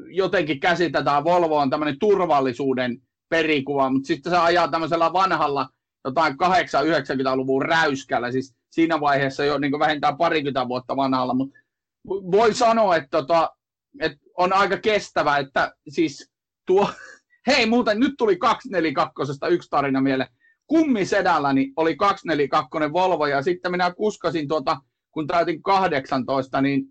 jotenkin 0.07 0.59
käsitetään, 0.59 1.23
Volvo 1.23 1.57
on 1.57 1.69
tämmöinen 1.69 1.99
turvallisuuden 1.99 3.01
perikuva, 3.29 3.89
mutta 3.89 4.07
sitten 4.07 4.31
se 4.31 4.37
ajaa 4.37 4.67
tämmöisellä 4.67 5.13
vanhalla 5.13 5.69
jotain 6.05 6.33
8-90-luvun 6.33 7.61
räyskällä, 7.61 8.31
siis 8.31 8.55
siinä 8.71 8.99
vaiheessa 8.99 9.45
jo 9.45 9.57
niin 9.57 9.79
vähintään 9.79 10.17
parikymmentä 10.17 10.67
vuotta 10.67 10.95
vanhalla, 10.95 11.33
mutta 11.33 11.59
voi 12.07 12.53
sanoa, 12.53 12.95
että, 12.95 13.09
tota, 13.09 13.55
että 13.99 14.17
on 14.37 14.53
aika 14.53 14.77
kestävä, 14.77 15.37
että 15.37 15.75
siis 15.89 16.31
tuo, 16.67 16.89
hei 17.47 17.65
muuten 17.65 17.99
nyt 17.99 18.13
tuli 18.17 18.37
242 18.37 19.33
yksi 19.49 19.69
tarina 19.69 20.01
mieleen, 20.01 20.29
kummisedälläni 20.67 21.73
oli 21.75 21.95
242 21.95 22.93
Volvo 22.93 23.25
ja 23.25 23.41
sitten 23.41 23.71
minä 23.71 23.93
kuskasin 23.93 24.47
tuota, 24.47 24.77
kun 25.11 25.27
täytin 25.27 25.63
18, 25.63 26.61
niin 26.61 26.83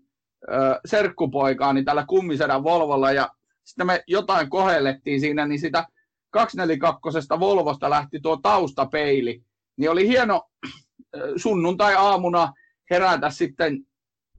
äh, 0.51 0.79
serkkupoikaani 0.85 1.83
tällä 1.83 2.05
kummisedän 2.07 2.63
Volvolla 2.63 3.11
ja 3.11 3.29
sitten 3.63 3.87
me 3.87 4.03
jotain 4.07 4.49
kohellettiin 4.49 5.19
siinä, 5.19 5.47
niin 5.47 5.59
sitä 5.59 5.87
242 6.29 7.19
Volvosta 7.39 7.89
lähti 7.89 8.19
tuo 8.19 8.37
taustapeili. 8.37 9.43
Niin 9.77 9.89
oli 9.89 10.07
hieno 10.07 10.49
sunnuntai-aamuna 11.35 12.53
herätä 12.89 13.29
sitten, 13.29 13.79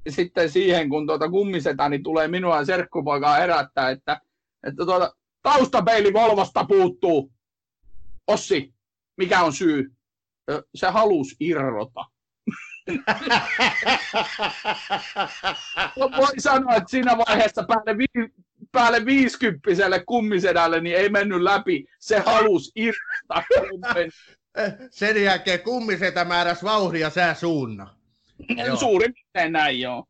sitten 0.08 0.50
siihen, 0.50 0.88
kun 0.88 1.06
tuota 1.06 1.30
kummisetäni 1.30 1.98
tulee 1.98 2.28
minua 2.28 2.56
ja 2.56 2.64
serkkupoikaa 2.64 3.36
herättää, 3.36 3.90
että, 3.90 4.20
että 4.66 4.84
tuota, 4.84 5.14
taustapeili 5.42 6.12
Volvosta 6.12 6.64
puuttuu. 6.64 7.32
Ossi, 8.26 8.74
mikä 9.16 9.42
on 9.42 9.52
syy? 9.52 9.92
Se 10.74 10.86
halus 10.86 11.36
irrota. 11.40 12.04
Voi 15.96 16.32
sanoa, 16.38 16.74
että 16.74 16.90
siinä 16.90 17.18
vaiheessa 17.18 17.64
päälle, 17.68 17.98
vi- 17.98 18.32
päälle 18.72 19.04
viisikymppiselle 19.06 20.04
kummisedälle 20.06 20.80
niin 20.80 20.96
ei 20.96 21.08
mennyt 21.08 21.42
läpi. 21.42 21.86
Se 21.98 22.18
halus 22.18 22.72
irrota. 22.74 23.42
Sen 24.90 25.22
jälkeen 25.22 25.60
kummisetä 25.60 26.24
määräs 26.24 26.64
vauhdia 26.64 27.10
sää 27.10 27.34
suunna. 27.34 27.96
Suurin 28.78 29.14
piirtein 29.14 29.52
näin, 29.52 29.80
joo. 29.80 30.04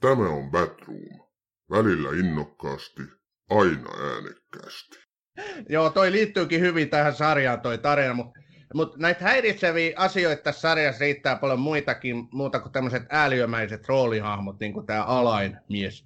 Tämä 0.00 0.28
on 0.28 0.50
Batroom. 0.50 1.22
Välillä 1.70 2.08
innokkaasti, 2.18 3.02
aina 3.50 3.90
äänekkäästi. 4.12 4.96
Joo, 5.68 5.90
toi 5.90 6.12
liittyykin 6.12 6.60
hyvin 6.60 6.90
tähän 6.90 7.14
sarjaan 7.14 7.60
toi 7.60 7.78
tarina, 7.78 8.14
mutta 8.14 8.40
mut 8.74 8.96
näitä 8.96 9.24
häiritseviä 9.24 9.92
asioita 9.96 10.42
tässä 10.42 10.60
sarjassa 10.60 11.00
riittää 11.00 11.36
paljon 11.36 11.60
muitakin, 11.60 12.28
muuta 12.32 12.60
kuin 12.60 12.72
tämmöiset 12.72 13.02
ääliömäiset 13.10 13.88
roolihahmot, 13.88 14.60
niin 14.60 14.72
kuin 14.72 14.86
tämä 14.86 15.04
alainmies. 15.04 16.04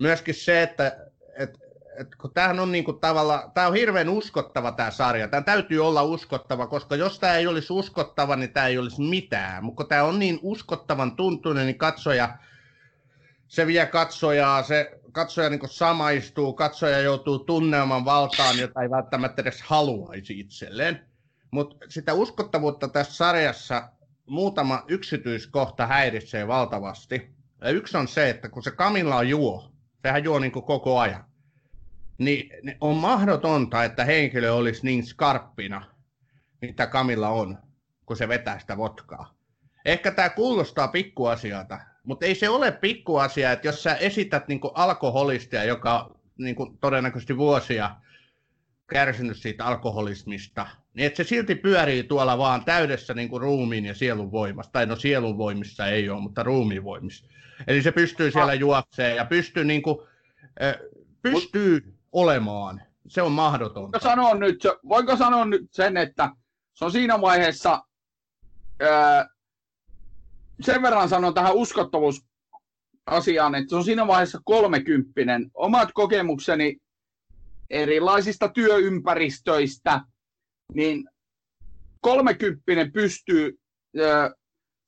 Myöskin 0.00 0.34
se, 0.34 0.62
että 0.62 0.96
et, 1.38 1.58
et, 1.98 2.14
kun 2.14 2.34
tämähän 2.34 2.60
on 2.60 2.72
niin 2.72 2.84
kuin 2.84 3.00
tavalla, 3.00 3.50
tämä 3.54 3.66
on 3.66 3.74
hirveän 3.74 4.08
uskottava 4.08 4.72
tämä 4.72 4.90
sarja. 4.90 5.28
Tämä 5.28 5.42
täytyy 5.42 5.86
olla 5.86 6.02
uskottava, 6.02 6.66
koska 6.66 6.96
jos 6.96 7.18
tämä 7.18 7.36
ei 7.36 7.46
olisi 7.46 7.72
uskottava, 7.72 8.36
niin 8.36 8.52
tämä 8.52 8.66
ei 8.66 8.78
olisi 8.78 9.02
mitään. 9.02 9.64
Mutta 9.64 9.76
kun 9.76 9.88
tämä 9.88 10.04
on 10.04 10.18
niin 10.18 10.38
uskottavan 10.42 11.16
tuntuinen, 11.16 11.66
niin 11.66 11.78
katsoja, 11.78 12.38
se 13.48 13.66
vie 13.66 13.86
katsojaa, 13.86 14.62
se 14.62 14.99
katsoja 15.12 15.50
niin 15.50 15.60
samaistuu, 15.66 16.52
katsoja 16.52 17.00
joutuu 17.00 17.38
tunnelman 17.38 18.04
valtaan, 18.04 18.58
jota 18.58 18.82
ei 18.82 18.90
välttämättä 18.90 19.42
edes 19.42 19.62
haluaisi 19.62 20.40
itselleen. 20.40 21.06
Mutta 21.50 21.76
sitä 21.88 22.12
uskottavuutta 22.12 22.88
tässä 22.88 23.14
sarjassa 23.14 23.88
muutama 24.26 24.84
yksityiskohta 24.88 25.86
häiritsee 25.86 26.48
valtavasti. 26.48 27.34
Ja 27.60 27.70
yksi 27.70 27.96
on 27.96 28.08
se, 28.08 28.30
että 28.30 28.48
kun 28.48 28.62
se 28.62 28.70
Kamilla 28.70 29.22
juo, 29.22 29.72
sehän 30.02 30.24
juo 30.24 30.38
niin 30.38 30.52
koko 30.52 30.98
ajan, 30.98 31.24
niin, 32.18 32.50
on 32.80 32.96
mahdotonta, 32.96 33.84
että 33.84 34.04
henkilö 34.04 34.52
olisi 34.52 34.84
niin 34.84 35.06
skarppina, 35.06 35.84
mitä 36.62 36.86
Kamilla 36.86 37.28
on, 37.28 37.58
kun 38.06 38.16
se 38.16 38.28
vetää 38.28 38.58
sitä 38.58 38.76
votkaa. 38.76 39.34
Ehkä 39.84 40.10
tämä 40.10 40.28
kuulostaa 40.28 40.88
pikkuasialta, 40.88 41.80
mutta 42.04 42.26
ei 42.26 42.34
se 42.34 42.48
ole 42.48 42.72
pikkuasia, 42.72 43.52
että 43.52 43.68
jos 43.68 43.82
sä 43.82 43.94
esität 43.94 44.48
niin 44.48 44.60
alkoholistia, 44.74 45.64
joka 45.64 46.14
niin 46.38 46.56
todennäköisesti 46.80 47.36
vuosia 47.36 47.90
kärsinyt 48.86 49.36
siitä 49.36 49.64
alkoholismista, 49.64 50.66
niin 50.94 51.06
että 51.06 51.16
se 51.16 51.28
silti 51.28 51.54
pyörii 51.54 52.02
tuolla 52.02 52.38
vaan 52.38 52.64
täydessä 52.64 53.14
niin 53.14 53.28
kuin 53.28 53.42
ruumiin 53.42 53.84
ja 53.84 53.94
sielun 53.94 54.32
voimassa. 54.32 54.72
Tai 54.72 54.86
no 54.86 54.96
sielun 54.96 55.38
voimissa 55.38 55.86
ei 55.86 56.10
ole, 56.10 56.20
mutta 56.20 56.42
ruumiin 56.42 56.84
voimissa. 56.84 57.26
Eli 57.66 57.82
se 57.82 57.92
pystyy 57.92 58.30
siellä 58.30 58.52
ah. 58.52 58.58
juokseen 58.58 59.16
ja 59.16 59.24
pystyy, 59.24 59.64
niin 59.64 59.82
kuin, 59.82 59.98
pystyy 61.22 61.80
Mut, 61.80 61.94
olemaan. 62.12 62.82
Se 63.08 63.22
on 63.22 63.32
mahdotonta. 63.32 63.80
Voinko 63.80 63.98
sanoa, 63.98 64.34
nyt, 64.34 64.62
voinko 64.88 65.16
sanoa 65.16 65.44
nyt 65.44 65.72
sen, 65.72 65.96
että 65.96 66.30
se 66.74 66.84
on 66.84 66.92
siinä 66.92 67.20
vaiheessa, 67.20 67.84
äh, 68.82 69.26
sen 70.62 70.82
verran 70.82 71.08
sanon 71.08 71.34
tähän 71.34 71.54
uskottavuusasiaan, 71.54 73.54
että 73.54 73.68
se 73.68 73.76
on 73.76 73.84
siinä 73.84 74.06
vaiheessa 74.06 74.40
kolmekymppinen. 74.44 75.50
Omat 75.54 75.88
kokemukseni 75.94 76.76
erilaisista 77.70 78.48
työympäristöistä, 78.48 80.00
niin 80.74 81.04
kolmekymppinen 82.00 82.92
pystyy, 82.92 83.58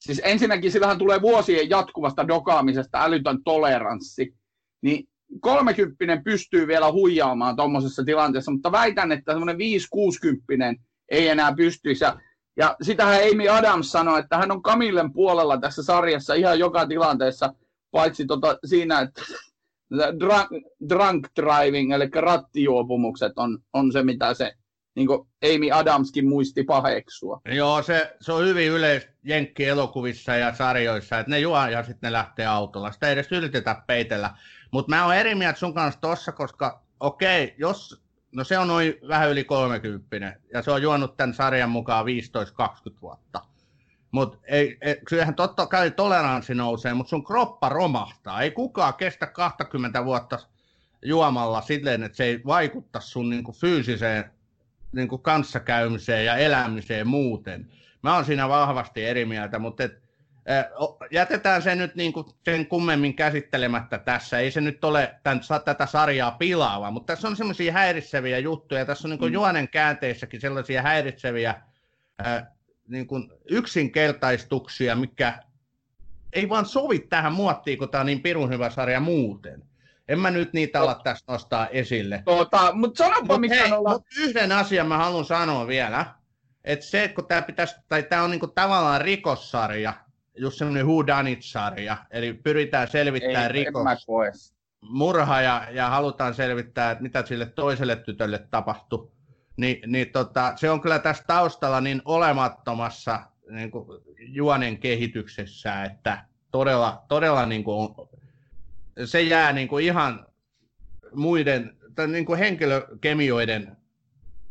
siis 0.00 0.20
ensinnäkin 0.24 0.72
sillähän 0.72 0.98
tulee 0.98 1.22
vuosien 1.22 1.70
jatkuvasta 1.70 2.28
dokaamisesta 2.28 3.04
älytön 3.04 3.38
toleranssi, 3.44 4.34
niin 4.82 5.08
kolmekymppinen 5.40 6.24
pystyy 6.24 6.66
vielä 6.66 6.92
huijaamaan 6.92 7.56
tuommoisessa 7.56 8.04
tilanteessa, 8.04 8.50
mutta 8.50 8.72
väitän, 8.72 9.12
että 9.12 9.32
semmoinen 9.32 9.56
5-60 9.56 9.60
ei 11.08 11.28
enää 11.28 11.54
pystyisi. 11.56 12.04
Ja 12.56 12.76
sitähän 12.82 13.20
Amy 13.32 13.48
Adams 13.48 13.92
sanoi, 13.92 14.20
että 14.20 14.38
hän 14.38 14.50
on 14.50 14.62
Kamillen 14.62 15.12
puolella 15.12 15.58
tässä 15.58 15.82
sarjassa 15.82 16.34
ihan 16.34 16.58
joka 16.58 16.86
tilanteessa, 16.86 17.54
paitsi 17.90 18.26
tota 18.26 18.58
siinä, 18.64 19.00
että 19.00 19.22
drunk, 20.20 20.50
drunk 20.88 21.28
driving, 21.40 21.92
eli 21.92 22.08
rattijuopumukset 22.14 23.32
on, 23.36 23.58
on 23.72 23.92
se, 23.92 24.02
mitä 24.02 24.34
se 24.34 24.52
niin 24.94 25.08
Amy 25.54 25.70
Adamskin 25.72 26.28
muisti 26.28 26.64
paheksua. 26.64 27.40
Joo, 27.44 27.82
se, 27.82 28.16
se 28.20 28.32
on 28.32 28.44
hyvin 28.44 28.68
yleistä 28.68 29.12
Jenkki-elokuvissa 29.24 30.36
ja 30.36 30.54
sarjoissa, 30.54 31.18
että 31.18 31.30
ne 31.30 31.38
juo 31.38 31.66
ja 31.66 31.82
sitten 31.82 32.08
ne 32.08 32.12
lähtee 32.12 32.46
autolla. 32.46 32.92
Sitä 32.92 33.06
ei 33.06 33.12
edes 33.12 33.32
yritetä 33.32 33.82
peitellä. 33.86 34.30
Mutta 34.70 34.90
mä 34.90 35.04
oon 35.04 35.16
eri 35.16 35.34
mieltä 35.34 35.58
sun 35.58 35.74
kanssa 35.74 36.00
tossa, 36.00 36.32
koska 36.32 36.82
okei, 37.00 37.54
jos, 37.58 38.01
no 38.32 38.44
se 38.44 38.58
on 38.58 38.68
noin 38.68 38.94
vähän 39.08 39.30
yli 39.30 39.44
30 39.44 40.36
ja 40.52 40.62
se 40.62 40.70
on 40.70 40.82
juonut 40.82 41.16
tämän 41.16 41.34
sarjan 41.34 41.70
mukaan 41.70 42.06
15-20 42.06 42.08
vuotta. 43.02 43.40
Mutta 44.10 44.38
ei, 44.44 44.78
kyllähän 45.08 45.34
totta 45.34 45.66
kai 45.66 45.90
toleranssi 45.90 46.54
nousee, 46.54 46.94
mutta 46.94 47.10
sun 47.10 47.24
kroppa 47.24 47.68
romahtaa. 47.68 48.42
Ei 48.42 48.50
kukaan 48.50 48.94
kestä 48.94 49.26
20 49.26 50.04
vuotta 50.04 50.38
juomalla 51.04 51.60
silleen, 51.60 52.02
että 52.02 52.16
se 52.16 52.24
ei 52.24 52.40
vaikutta 52.46 53.00
sun 53.00 53.30
niinku 53.30 53.52
fyysiseen 53.52 54.24
niinku 54.92 55.18
kanssakäymiseen 55.18 56.24
ja 56.24 56.36
elämiseen 56.36 57.06
muuten. 57.06 57.70
Mä 58.02 58.14
oon 58.14 58.24
siinä 58.24 58.48
vahvasti 58.48 59.04
eri 59.04 59.24
mieltä, 59.24 59.58
mutta 59.58 59.84
et, 59.84 60.01
jätetään 61.10 61.62
se 61.62 61.74
nyt 61.74 61.94
niin 61.94 62.12
kuin 62.12 62.26
sen 62.44 62.66
kummemmin 62.66 63.16
käsittelemättä 63.16 63.98
tässä. 63.98 64.38
Ei 64.38 64.50
se 64.50 64.60
nyt 64.60 64.84
ole 64.84 65.14
tämän, 65.22 65.40
tätä 65.64 65.86
sarjaa 65.86 66.30
pilaava, 66.30 66.90
mutta 66.90 67.12
tässä 67.12 67.28
on 67.28 67.36
semmoisia 67.36 67.72
häiritseviä 67.72 68.38
juttuja. 68.38 68.84
Tässä 68.84 69.08
on 69.08 69.10
niin 69.10 69.18
kuin 69.18 69.30
mm. 69.30 69.34
juonen 69.34 69.68
käänteissäkin 69.68 70.40
sellaisia 70.40 70.82
häiritseviä 70.82 71.62
ää, 72.18 72.52
niin 72.88 73.06
kuin 73.06 73.32
yksinkertaistuksia, 73.50 74.96
mikä 74.96 75.38
ei 76.32 76.48
vaan 76.48 76.66
sovi 76.66 76.98
tähän 76.98 77.32
muottiin, 77.32 77.78
kun 77.78 77.88
tämä 77.88 78.00
on 78.00 78.06
niin 78.06 78.22
pirun 78.22 78.50
hyvä 78.50 78.70
sarja 78.70 79.00
muuten. 79.00 79.64
En 80.08 80.20
mä 80.20 80.30
nyt 80.30 80.52
niitä 80.52 80.80
ala 80.80 81.00
tässä 81.04 81.24
nostaa 81.28 81.68
esille. 81.68 82.22
Tota, 82.24 82.72
mutta 82.72 83.04
sanonpa, 83.04 83.38
mut 83.38 83.50
hei, 83.50 83.72
olla... 83.72 83.92
mut 83.92 84.06
yhden 84.18 84.52
asian 84.52 84.86
mä 84.86 84.98
haluan 84.98 85.24
sanoa 85.24 85.66
vielä. 85.66 86.06
Että 86.64 86.86
se, 86.86 87.08
kun 87.08 87.26
tämä 87.26 87.42
pitäisi, 87.42 87.74
tai 87.88 88.02
tämä 88.02 88.22
on 88.22 88.30
niinku 88.30 88.46
tavallaan 88.46 89.00
rikossarja, 89.00 89.94
just 90.36 90.58
semmoinen 90.58 90.86
who 90.86 91.06
done 91.06 91.30
it-sarja, 91.30 91.96
eli 92.10 92.32
pyritään 92.32 92.88
selvittämään 92.88 93.50
rikos, 93.50 94.54
murha 94.80 95.40
ja, 95.40 95.68
ja 95.70 95.88
halutaan 95.88 96.34
selvittää, 96.34 96.90
että 96.90 97.02
mitä 97.02 97.26
sille 97.26 97.46
toiselle 97.46 97.96
tytölle 97.96 98.46
tapahtui, 98.50 99.10
Ni, 99.56 99.82
niin 99.86 100.10
tota, 100.12 100.52
se 100.56 100.70
on 100.70 100.80
kyllä 100.80 100.98
tässä 100.98 101.24
taustalla 101.26 101.80
niin 101.80 102.02
olemattomassa 102.04 103.20
niin 103.50 103.70
kuin 103.70 103.86
juonen 104.18 104.78
kehityksessä, 104.78 105.84
että 105.84 106.24
todella, 106.50 107.04
todella 107.08 107.46
niin 107.46 107.64
kuin, 107.64 107.94
se 109.04 109.22
jää 109.22 109.52
niin 109.52 109.68
kuin 109.68 109.84
ihan 109.84 110.26
muiden 111.14 111.76
tai 111.94 112.08
niin 112.08 112.26
kuin 112.26 112.38
henkilökemioiden 112.38 113.76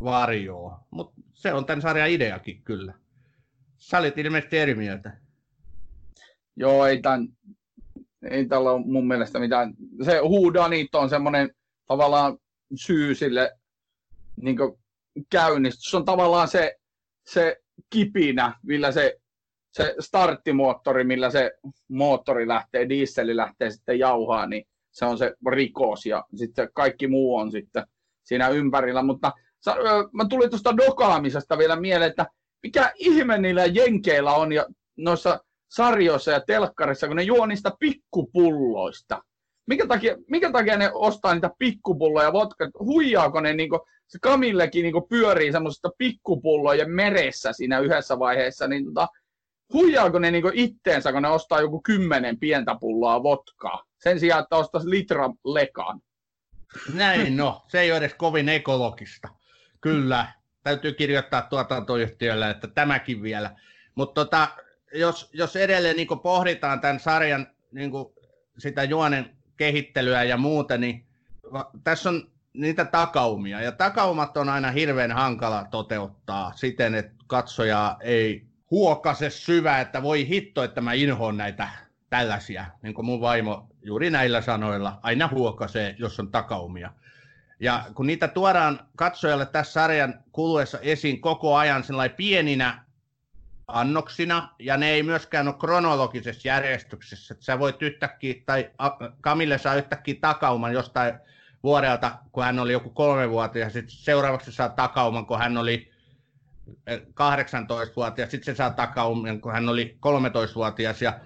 varjoon, 0.03 0.79
mutta 0.91 1.21
se 1.34 1.53
on 1.53 1.65
tämän 1.65 1.82
sarjan 1.82 2.09
ideakin 2.09 2.61
kyllä. 2.61 2.93
Sä 3.77 3.97
olit 3.97 4.17
ilmeisesti 4.17 4.57
eri 4.57 4.75
mieltä. 4.75 5.17
Joo, 6.56 6.86
ei 6.86 7.02
tämän, 7.02 7.28
ei 8.30 8.45
tällä 8.45 8.72
ole 8.72 8.86
mun 8.86 9.08
mielestä 9.08 9.39
mitään. 9.39 9.74
Se 10.06 10.18
huudanit 10.18 10.95
on 10.95 11.10
semmoinen 11.10 11.49
tavallaan 11.88 12.38
syy 12.76 13.16
sille 13.16 13.52
niin 14.41 14.58
käynnistys. 15.30 15.91
Se 15.91 15.97
on 15.97 16.06
tavallaan 16.06 16.47
se, 16.47 16.76
se 17.28 17.58
kipinä, 17.89 18.60
millä 18.64 18.91
se, 18.91 19.18
se 19.72 19.95
starttimoottori, 19.99 21.04
millä 21.04 21.30
se 21.30 21.52
moottori 21.89 22.47
lähtee, 22.47 22.89
dieseli 22.89 23.36
lähtee 23.36 23.70
sitten 23.70 23.99
jauhaa, 23.99 24.45
niin 24.45 24.66
se 24.91 25.06
on 25.06 25.18
se 25.18 25.34
rikos 25.52 26.06
ja 26.06 26.26
sitten 26.36 26.70
kaikki 26.74 27.08
muu 27.08 27.36
on 27.36 27.52
sitten 27.52 27.88
siinä 28.24 28.49
ympärillä. 28.49 29.04
Mutta 29.04 29.32
mä 30.12 30.26
tulin 30.30 30.49
tuosta 30.49 30.78
dokaamisesta 30.78 31.58
vielä 31.58 31.76
mieleen, 31.76 32.10
että 32.10 32.26
mikä 32.64 32.91
ihme 32.95 33.38
niillä 33.38 33.66
jenkeillä 33.66 34.34
on 34.34 34.52
ja 34.52 34.66
noissa 34.97 35.39
sarjoissa 35.72 36.32
ja 36.32 36.41
telkkarissa, 36.41 37.07
kun 37.07 37.15
ne 37.15 37.24
juo 37.24 37.45
niistä 37.45 37.72
pikkupulloista. 37.80 39.22
Mikä 39.67 39.88
takia, 39.88 40.17
mikä 40.30 40.51
takia 40.51 40.78
ne 40.78 40.91
ostaa 40.93 41.34
niitä 41.34 41.49
pikkupulloja 41.59 42.34
vodka? 42.34 42.69
Huijaako 42.80 43.41
ne, 43.41 43.53
niinku, 43.53 43.88
se 44.07 44.19
Kamillekin 44.22 44.84
niinku 44.84 45.01
pyörii 45.01 45.51
semmoisesta 45.51 45.89
pikkupullojen 45.97 46.91
meressä 46.91 47.53
siinä 47.53 47.80
yhdessä 47.80 48.19
vaiheessa, 48.19 48.67
niin 48.67 48.86
tota, 48.86 49.07
huijaako 49.74 50.19
ne 50.19 50.32
niinku 50.32 50.51
itteensä, 50.53 51.11
kun 51.11 51.22
ne 51.22 51.28
ostaa 51.28 51.61
joku 51.61 51.82
kymmenen 51.82 52.39
pientä 52.39 52.76
pulloa 52.80 53.24
vodkaa, 53.24 53.84
sen 53.97 54.19
sijaan, 54.19 54.43
että 54.43 54.55
ostaisi 54.55 54.89
litra 54.89 55.30
lekan. 55.45 55.99
Näin, 56.93 57.38
no, 57.38 57.65
se 57.67 57.80
ei 57.80 57.91
ole 57.91 57.97
edes 57.97 58.13
kovin 58.13 58.49
ekologista. 58.49 59.30
Kyllä, 59.82 60.28
täytyy 60.63 60.93
kirjoittaa 60.93 61.41
tuotantoyhtiölle, 61.41 62.49
että 62.49 62.67
tämäkin 62.67 63.24
vielä. 63.24 63.55
Mutta 63.95 64.26
tota, 64.26 64.47
jos, 64.94 65.30
jos 65.34 65.56
edelleen 65.56 65.96
niin 65.96 66.08
pohditaan 66.24 66.82
tämän 66.82 67.00
sarjan 67.00 67.48
niin 67.72 67.92
sitä 68.58 68.84
juonen 68.84 69.36
kehittelyä 69.58 70.24
ja 70.24 70.38
muuta, 70.38 70.78
niin 70.78 71.06
tässä 71.84 72.10
on 72.10 72.32
niitä 72.54 72.86
takaumia. 72.86 73.62
Ja 73.62 73.72
takaumat 73.72 74.38
on 74.38 74.50
aina 74.50 74.72
hirveän 74.72 75.12
hankala 75.12 75.68
toteuttaa 75.72 76.52
siten, 76.56 76.96
että 76.96 77.14
katsoja 77.28 77.98
ei 78.02 78.46
huokase 78.72 79.30
syvä, 79.30 79.82
että 79.82 80.04
voi 80.04 80.28
hitto, 80.28 80.64
että 80.64 80.82
mä 80.82 80.94
inhoon 80.94 81.38
näitä 81.38 81.70
tällaisia. 82.10 82.66
Niin 82.82 82.94
kuin 82.94 83.06
mun 83.06 83.22
vaimo 83.22 83.68
juuri 83.84 84.10
näillä 84.10 84.42
sanoilla 84.42 85.00
aina 85.04 85.28
huokasee, 85.28 85.96
jos 86.00 86.20
on 86.20 86.32
takaumia. 86.32 86.94
Ja 87.60 87.86
kun 87.96 88.08
niitä 88.08 88.28
tuodaan 88.28 88.80
katsojalle 88.96 89.46
tässä 89.46 89.74
sarjan 89.74 90.24
kuluessa 90.32 90.80
esiin 90.80 91.22
koko 91.22 91.56
ajan 91.56 91.84
pieninä 92.18 92.84
annoksina, 93.74 94.49
ja 94.59 94.78
ne 94.78 94.89
ei 94.89 95.03
myöskään 95.03 95.47
ole 95.47 95.55
kronologisessa 95.59 96.47
järjestyksessä. 96.47 97.34
Että 97.34 97.45
sä 97.45 97.59
voit 97.59 97.82
yhtäkkiä, 97.82 98.34
tai 98.45 98.72
Kamille 99.22 99.57
saa 99.57 99.76
yhtäkkiä 99.76 100.15
takauman 100.22 100.74
jostain 100.74 101.13
vuodelta, 101.63 102.11
kun 102.32 102.43
hän 102.43 102.59
oli 102.59 102.72
joku 102.72 102.89
kolmevuotias, 102.89 103.76
ja 103.76 103.82
sitten 103.82 103.97
seuraavaksi 103.97 104.51
saa 104.51 104.69
takauman, 104.69 105.26
kun 105.26 105.39
hän 105.39 105.57
oli 105.57 105.91
18-vuotias, 106.89 108.28
eh, 108.28 108.32
sitten 108.32 108.55
se 108.55 108.57
saa 108.57 108.69
takauman, 108.69 109.41
kun 109.41 109.51
hän 109.51 109.69
oli 109.69 109.97
13-vuotias, 110.05 111.01
ja 111.01 111.19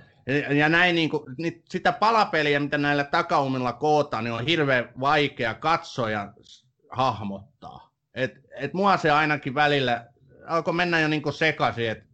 ja 0.56 0.70
näin 0.70 0.96
niin 0.96 1.10
kuin, 1.10 1.24
niin 1.38 1.64
sitä 1.70 1.92
palapeliä, 1.92 2.60
mitä 2.60 2.78
näillä 2.78 3.04
takaumilla 3.04 3.74
kootaan, 3.74 4.24
niin 4.24 4.34
on 4.34 4.46
hirveän 4.46 4.90
vaikea 5.00 5.54
katsoja 5.54 6.34
hahmottaa. 6.90 7.94
Et, 8.14 8.32
et 8.56 8.74
mua 8.74 8.98
se 8.98 9.12
ainakin 9.12 9.56
välillä 9.56 10.06
alkoi 10.48 10.74
mennä 10.74 11.00
jo 11.00 11.08
niin 11.08 11.34
sekaisin, 11.34 11.90
että 11.90 12.06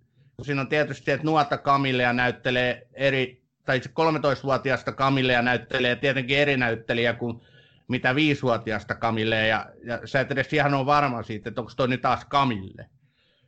siinä 0.46 0.62
on 0.62 0.68
tietysti, 0.68 1.12
että 1.12 1.26
nuorta 1.26 1.58
Kamilleja 1.58 2.14
näyttelee 2.14 2.88
eri, 2.94 3.44
tai 3.66 3.80
13-vuotiaasta 3.80 4.92
Kamilleja 4.92 5.42
näyttelee 5.42 5.96
tietenkin 5.96 6.38
eri 6.38 6.58
näyttelijä 6.58 7.14
kuin 7.14 7.42
mitä 7.88 8.16
viisivuotiaasta 8.16 8.96
Kamille, 8.96 9.48
ja, 9.48 9.66
ja 9.84 10.00
sä 10.06 10.20
et 10.20 10.32
edes 10.32 10.54
ihan 10.54 10.74
ole 10.74 10.86
varma 10.86 11.24
siitä, 11.24 11.50
että 11.50 11.62
onko 11.62 11.74
toi 11.76 11.88
nyt 11.88 12.02
taas 12.02 12.26
Kamille. 12.26 12.90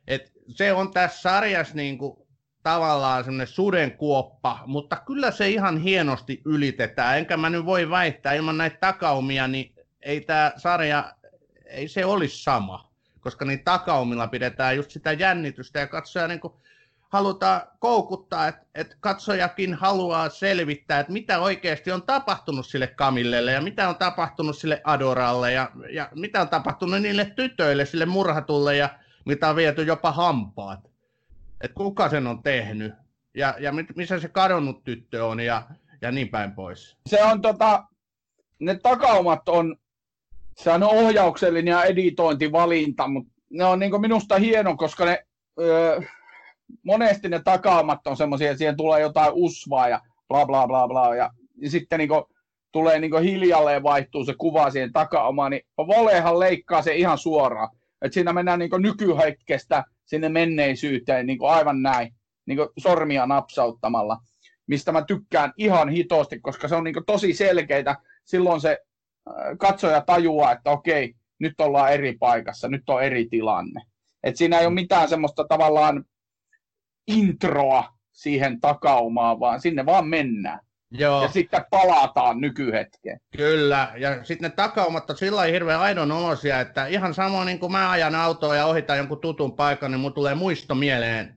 Et 0.07 0.31
se 0.49 0.73
on 0.73 0.91
tässä 0.91 1.21
sarjassa 1.21 1.75
niin 1.75 1.97
kuin, 1.97 2.17
tavallaan 2.63 3.23
semmoinen 3.23 3.47
sudenkuoppa, 3.47 4.63
mutta 4.65 4.95
kyllä 4.95 5.31
se 5.31 5.49
ihan 5.49 5.77
hienosti 5.77 6.41
ylitetään, 6.45 7.17
enkä 7.17 7.37
mä 7.37 7.49
nyt 7.49 7.65
voi 7.65 7.89
väittää, 7.89 8.33
ilman 8.33 8.57
näitä 8.57 8.77
takaumia, 8.79 9.47
niin 9.47 9.75
ei 10.01 10.21
tämä 10.21 10.51
sarja, 10.57 11.13
ei 11.65 11.87
se 11.87 12.05
olisi 12.05 12.43
sama, 12.43 12.91
koska 13.19 13.45
niin 13.45 13.63
takaumilla 13.63 14.27
pidetään 14.27 14.75
just 14.75 14.91
sitä 14.91 15.13
jännitystä 15.13 15.79
ja 15.79 15.87
katsoja 15.87 16.27
niin 16.27 16.39
kuin 16.39 16.53
halutaan 17.13 17.61
koukuttaa, 17.79 18.47
että, 18.47 18.65
että 18.75 18.95
katsojakin 18.99 19.73
haluaa 19.73 20.29
selvittää, 20.29 20.99
että 20.99 21.13
mitä 21.13 21.39
oikeasti 21.39 21.91
on 21.91 22.03
tapahtunut 22.03 22.65
sille 22.65 22.87
Kamillelle 22.87 23.51
ja 23.51 23.61
mitä 23.61 23.89
on 23.89 23.95
tapahtunut 23.95 24.57
sille 24.57 24.81
Adoralle 24.83 25.53
ja, 25.53 25.71
ja 25.89 26.09
mitä 26.15 26.41
on 26.41 26.49
tapahtunut 26.49 27.01
niille 27.01 27.25
tytöille, 27.35 27.85
sille 27.85 28.05
murhatulle 28.05 28.77
ja 28.77 28.89
mitä 29.25 29.49
on 29.49 29.55
viety 29.55 29.83
jopa 29.83 30.11
hampaat. 30.11 30.79
Että 31.61 31.75
kuka 31.75 32.09
sen 32.09 32.27
on 32.27 32.43
tehnyt 32.43 32.93
ja, 33.33 33.55
ja 33.59 33.71
missä 33.95 34.19
se 34.19 34.27
kadonnut 34.27 34.83
tyttö 34.83 35.25
on 35.25 35.39
ja, 35.39 35.67
ja 36.01 36.11
niin 36.11 36.29
päin 36.29 36.51
pois. 36.51 36.97
Se 37.09 37.23
on 37.23 37.41
tota, 37.41 37.83
ne 38.59 38.79
takaumat 38.83 39.49
on, 39.49 39.75
se 40.57 40.71
on 40.71 40.83
ohjauksellinen 40.83 41.71
ja 41.71 41.83
editointivalinta, 41.83 43.07
mutta 43.07 43.33
ne 43.49 43.65
on 43.65 43.79
niin 43.79 44.01
minusta 44.01 44.37
hieno, 44.37 44.77
koska 44.77 45.05
ne, 45.05 45.25
öö, 45.59 46.01
monesti 46.83 47.29
ne 47.29 47.41
takaamat 47.43 48.07
on 48.07 48.17
semmoisia, 48.17 48.51
että 48.51 48.57
siihen 48.57 48.77
tulee 48.77 49.01
jotain 49.01 49.31
usvaa 49.33 49.89
ja 49.89 50.01
bla 50.27 50.45
bla 50.45 50.67
bla 50.67 50.87
bla, 50.87 51.15
ja, 51.15 51.29
ja 51.61 51.69
sitten 51.69 51.99
niin 51.99 52.09
kuin, 52.09 52.23
tulee 52.71 52.99
niin 52.99 53.21
hiljalleen 53.23 53.83
vaihtuu 53.83 54.25
se 54.25 54.33
kuva 54.37 54.69
siihen 54.69 54.93
takaamaan, 54.93 55.51
niin 55.51 55.61
Volehan 55.77 56.39
leikkaa 56.39 56.81
se 56.81 56.95
ihan 56.95 57.17
suoraan. 57.17 57.69
että 58.01 58.13
siinä 58.13 58.33
mennään 58.33 58.59
niin 58.59 58.69
nykyhetkestä 58.79 59.83
sinne 60.05 60.29
menneisyyteen 60.29 61.25
niin 61.25 61.39
aivan 61.41 61.81
näin, 61.81 62.15
niin 62.45 62.59
sormia 62.77 63.25
napsauttamalla, 63.25 64.17
mistä 64.67 64.91
mä 64.91 65.05
tykkään 65.05 65.53
ihan 65.57 65.89
hitosti, 65.89 66.39
koska 66.39 66.67
se 66.67 66.75
on 66.75 66.83
niin 66.83 66.95
tosi 67.07 67.33
selkeitä. 67.33 67.95
Silloin 68.23 68.61
se 68.61 68.77
äh, 69.27 69.35
katsoja 69.57 70.01
tajuaa, 70.01 70.51
että 70.51 70.71
okei, 70.71 71.13
nyt 71.39 71.61
ollaan 71.61 71.93
eri 71.93 72.17
paikassa, 72.19 72.67
nyt 72.67 72.89
on 72.89 73.03
eri 73.03 73.25
tilanne. 73.25 73.81
Et 74.23 74.37
siinä 74.37 74.59
ei 74.59 74.65
ole 74.65 74.73
mitään 74.73 75.09
semmoista 75.09 75.45
tavallaan 75.49 76.05
introa 77.07 77.93
siihen 78.11 78.61
takaumaan, 78.61 79.39
vaan 79.39 79.61
sinne 79.61 79.85
vaan 79.85 80.07
mennään. 80.07 80.59
Joo. 80.91 81.21
Ja 81.21 81.27
sitten 81.27 81.65
palataan 81.69 82.41
nykyhetkeen. 82.41 83.19
Kyllä, 83.37 83.91
ja 83.97 84.23
sitten 84.23 84.49
ne 84.49 84.55
takaumat 84.55 85.09
on 85.09 85.17
sillä 85.17 85.43
hirveän 85.43 85.79
aidon 85.79 86.11
olosia, 86.11 86.59
että 86.59 86.87
ihan 86.87 87.13
samoin 87.13 87.45
niin 87.45 87.59
kuin 87.59 87.71
mä 87.71 87.91
ajan 87.91 88.15
autoa 88.15 88.55
ja 88.55 88.65
ohitan 88.65 88.97
jonkun 88.97 89.19
tutun 89.19 89.55
paikan, 89.55 89.91
niin 89.91 89.99
mun 89.99 90.13
tulee 90.13 90.35
muisto 90.35 90.75
mieleen, 90.75 91.35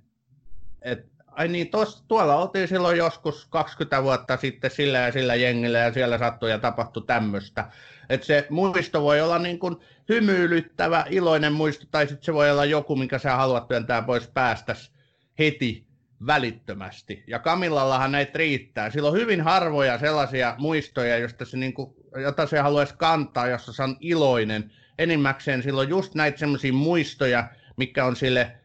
että 0.83 1.25
ai 1.37 1.49
niin, 1.49 1.69
tos, 1.69 2.05
tuolla 2.09 2.37
oltiin 2.37 2.69
silloin 2.69 2.99
joskus 2.99 3.47
20 3.51 4.03
vuotta 4.03 4.37
sitten 4.37 4.71
sillä 4.71 4.99
ja 4.99 5.13
sillä 5.13 5.35
jengillä 5.35 5.79
ja 5.79 5.93
siellä 5.93 6.19
sattui 6.19 6.51
ja 6.51 6.59
tapahtui 6.59 7.03
tämmöistä. 7.07 7.65
Että 8.09 8.27
se 8.27 8.47
muisto 8.51 9.03
voi 9.03 9.21
olla 9.21 9.39
niin 9.39 9.59
kuin 9.59 9.77
hymyilyttävä, 10.09 11.05
iloinen 11.11 11.53
muisto, 11.53 11.87
tai 11.91 12.07
sitten 12.07 12.25
se 12.25 12.35
voi 12.35 12.51
olla 12.51 12.65
joku, 12.65 12.97
minkä 12.97 13.19
sä 13.19 13.37
haluat 13.37 13.69
työntää 13.69 14.03
pois 14.03 14.29
päästä 14.29 14.75
heti 15.39 15.87
välittömästi. 16.27 17.25
Ja 17.27 17.39
Kamillallahan 17.39 18.13
näitä 18.13 18.39
riittää. 18.39 18.91
Sillä 18.91 19.09
on 19.09 19.15
hyvin 19.15 19.41
harvoja 19.41 19.99
sellaisia 19.99 20.55
muistoja, 20.59 21.19
josta 21.19 21.45
se, 21.45 21.57
niin 21.57 21.75
kuin, 21.75 21.95
jota 22.23 22.47
se 22.47 22.59
haluaisi 22.59 22.95
kantaa, 22.99 23.47
jossa 23.47 23.73
se 23.73 23.83
on 23.83 23.97
iloinen. 24.01 24.71
Enimmäkseen 24.99 25.63
sillä 25.63 25.81
on 25.81 25.89
just 25.89 26.15
näitä 26.15 26.39
sellaisia 26.39 26.73
muistoja, 26.73 27.49
mikä 27.77 28.05
on 28.05 28.17
sille 28.17 28.57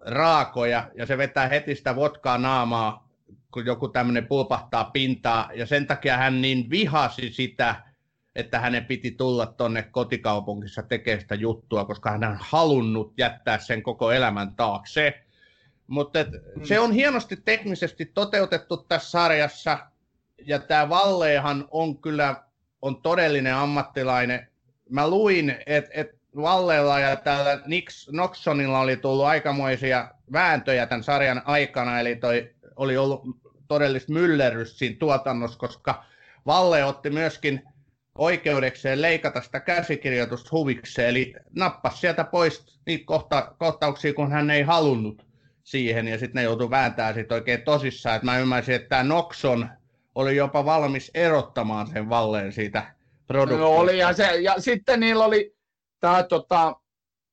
raakoja, 0.00 0.90
ja 0.96 1.06
se 1.06 1.18
vetää 1.18 1.48
heti 1.48 1.74
sitä 1.74 1.96
votkaa 1.96 2.38
naamaa, 2.38 3.08
kun 3.50 3.66
joku 3.66 3.88
tämmöinen 3.88 4.26
pulpahtaa 4.26 4.84
pintaa, 4.84 5.50
ja 5.54 5.66
sen 5.66 5.86
takia 5.86 6.16
hän 6.16 6.42
niin 6.42 6.70
vihasi 6.70 7.32
sitä, 7.32 7.76
että 8.34 8.60
hänen 8.60 8.84
piti 8.84 9.10
tulla 9.10 9.46
tonne 9.46 9.82
kotikaupungissa 9.82 10.82
tekemään 10.82 11.20
sitä 11.20 11.34
juttua, 11.34 11.84
koska 11.84 12.10
hän 12.10 12.24
on 12.24 12.38
halunnut 12.40 13.14
jättää 13.18 13.58
sen 13.58 13.82
koko 13.82 14.12
elämän 14.12 14.56
taakse. 14.56 15.23
Mutta 15.86 16.18
mm. 16.24 16.64
se 16.64 16.80
on 16.80 16.92
hienosti 16.92 17.36
teknisesti 17.36 18.06
toteutettu 18.06 18.76
tässä 18.76 19.10
sarjassa, 19.10 19.78
ja 20.46 20.58
tämä 20.58 20.88
Valleehan 20.88 21.68
on 21.70 21.98
kyllä 21.98 22.44
on 22.82 23.02
todellinen 23.02 23.54
ammattilainen. 23.54 24.48
Mä 24.90 25.08
luin, 25.08 25.56
että 25.66 25.90
et 25.94 26.10
Valleella 26.36 27.00
ja 27.00 27.16
tällä 27.16 27.60
Nix, 27.66 28.08
Noxonilla 28.12 28.80
oli 28.80 28.96
tullut 28.96 29.24
aikamoisia 29.24 30.10
vääntöjä 30.32 30.86
tämän 30.86 31.04
sarjan 31.04 31.42
aikana, 31.44 32.00
eli 32.00 32.16
toi 32.16 32.54
oli 32.76 32.96
ollut 32.96 33.22
todellista 33.68 34.12
myllerrys 34.12 34.78
siinä 34.78 34.96
tuotannossa, 34.98 35.58
koska 35.58 36.04
Valle 36.46 36.84
otti 36.84 37.10
myöskin 37.10 37.62
oikeudekseen 38.18 39.02
leikata 39.02 39.40
sitä 39.40 39.60
käsikirjoitusta 39.60 40.48
huvikseen, 40.52 41.08
eli 41.08 41.34
nappasi 41.56 41.98
sieltä 41.98 42.24
pois 42.24 42.80
niitä 42.86 43.04
kohta, 43.06 43.54
kohtauksia, 43.58 44.14
kun 44.14 44.32
hän 44.32 44.50
ei 44.50 44.62
halunnut 44.62 45.26
siihen, 45.64 46.08
ja 46.08 46.18
sitten 46.18 46.40
ne 46.40 46.42
joutuu 46.42 46.70
vääntämään 46.70 47.14
sit 47.14 47.32
oikein 47.32 47.62
tosissaan. 47.62 48.16
Et 48.16 48.22
mä 48.22 48.38
ymmärsin, 48.38 48.74
että 48.74 48.88
tämä 48.88 49.02
Noxon 49.02 49.68
oli 50.14 50.36
jopa 50.36 50.64
valmis 50.64 51.10
erottamaan 51.14 51.86
sen 51.86 52.08
Valleen 52.08 52.52
siitä 52.52 52.94
produktiosta. 53.26 53.74
No 53.74 53.80
oli, 53.80 53.98
ja, 53.98 54.12
se, 54.12 54.40
ja 54.40 54.54
sitten 54.58 55.00
niillä 55.00 55.24
oli 55.24 55.54
tämä 56.00 56.22
tota, 56.22 56.76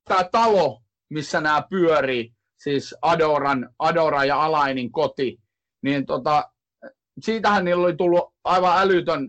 tää 0.07 0.29
talo, 0.31 0.81
missä 1.09 1.41
nämä 1.41 1.63
pyörii, 1.69 2.33
siis 2.57 2.95
Adoran, 3.01 3.69
Adora 3.79 4.25
ja 4.25 4.43
Alainin 4.43 4.91
koti, 4.91 5.37
niin 5.81 6.05
tota, 6.05 6.51
siitähän 7.19 7.65
niillä 7.65 7.83
oli 7.83 7.95
tullut 7.95 8.33
aivan 8.43 8.81
älytön, 8.81 9.27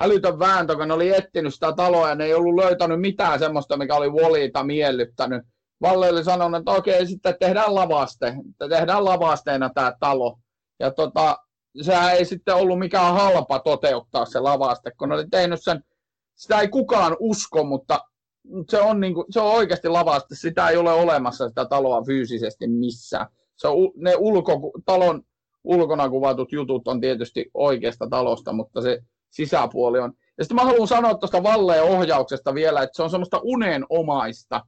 älytön 0.00 0.38
vääntö, 0.38 0.76
kun 0.76 0.88
ne 0.88 0.94
oli 0.94 1.16
etsinyt 1.16 1.54
sitä 1.54 1.72
taloa 1.76 2.08
ja 2.08 2.14
ne 2.14 2.24
ei 2.24 2.34
ollut 2.34 2.64
löytänyt 2.64 3.00
mitään 3.00 3.38
semmoista, 3.38 3.76
mikä 3.76 3.94
oli 3.94 4.10
Wallita 4.10 4.64
miellyttänyt. 4.64 5.42
Valle 5.82 6.10
oli 6.10 6.24
sanonut, 6.24 6.58
että 6.58 6.70
okei, 6.72 7.06
sitten 7.06 7.34
tehdään 7.40 7.74
lavaste, 7.74 8.34
tehdään 8.68 9.04
lavasteena 9.04 9.70
tämä 9.74 9.92
talo. 10.00 10.38
Ja 10.80 10.90
tota, 10.90 11.38
sehän 11.82 12.12
ei 12.12 12.24
sitten 12.24 12.54
ollut 12.54 12.78
mikään 12.78 13.14
halpa 13.14 13.58
toteuttaa 13.58 14.24
se 14.24 14.40
lavaste, 14.40 14.90
kun 14.98 15.08
ne 15.08 15.14
oli 15.14 15.26
tehnyt 15.30 15.62
sen, 15.62 15.84
sitä 16.34 16.60
ei 16.60 16.68
kukaan 16.68 17.16
usko, 17.20 17.64
mutta 17.64 18.00
se 18.70 18.80
on, 18.80 19.00
niin 19.00 19.14
kuin, 19.14 19.26
se 19.30 19.40
on 19.40 19.52
oikeasti 19.52 19.88
lavaste, 19.88 20.34
sitä 20.34 20.68
ei 20.68 20.76
ole 20.76 20.92
olemassa 20.92 21.48
sitä 21.48 21.64
taloa 21.64 22.04
fyysisesti 22.04 22.68
missään. 22.68 23.26
Se 23.56 23.68
on, 23.68 23.76
ne 23.96 24.16
ulko, 24.18 24.72
talon 24.86 25.22
ulkona 25.64 26.08
kuvatut 26.08 26.52
jutut 26.52 26.88
on 26.88 27.00
tietysti 27.00 27.50
oikeasta 27.54 28.06
talosta, 28.10 28.52
mutta 28.52 28.80
se 28.80 28.98
sisäpuoli 29.30 29.98
on. 29.98 30.12
Ja 30.38 30.44
sitten 30.44 30.54
mä 30.54 30.64
haluan 30.64 30.88
sanoa 30.88 31.14
tuosta 31.14 31.42
Valleen 31.42 31.82
ohjauksesta 31.82 32.54
vielä, 32.54 32.82
että 32.82 32.96
se 32.96 33.02
on 33.02 33.10
semmoista 33.10 33.40
unenomaista. 33.42 34.60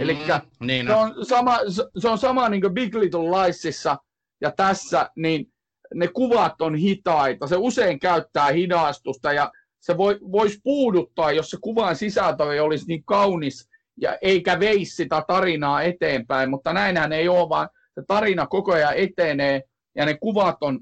Eli 0.00 0.14
mm, 0.14 0.66
niin 0.66 0.86
se, 0.86 0.92
on 0.92 1.26
sama, 1.26 1.58
se 1.98 2.08
on 2.08 2.18
sama 2.18 2.48
niin 2.48 2.60
kuin 2.60 2.74
Big 2.74 2.94
Little 2.94 3.20
Liesissa 3.20 3.96
ja 4.40 4.50
tässä, 4.50 5.10
niin 5.16 5.52
ne 5.94 6.08
kuvat 6.08 6.60
on 6.60 6.74
hitaita. 6.74 7.46
Se 7.46 7.56
usein 7.56 8.00
käyttää 8.00 8.50
hidastusta 8.50 9.32
ja 9.32 9.50
se 9.80 9.96
voi, 9.96 10.18
voisi 10.32 10.60
puuduttaa, 10.62 11.32
jos 11.32 11.50
se 11.50 11.56
kuvan 11.60 11.96
sisältö 11.96 12.52
ei 12.52 12.60
olisi 12.60 12.86
niin 12.86 13.04
kaunis 13.04 13.68
ja 14.00 14.18
eikä 14.22 14.60
veisi 14.60 14.96
sitä 14.96 15.24
tarinaa 15.28 15.82
eteenpäin, 15.82 16.50
mutta 16.50 16.72
näinhän 16.72 17.12
ei 17.12 17.28
ole, 17.28 17.48
vaan 17.48 17.68
se 17.94 18.02
tarina 18.06 18.46
koko 18.46 18.72
ajan 18.72 18.94
etenee 18.94 19.62
ja 19.96 20.06
ne 20.06 20.16
kuvat 20.20 20.56
on 20.60 20.80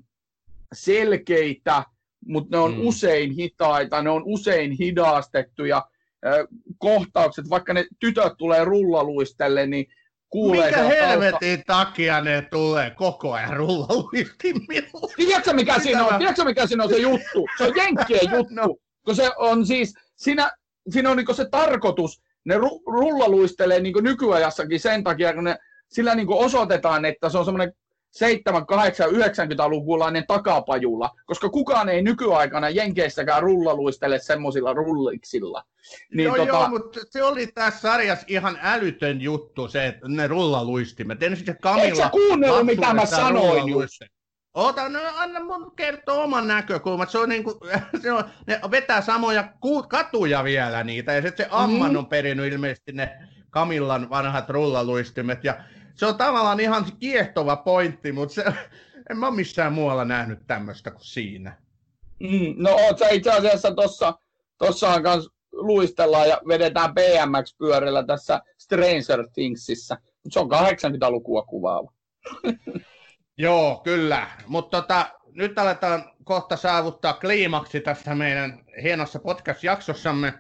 selkeitä, 0.73 1.85
mutta 2.27 2.57
ne 2.57 2.63
on 2.63 2.75
mm. 2.75 2.87
usein 2.87 3.33
hitaita, 3.33 4.03
ne 4.03 4.11
on 4.11 4.23
usein 4.25 4.73
hidastettuja 4.73 5.83
kohtaukset, 6.79 7.51
vaikka 7.51 7.75
ne 7.75 7.87
tytöt 8.01 8.33
tulee 8.39 8.65
rullaluistelle, 8.65 9.67
niin 9.67 9.87
kuulee... 10.29 10.67
Mikä 10.67 10.83
helvetin 10.83 11.65
tausta... 11.65 11.85
takia 11.85 12.21
ne 12.21 12.43
tulee 12.51 12.91
koko 12.91 13.33
ajan 13.33 13.57
rullaluistimilla? 13.57 15.09
Tiedätkö 15.17 15.53
mikä 15.53 15.79
siinä 15.79 16.07
on? 16.07 16.19
Tiedätkö 16.19 16.45
mikä 16.45 16.67
siinä 16.67 16.85
on 16.85 16.91
se 16.91 16.99
juttu? 16.99 17.47
Se 17.59 17.65
on 17.65 17.77
jenkkien 17.77 18.31
juttu. 18.37 18.55
No. 18.55 18.77
Kun 19.05 19.17
se 19.17 19.31
on 19.37 19.67
siis, 19.67 19.95
siinä, 20.17 20.53
siinä 20.91 21.11
on 21.11 21.17
niin 21.17 21.37
se 21.37 21.49
tarkoitus, 21.51 22.23
ne 22.45 22.57
ru- 22.57 22.93
rullaluistelee 22.93 23.81
niin 23.81 23.95
nykyajassakin 24.01 24.81
sen 24.81 25.05
takia, 25.05 25.35
kun 25.35 25.45
ne, 25.45 25.57
sillä 25.89 26.15
niin 26.15 26.27
osoitetaan, 26.31 27.05
että 27.05 27.29
se 27.29 27.39
on 27.39 27.45
semmoinen 27.45 27.73
7, 28.11 28.67
8, 28.67 29.11
90-lukulainen 29.11 30.25
takapajulla, 30.27 31.11
koska 31.27 31.49
kukaan 31.49 31.89
ei 31.89 32.03
nykyaikana 32.03 32.71
Jenkeissäkään 32.71 33.43
rullaluistele 33.43 34.19
semmoisilla 34.19 34.73
rulliksilla. 34.73 35.65
Niin 36.15 36.25
joo, 36.25 36.37
tota... 36.37 36.49
joo, 36.49 36.69
mutta 36.69 37.01
se 37.11 37.23
oli 37.23 37.47
tässä 37.47 37.81
sarjassa 37.81 38.27
ihan 38.29 38.59
älytön 38.63 39.21
juttu, 39.21 39.69
se, 39.69 39.87
että 39.87 40.09
ne 40.09 40.27
rullaluistimet. 40.27 41.23
En 41.23 41.37
sitten 41.37 41.59
Kamilla... 41.63 41.85
Eikö 41.85 41.97
sä 41.97 42.09
kuunnellut, 42.09 42.67
mitä 42.67 42.95
mä 42.95 43.07
sanoin 43.07 43.69
just? 43.69 44.03
Ota, 44.55 44.89
no, 44.89 45.01
anna 45.17 45.41
mun 45.41 45.77
kertoa 45.77 46.25
oman 46.25 46.49
näkökulman. 46.49 47.09
Se 47.09 47.19
on 47.19 47.29
niin 47.29 47.45
kuin, 47.45 47.57
se 48.03 48.13
on, 48.13 48.25
ne 48.47 48.61
vetää 48.71 49.01
samoja 49.01 49.53
katuja 49.89 50.45
vielä 50.45 50.85
niitä, 50.85 51.13
ja 51.13 51.23
sitten 51.23 51.47
se 51.47 51.51
Amman 51.53 51.91
mm. 51.91 51.97
on 51.97 52.07
perinnyt 52.07 52.53
ilmeisesti 52.53 52.93
ne 52.93 53.19
Kamillan 53.51 54.11
vanhat 54.11 54.51
rullaluistimet, 54.51 55.45
ja 55.45 55.65
se 55.99 56.07
on 56.07 56.19
tavallaan 56.19 56.61
ihan 56.61 56.87
kiehtova 57.01 57.57
pointti, 57.57 58.13
mutta 58.13 58.35
se, 58.35 58.45
en 59.11 59.19
mä 59.19 59.27
ole 59.27 59.37
missään 59.37 59.73
muualla 59.73 60.05
nähnyt 60.05 60.39
tämmöistä 60.47 60.91
kuin 60.91 61.05
siinä. 61.05 61.63
Mm, 62.21 62.55
no 62.57 62.71
oot 62.71 62.99
sä 62.99 63.09
itse 63.09 63.31
asiassa 63.31 63.75
tossa, 63.75 64.19
tossahan 64.59 65.03
kanssa 65.03 65.31
luistellaan 65.53 66.29
ja 66.29 66.41
vedetään 66.49 66.95
BMX-pyörillä 66.95 68.07
tässä 68.07 68.41
Stranger 68.59 69.29
Thingsissä. 69.35 69.97
Se 70.29 70.41
on 70.41 70.49
80-lukua 70.51 71.43
kuvaava. 71.43 71.93
Joo, 73.39 73.81
kyllä. 73.85 74.27
Mutta 74.47 74.81
tota, 74.81 75.11
nyt 75.39 75.59
aletaan 75.59 76.05
kohta 76.25 76.57
saavuttaa 76.57 77.13
kliimaksi 77.13 77.81
tässä 77.81 78.15
meidän 78.15 78.61
hienossa 78.83 79.19
podcast-jaksossamme, 79.19 80.35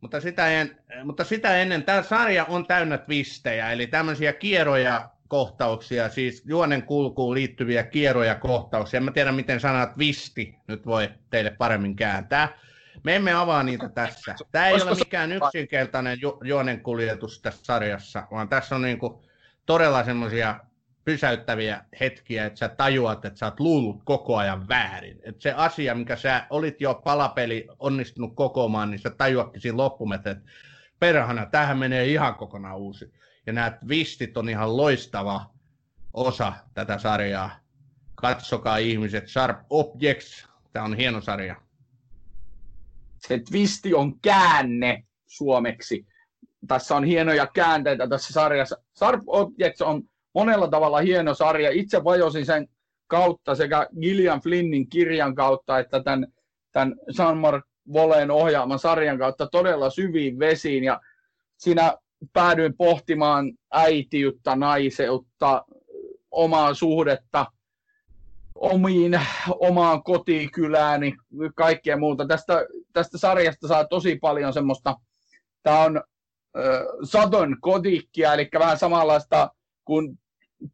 mutta 0.00 0.20
sitä, 0.20 0.48
en, 0.48 0.78
mutta 1.04 1.24
sitä 1.24 1.56
ennen 1.56 1.82
tämä 1.82 2.02
sarja 2.02 2.44
on 2.44 2.66
täynnä 2.66 2.98
twistejä, 2.98 3.72
eli 3.72 3.86
tämmöisiä 3.86 4.32
kierroja 4.32 5.08
kohtauksia, 5.28 6.08
siis 6.08 6.42
juonen 6.46 6.82
kulkuun 6.82 7.34
liittyviä 7.34 7.82
kierroja 7.82 8.34
kohtauksia. 8.34 8.98
En 8.98 9.04
mä 9.04 9.10
tiedä, 9.10 9.32
miten 9.32 9.60
sana 9.60 9.86
twisti 9.86 10.54
nyt 10.68 10.86
voi 10.86 11.10
teille 11.30 11.50
paremmin 11.50 11.96
kääntää. 11.96 12.58
Me 13.02 13.16
emme 13.16 13.32
avaa 13.32 13.62
niitä 13.62 13.88
tässä. 13.88 14.34
Tämä 14.52 14.68
ei 14.68 14.82
ole 14.82 14.94
mikään 14.94 15.32
yksinkertainen 15.32 16.18
ju- 16.20 16.40
juonen 16.44 16.80
kuljetus 16.80 17.42
tässä 17.42 17.64
sarjassa, 17.64 18.26
vaan 18.30 18.48
tässä 18.48 18.74
on 18.74 18.82
niinku 18.82 19.24
todella 19.66 20.04
semmoisia 20.04 20.60
pysäyttäviä 21.04 21.84
hetkiä, 22.00 22.46
että 22.46 22.58
sä 22.58 22.68
tajuat, 22.68 23.24
että 23.24 23.38
sä 23.38 23.46
oot 23.46 23.60
luullut 23.60 24.02
koko 24.04 24.36
ajan 24.36 24.68
väärin. 24.68 25.20
Että 25.22 25.42
se 25.42 25.52
asia, 25.52 25.94
mikä 25.94 26.16
sä 26.16 26.46
olit 26.50 26.80
jo 26.80 27.00
palapeli 27.04 27.66
onnistunut 27.78 28.34
kokoamaan, 28.34 28.90
niin 28.90 28.98
sä 28.98 29.10
tajuatkin 29.10 29.62
siinä 29.62 29.76
loppumet, 29.76 30.26
että 30.26 30.50
perhana, 30.98 31.46
tähän 31.46 31.78
menee 31.78 32.06
ihan 32.06 32.34
kokonaan 32.34 32.76
uusi. 32.76 33.12
Ja 33.46 33.52
nämä 33.52 33.70
twistit 33.70 34.36
on 34.36 34.48
ihan 34.48 34.76
loistava 34.76 35.50
osa 36.12 36.52
tätä 36.74 36.98
sarjaa. 36.98 37.50
Katsokaa 38.14 38.76
ihmiset, 38.76 39.28
Sharp 39.28 39.58
Objects, 39.70 40.48
tämä 40.72 40.84
on 40.84 40.96
hieno 40.96 41.20
sarja. 41.20 41.56
Se 43.18 43.38
twisti 43.38 43.94
on 43.94 44.20
käänne 44.20 45.04
suomeksi. 45.26 46.06
Tässä 46.66 46.96
on 46.96 47.04
hienoja 47.04 47.46
käänteitä 47.46 48.08
tässä 48.08 48.32
sarjassa. 48.32 48.76
Sharp 48.98 49.22
Objects 49.26 49.82
on 49.82 50.02
monella 50.34 50.68
tavalla 50.68 50.98
hieno 50.98 51.34
sarja. 51.34 51.70
Itse 51.70 52.04
vajosin 52.04 52.46
sen 52.46 52.68
kautta 53.06 53.54
sekä 53.54 53.86
Gillian 54.00 54.40
Flynnin 54.40 54.88
kirjan 54.88 55.34
kautta 55.34 55.78
että 55.78 56.02
tämän, 56.02 56.26
tämän 56.72 56.94
Jean-Marc 57.18 57.62
Voleen 57.92 58.30
ohjaaman 58.30 58.78
sarjan 58.78 59.18
kautta 59.18 59.46
todella 59.46 59.90
syviin 59.90 60.38
vesiin 60.38 60.84
ja 60.84 61.00
siinä 61.56 61.94
päädyin 62.32 62.76
pohtimaan 62.76 63.52
äitiyttä, 63.72 64.56
naiseutta, 64.56 65.64
omaa 66.30 66.74
suhdetta 66.74 67.46
omiin, 68.54 69.20
omaan 69.48 70.02
kotikylääni, 70.02 71.14
kaikkea 71.54 71.96
muuta. 71.96 72.26
Tästä, 72.26 72.66
tästä 72.92 73.18
sarjasta 73.18 73.68
saa 73.68 73.84
tosi 73.84 74.16
paljon 74.16 74.52
semmoista, 74.52 74.96
tämä 75.62 75.80
on 75.80 75.96
äh, 75.96 76.62
Southern 77.02 77.56
Kodikkia, 77.60 78.34
eli 78.34 78.48
vähän 78.58 78.78
samanlaista 78.78 79.50
kuin 79.84 80.18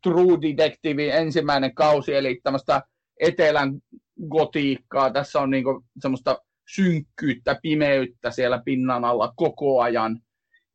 True 0.02 0.38
Detective 0.42 1.10
ensimmäinen 1.10 1.74
kausi, 1.74 2.14
eli 2.14 2.40
tämmöistä 2.42 2.82
etelän 3.20 3.78
gotiikkaa. 4.28 5.10
Tässä 5.10 5.40
on 5.40 5.50
niinku 5.50 5.84
semmoista 6.00 6.38
synkkyyttä, 6.74 7.58
pimeyttä 7.62 8.30
siellä 8.30 8.62
pinnan 8.64 9.04
alla 9.04 9.32
koko 9.36 9.80
ajan. 9.80 10.20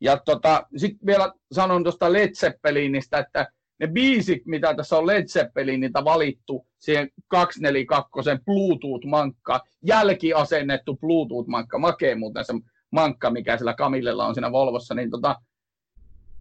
Ja 0.02 0.18
tota, 0.18 0.68
sitten 0.78 1.06
vielä 1.06 1.32
sanon 1.52 1.84
tuosta 1.84 2.14
Led 2.14 2.32
Zeppelinistä, 2.36 3.18
että 3.18 3.48
ne 3.80 3.88
biisit, 3.88 4.46
mitä 4.46 4.74
tässä 4.74 4.98
on 4.98 5.08
Led 5.08 5.28
Zeppeliniltä 5.28 6.04
valittu, 6.04 6.68
siihen 6.80 7.10
242 7.28 8.30
Bluetooth-mankka, 8.46 9.60
jälkiasennettu 9.86 10.96
Bluetooth-mankka, 10.96 11.80
makee 11.80 12.16
muuten 12.16 12.46
se 12.46 12.54
mankka, 12.92 13.30
mikä 13.30 13.58
sillä 13.58 13.74
Kamillella 13.74 14.26
on 14.26 14.34
siinä 14.36 14.52
Volvossa, 14.52 14.96
niin 14.96 15.12
tota, 15.12 15.36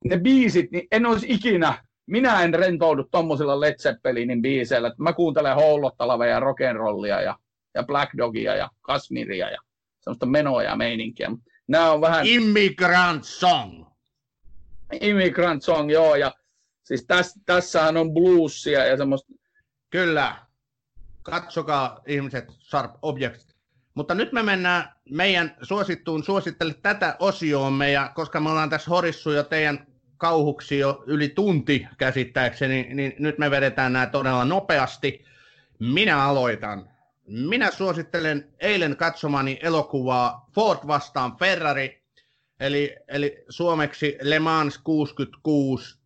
ne 0.04 0.18
biisit, 0.18 0.70
niin 0.70 0.86
en 0.92 1.06
olisi 1.06 1.26
ikinä 1.28 1.84
minä 2.06 2.42
en 2.42 2.54
rentoudu 2.54 3.04
tuommoisilla 3.04 3.60
Led 3.60 3.74
Zeppelinin 3.78 4.42
biiseillä. 4.42 4.94
Mä 4.98 5.12
kuuntelen 5.12 5.54
Houlottalava 5.54 6.26
ja 6.26 6.40
rock'n'rollia 6.40 7.22
ja, 7.22 7.38
ja 7.74 7.82
Black 7.82 8.16
Dogia 8.16 8.56
ja 8.56 8.70
Kasmiria 8.82 9.50
ja 9.50 9.58
semmoista 10.00 10.26
menoa 10.26 10.62
ja 10.62 10.76
meininkiä. 10.76 11.30
Nämä 11.68 11.90
on 11.90 12.00
vähän... 12.00 12.26
Immigrant 12.26 13.24
Song. 13.24 13.84
Immigrant 15.00 15.62
Song, 15.62 15.92
joo. 15.92 16.14
Ja 16.14 16.32
siis 16.84 17.06
täs, 17.06 17.34
tässähän 17.46 17.96
on 17.96 18.14
bluesia 18.14 18.84
ja 18.84 18.96
semmoista... 18.96 19.32
Kyllä. 19.90 20.36
Katsokaa 21.22 22.00
ihmiset 22.06 22.44
Sharp 22.58 22.90
Objects. 23.02 23.54
Mutta 23.94 24.14
nyt 24.14 24.32
me 24.32 24.42
mennään 24.42 24.94
meidän 25.10 25.56
suosittuun 25.62 26.24
suosittele 26.24 26.74
tätä 26.74 27.16
osioomme, 27.18 27.92
ja 27.92 28.12
koska 28.14 28.40
me 28.40 28.50
ollaan 28.50 28.70
tässä 28.70 28.90
horissu 28.90 29.30
jo 29.30 29.42
teidän 29.42 29.86
kauhuksi 30.24 30.78
jo 30.78 31.04
yli 31.06 31.28
tunti 31.28 31.86
käsittääkseni, 31.98 32.94
niin 32.94 33.14
nyt 33.18 33.38
me 33.38 33.50
vedetään 33.50 33.92
nämä 33.92 34.06
todella 34.06 34.44
nopeasti. 34.44 35.24
Minä 35.78 36.24
aloitan. 36.24 36.90
minä 37.26 37.70
suosittelen 37.70 38.48
eilen 38.60 38.96
katsomani 38.96 39.58
elokuvaa 39.62 40.50
Ford 40.54 40.78
vastaan 40.86 41.36
Ferrari, 41.36 42.02
eli, 42.60 42.96
eli 43.08 43.44
suomeksi 43.48 44.18
Le 44.22 44.38
Mans 44.38 44.78
66 44.78 45.98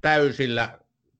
täysillä 0.00 0.78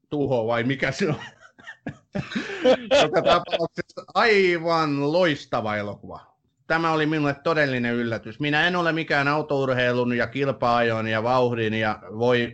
tuho 0.09 0.47
vai 0.47 0.65
mikä 0.65 0.93
se 0.93 1.09
on? 1.09 1.15
Joka 3.03 3.23
tapauksessa 3.23 4.05
aivan 4.15 5.13
loistava 5.13 5.77
elokuva. 5.77 6.32
Tämä 6.67 6.93
oli 6.93 7.07
minulle 7.07 7.35
todellinen 7.35 7.95
yllätys. 7.95 8.41
Minä 8.41 8.67
en 8.67 8.77
ole 8.77 8.93
mikään 8.93 9.29
autourheilun 9.29 10.17
ja 10.17 10.27
kilpaajon 10.27 11.09
ja 11.09 11.23
vauhdin 11.23 11.75
ja 11.75 11.99
voi, 12.19 12.53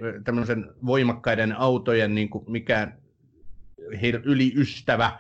voimakkaiden 0.87 1.59
autojen 1.59 2.15
niin 2.15 2.31
kuin 2.31 2.45
mikään 2.49 2.99
yliystävä. 4.25 5.19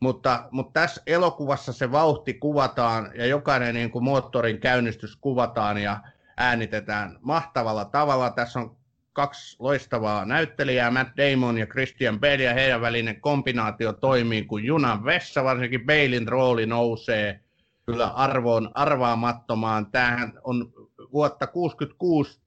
Mutta, 0.00 0.48
mutta 0.50 0.80
tässä 0.80 1.02
elokuvassa 1.06 1.72
se 1.72 1.92
vauhti 1.92 2.34
kuvataan 2.34 3.10
ja 3.14 3.26
jokainen 3.26 3.74
niin 3.74 3.90
kuin 3.90 4.04
moottorin 4.04 4.60
käynnistys 4.60 5.16
kuvataan 5.16 5.78
ja 5.78 6.00
äänitetään 6.36 7.18
mahtavalla 7.20 7.84
tavalla. 7.84 8.30
Tässä 8.30 8.60
on 8.60 8.76
kaksi 9.12 9.56
loistavaa 9.58 10.24
näyttelijää, 10.24 10.90
Matt 10.90 11.10
Damon 11.16 11.58
ja 11.58 11.66
Christian 11.66 12.20
Bale, 12.20 12.42
ja 12.42 12.54
heidän 12.54 12.80
välinen 12.80 13.20
kombinaatio 13.20 13.92
toimii 13.92 14.44
kuin 14.44 14.64
junan 14.64 15.04
vessa, 15.04 15.44
varsinkin 15.44 15.86
Balein 15.86 16.28
rooli 16.28 16.66
nousee 16.66 17.40
kyllä 17.86 18.06
arvoon 18.06 18.70
arvaamattomaan. 18.74 19.90
Tämähän 19.90 20.32
on 20.44 20.72
vuotta 21.12 21.46
66 21.46 22.40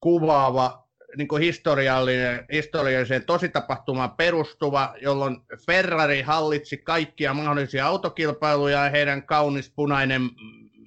kuvaava 0.00 0.88
niin 1.16 1.28
kuin 1.28 1.42
historiallinen, 1.42 2.46
historialliseen 2.52 3.24
tositapahtumaan 3.24 4.10
perustuva, 4.10 4.94
jolloin 5.02 5.36
Ferrari 5.66 6.22
hallitsi 6.22 6.76
kaikkia 6.76 7.34
mahdollisia 7.34 7.86
autokilpailuja 7.86 8.84
ja 8.84 8.90
heidän 8.90 9.22
kaunis 9.22 9.70
punainen 9.70 10.30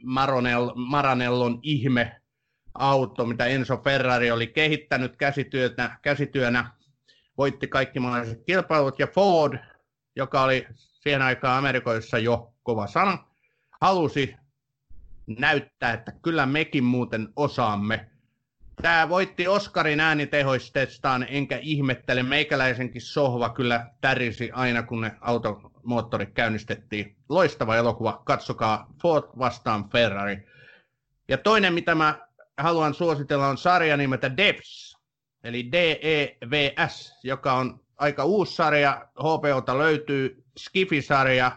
Maronel, 0.04 0.72
Maranellon 0.76 1.60
ihme 1.64 2.22
auto, 2.74 3.26
mitä 3.26 3.46
Enzo 3.46 3.78
Ferrari 3.78 4.32
oli 4.32 4.48
kehittänyt 4.48 5.18
käsityönä, 5.18 6.00
käsityönä 6.02 6.72
voitti 7.38 7.68
kaikki 7.68 8.00
mahdolliset 8.00 8.44
kilpailut, 8.46 9.00
ja 9.00 9.08
Ford, 9.08 9.60
joka 10.16 10.44
oli 10.44 10.68
siihen 10.78 11.22
aikaan 11.22 11.58
Amerikoissa 11.58 12.18
jo 12.18 12.54
kova 12.64 12.88
sana, 12.88 13.31
halusi 13.82 14.36
näyttää, 15.40 15.94
että 15.94 16.12
kyllä 16.12 16.46
mekin 16.46 16.84
muuten 16.84 17.30
osaamme. 17.36 18.10
Tämä 18.82 19.10
voitti 19.10 19.48
Oscarin 19.48 20.00
äänitehoistestaan, 20.00 21.26
enkä 21.30 21.58
ihmettele, 21.58 22.24
meikäläisenkin 22.24 23.02
sohva 23.02 23.50
kyllä 23.50 23.90
tärisi 24.02 24.52
aina, 24.52 24.84
kun 24.84 25.02
ne 25.02 25.12
automoottorit 25.22 26.34
käynnistettiin. 26.34 27.16
Loistava 27.30 27.76
elokuva, 27.76 28.22
katsokaa 28.26 28.94
Ford 29.02 29.24
vastaan 29.40 29.90
Ferrari. 29.90 30.48
Ja 31.28 31.38
toinen, 31.38 31.74
mitä 31.74 31.96
mä 31.96 32.28
haluan 32.58 32.94
suositella, 32.94 33.48
on 33.48 33.58
sarja 33.58 33.98
nimeltä 33.98 34.38
Devs, 34.38 34.98
eli 35.44 35.72
D-E-V-S, 35.72 37.20
joka 37.24 37.54
on 37.54 37.80
aika 37.98 38.26
uusi 38.26 38.56
sarja. 38.56 39.08
HBOta 39.20 39.78
löytyy 39.78 40.44
Skifi-sarja, 40.58 41.52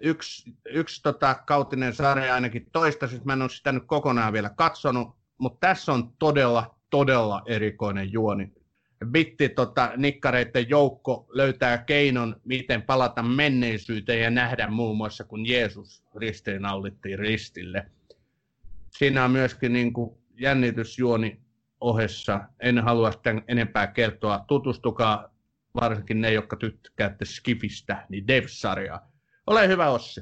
yksi, 0.00 0.54
yksi 0.64 1.02
tota, 1.02 1.34
kautinen 1.34 1.94
sarja 1.94 2.34
ainakin 2.34 2.66
toistaiseksi. 2.72 3.24
Mä 3.24 3.32
en 3.32 3.42
ole 3.42 3.50
sitä 3.50 3.72
nyt 3.72 3.84
kokonaan 3.86 4.32
vielä 4.32 4.50
katsonut, 4.56 5.16
mutta 5.38 5.66
tässä 5.66 5.92
on 5.92 6.12
todella, 6.18 6.78
todella 6.90 7.42
erikoinen 7.46 8.12
juoni. 8.12 8.52
Bitti 9.04 9.48
tota, 9.48 9.92
nikkareiden 9.96 10.68
joukko 10.68 11.26
löytää 11.28 11.78
keinon, 11.78 12.36
miten 12.44 12.82
palata 12.82 13.22
menneisyyteen 13.22 14.20
ja 14.20 14.30
nähdä 14.30 14.68
muun 14.68 14.96
muassa, 14.96 15.24
kun 15.24 15.46
Jeesus 15.46 16.04
ristiinnaulittiin 16.16 17.18
ristille 17.18 17.86
siinä 18.98 19.24
on 19.24 19.30
myöskin 19.30 19.72
niin 19.72 19.92
kuin 19.92 20.18
jännitysjuoni 20.40 21.40
ohessa. 21.80 22.40
En 22.60 22.78
halua 22.78 23.12
sitä 23.12 23.42
enempää 23.48 23.86
kertoa. 23.86 24.44
Tutustukaa 24.48 25.34
varsinkin 25.80 26.20
ne, 26.20 26.32
jotka 26.32 26.56
tykkäätte 26.56 27.24
Skifistä, 27.24 28.06
niin 28.08 28.26
Dev-sarjaa. 28.26 29.11
Hyvä, 29.60 29.90
Ossi. 29.90 30.20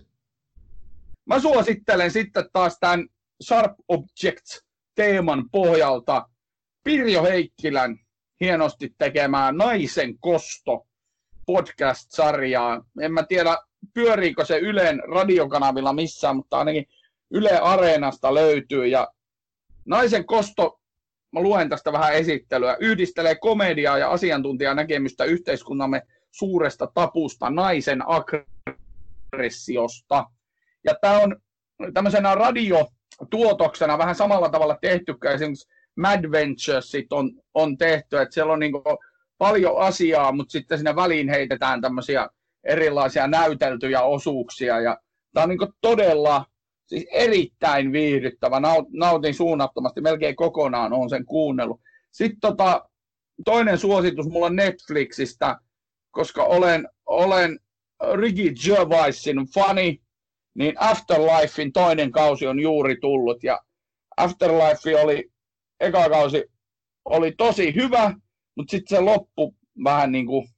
Mä 1.26 1.40
suosittelen 1.40 2.10
sitten 2.10 2.44
taas 2.52 2.76
tämän 2.80 3.08
Sharp 3.44 3.72
Objects-teeman 3.88 5.50
pohjalta 5.52 6.28
Pirjo 6.84 7.22
Heikkilän 7.22 7.98
hienosti 8.40 8.94
tekemään 8.98 9.56
Naisen 9.56 10.18
kosto 10.18 10.86
podcast-sarjaa. 11.46 12.84
En 13.00 13.12
mä 13.12 13.22
tiedä, 13.22 13.58
pyöriikö 13.94 14.44
se 14.44 14.58
Ylen 14.58 15.02
radiokanavilla 15.14 15.92
missään, 15.92 16.36
mutta 16.36 16.58
ainakin 16.58 16.86
Yle 17.30 17.58
Areenasta 17.58 18.34
löytyy 18.34 18.86
ja 18.86 19.08
Naisen 19.84 20.26
kosto, 20.26 20.80
mä 21.32 21.40
luen 21.40 21.68
tästä 21.68 21.92
vähän 21.92 22.14
esittelyä, 22.14 22.76
yhdistelee 22.80 23.34
komediaa 23.34 23.98
ja 23.98 24.10
asiantuntijanäkemystä 24.10 25.24
yhteiskunnamme 25.24 26.02
suuresta 26.30 26.86
tapusta, 26.94 27.50
naisen 27.50 28.08
aggressiosta. 29.32 30.26
Ja 30.84 30.94
tämä 31.00 31.18
on 31.18 31.36
tämmöisenä 31.94 32.34
radiotuotoksena 32.34 33.98
vähän 33.98 34.14
samalla 34.14 34.48
tavalla 34.48 34.78
tehty, 34.80 35.14
esimerkiksi 35.34 35.68
Mad 35.96 36.30
Venturesit 36.30 37.12
on, 37.12 37.32
on 37.54 37.78
tehty, 37.78 38.18
että 38.18 38.34
siellä 38.34 38.52
on 38.52 38.60
niin 38.60 38.72
paljon 39.38 39.78
asiaa, 39.78 40.32
mutta 40.32 40.52
sitten 40.52 40.78
sinne 40.78 40.96
väliin 40.96 41.28
heitetään 41.28 41.80
tämmöisiä 41.80 42.28
erilaisia 42.64 43.26
näyteltyjä 43.26 44.02
osuuksia. 44.02 44.80
Ja 44.80 44.98
tämä 45.34 45.44
on 45.44 45.48
niin 45.48 45.72
todella 45.80 46.44
Siis 46.90 47.06
erittäin 47.12 47.92
viihdyttävä, 47.92 48.60
nautin 48.92 49.34
suunnattomasti, 49.34 50.00
melkein 50.00 50.36
kokonaan 50.36 50.92
on 50.92 51.10
sen 51.10 51.24
kuunnellut. 51.24 51.80
Sitten 52.10 52.40
tota, 52.40 52.88
toinen 53.44 53.78
suositus 53.78 54.28
mulla 54.28 54.50
Netflixistä, 54.50 55.56
koska 56.10 56.44
olen, 56.44 56.88
olen 57.06 57.60
Ricky 58.14 58.54
Gervaisin 58.64 59.36
fani, 59.54 60.00
niin 60.54 60.74
Afterlifein 60.78 61.72
toinen 61.72 62.10
kausi 62.12 62.46
on 62.46 62.60
juuri 62.60 62.96
tullut 63.00 63.42
ja 63.44 63.60
Afterlife 64.16 65.00
oli, 65.02 65.30
eka 65.80 66.08
kausi 66.08 66.44
oli 67.04 67.32
tosi 67.32 67.74
hyvä, 67.74 68.14
mutta 68.56 68.70
sitten 68.70 68.96
se 68.96 69.00
loppu 69.00 69.54
vähän 69.84 70.12
niin 70.12 70.26
kuin, 70.26 70.48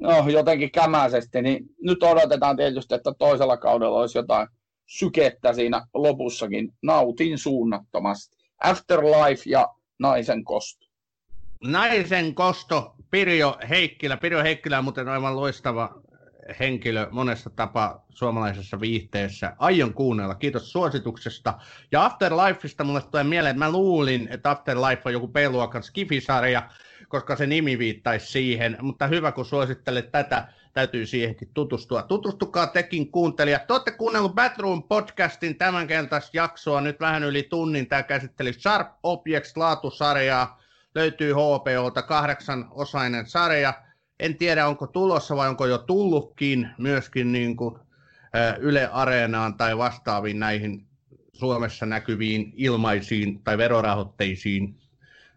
no 0.00 0.28
jotenkin 0.28 0.72
kämäisesti, 0.72 1.42
niin 1.42 1.64
nyt 1.82 2.02
odotetaan 2.02 2.56
tietysti, 2.56 2.94
että 2.94 3.12
toisella 3.18 3.56
kaudella 3.56 4.00
olisi 4.00 4.18
jotain 4.18 4.48
sykettä 4.86 5.52
siinä 5.52 5.86
lopussakin. 5.94 6.72
Nautin 6.82 7.38
suunnattomasti. 7.38 8.36
Afterlife 8.64 9.42
ja 9.46 9.68
Naisen 9.98 10.44
kosto. 10.44 10.86
Naisen 11.64 12.34
kosto, 12.34 12.94
Pirjo 13.10 13.58
Heikkilä. 13.68 14.16
Pirjo 14.16 14.42
Heikkilä 14.42 14.78
on 14.78 14.84
muuten 14.84 15.08
aivan 15.08 15.36
loistava 15.36 16.02
henkilö 16.60 17.08
monessa 17.10 17.50
tapaa 17.50 18.06
suomalaisessa 18.08 18.80
viihteessä. 18.80 19.56
Aion 19.58 19.94
kuunnella. 19.94 20.34
Kiitos 20.34 20.72
suosituksesta. 20.72 21.54
Ja 21.92 22.04
Afterlifeista 22.04 22.84
mulle 22.84 23.02
tulee 23.02 23.24
mieleen, 23.24 23.50
että 23.50 23.64
mä 23.64 23.72
luulin, 23.72 24.28
että 24.30 24.50
Afterlife 24.50 25.02
on 25.04 25.12
joku 25.12 25.28
B-luokan 25.28 25.82
skifisarja, 25.82 26.68
koska 27.08 27.36
se 27.36 27.46
nimi 27.46 27.78
viittaisi 27.78 28.32
siihen. 28.32 28.76
Mutta 28.80 29.06
hyvä, 29.06 29.32
kun 29.32 29.44
suosittelet 29.44 30.12
tätä 30.12 30.48
täytyy 30.72 31.06
siihenkin 31.06 31.50
tutustua. 31.54 32.02
Tutustukaa 32.02 32.66
tekin 32.66 33.10
kuuntelijat. 33.10 33.66
Te 33.66 33.72
olette 33.72 33.90
kuunnellut 33.90 34.34
Batroom 34.34 34.82
podcastin 34.82 35.58
tämänkeltaista 35.58 36.36
jaksoa 36.36 36.80
nyt 36.80 37.00
vähän 37.00 37.24
yli 37.24 37.42
tunnin. 37.42 37.86
Tämä 37.86 38.02
käsitteli 38.02 38.52
Sharp 38.52 38.88
Objects 39.02 39.56
laatusarjaa. 39.56 40.60
Löytyy 40.94 41.32
HPOlta 41.32 42.02
kahdeksan 42.02 42.68
osainen 42.70 43.26
sarja. 43.26 43.74
En 44.20 44.36
tiedä, 44.36 44.66
onko 44.66 44.86
tulossa 44.86 45.36
vai 45.36 45.48
onko 45.48 45.66
jo 45.66 45.78
tullutkin 45.78 46.68
myöskin 46.78 47.32
niin 47.32 47.56
kuin, 47.56 47.78
Yle 48.58 48.88
Areenaan 48.92 49.54
tai 49.54 49.78
vastaaviin 49.78 50.38
näihin 50.38 50.86
Suomessa 51.32 51.86
näkyviin 51.86 52.52
ilmaisiin 52.56 53.42
tai 53.42 53.58
verorahoitteisiin 53.58 54.80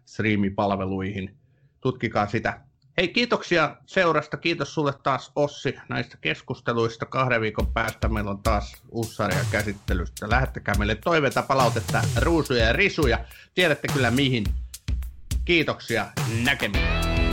striimipalveluihin. 0.04 1.36
Tutkikaa 1.80 2.26
sitä. 2.26 2.60
Hei, 2.96 3.08
kiitoksia 3.08 3.76
seurasta. 3.86 4.36
Kiitos 4.36 4.74
sulle 4.74 4.92
taas 5.02 5.32
Ossi 5.36 5.76
näistä 5.88 6.18
keskusteluista. 6.20 7.06
Kahden 7.06 7.40
viikon 7.40 7.66
päästä 7.66 8.08
meillä 8.08 8.30
on 8.30 8.42
taas 8.42 8.82
uusi 8.90 9.14
sarja 9.14 9.44
käsittelystä. 9.50 10.30
Lähettäkää 10.30 10.74
meille 10.78 10.94
toiveita, 10.94 11.42
palautetta, 11.42 12.02
ruusuja 12.20 12.64
ja 12.64 12.72
risuja. 12.72 13.24
Tiedätte 13.54 13.88
kyllä 13.92 14.10
mihin. 14.10 14.44
Kiitoksia. 15.44 16.06
Näkemiin. 16.44 17.23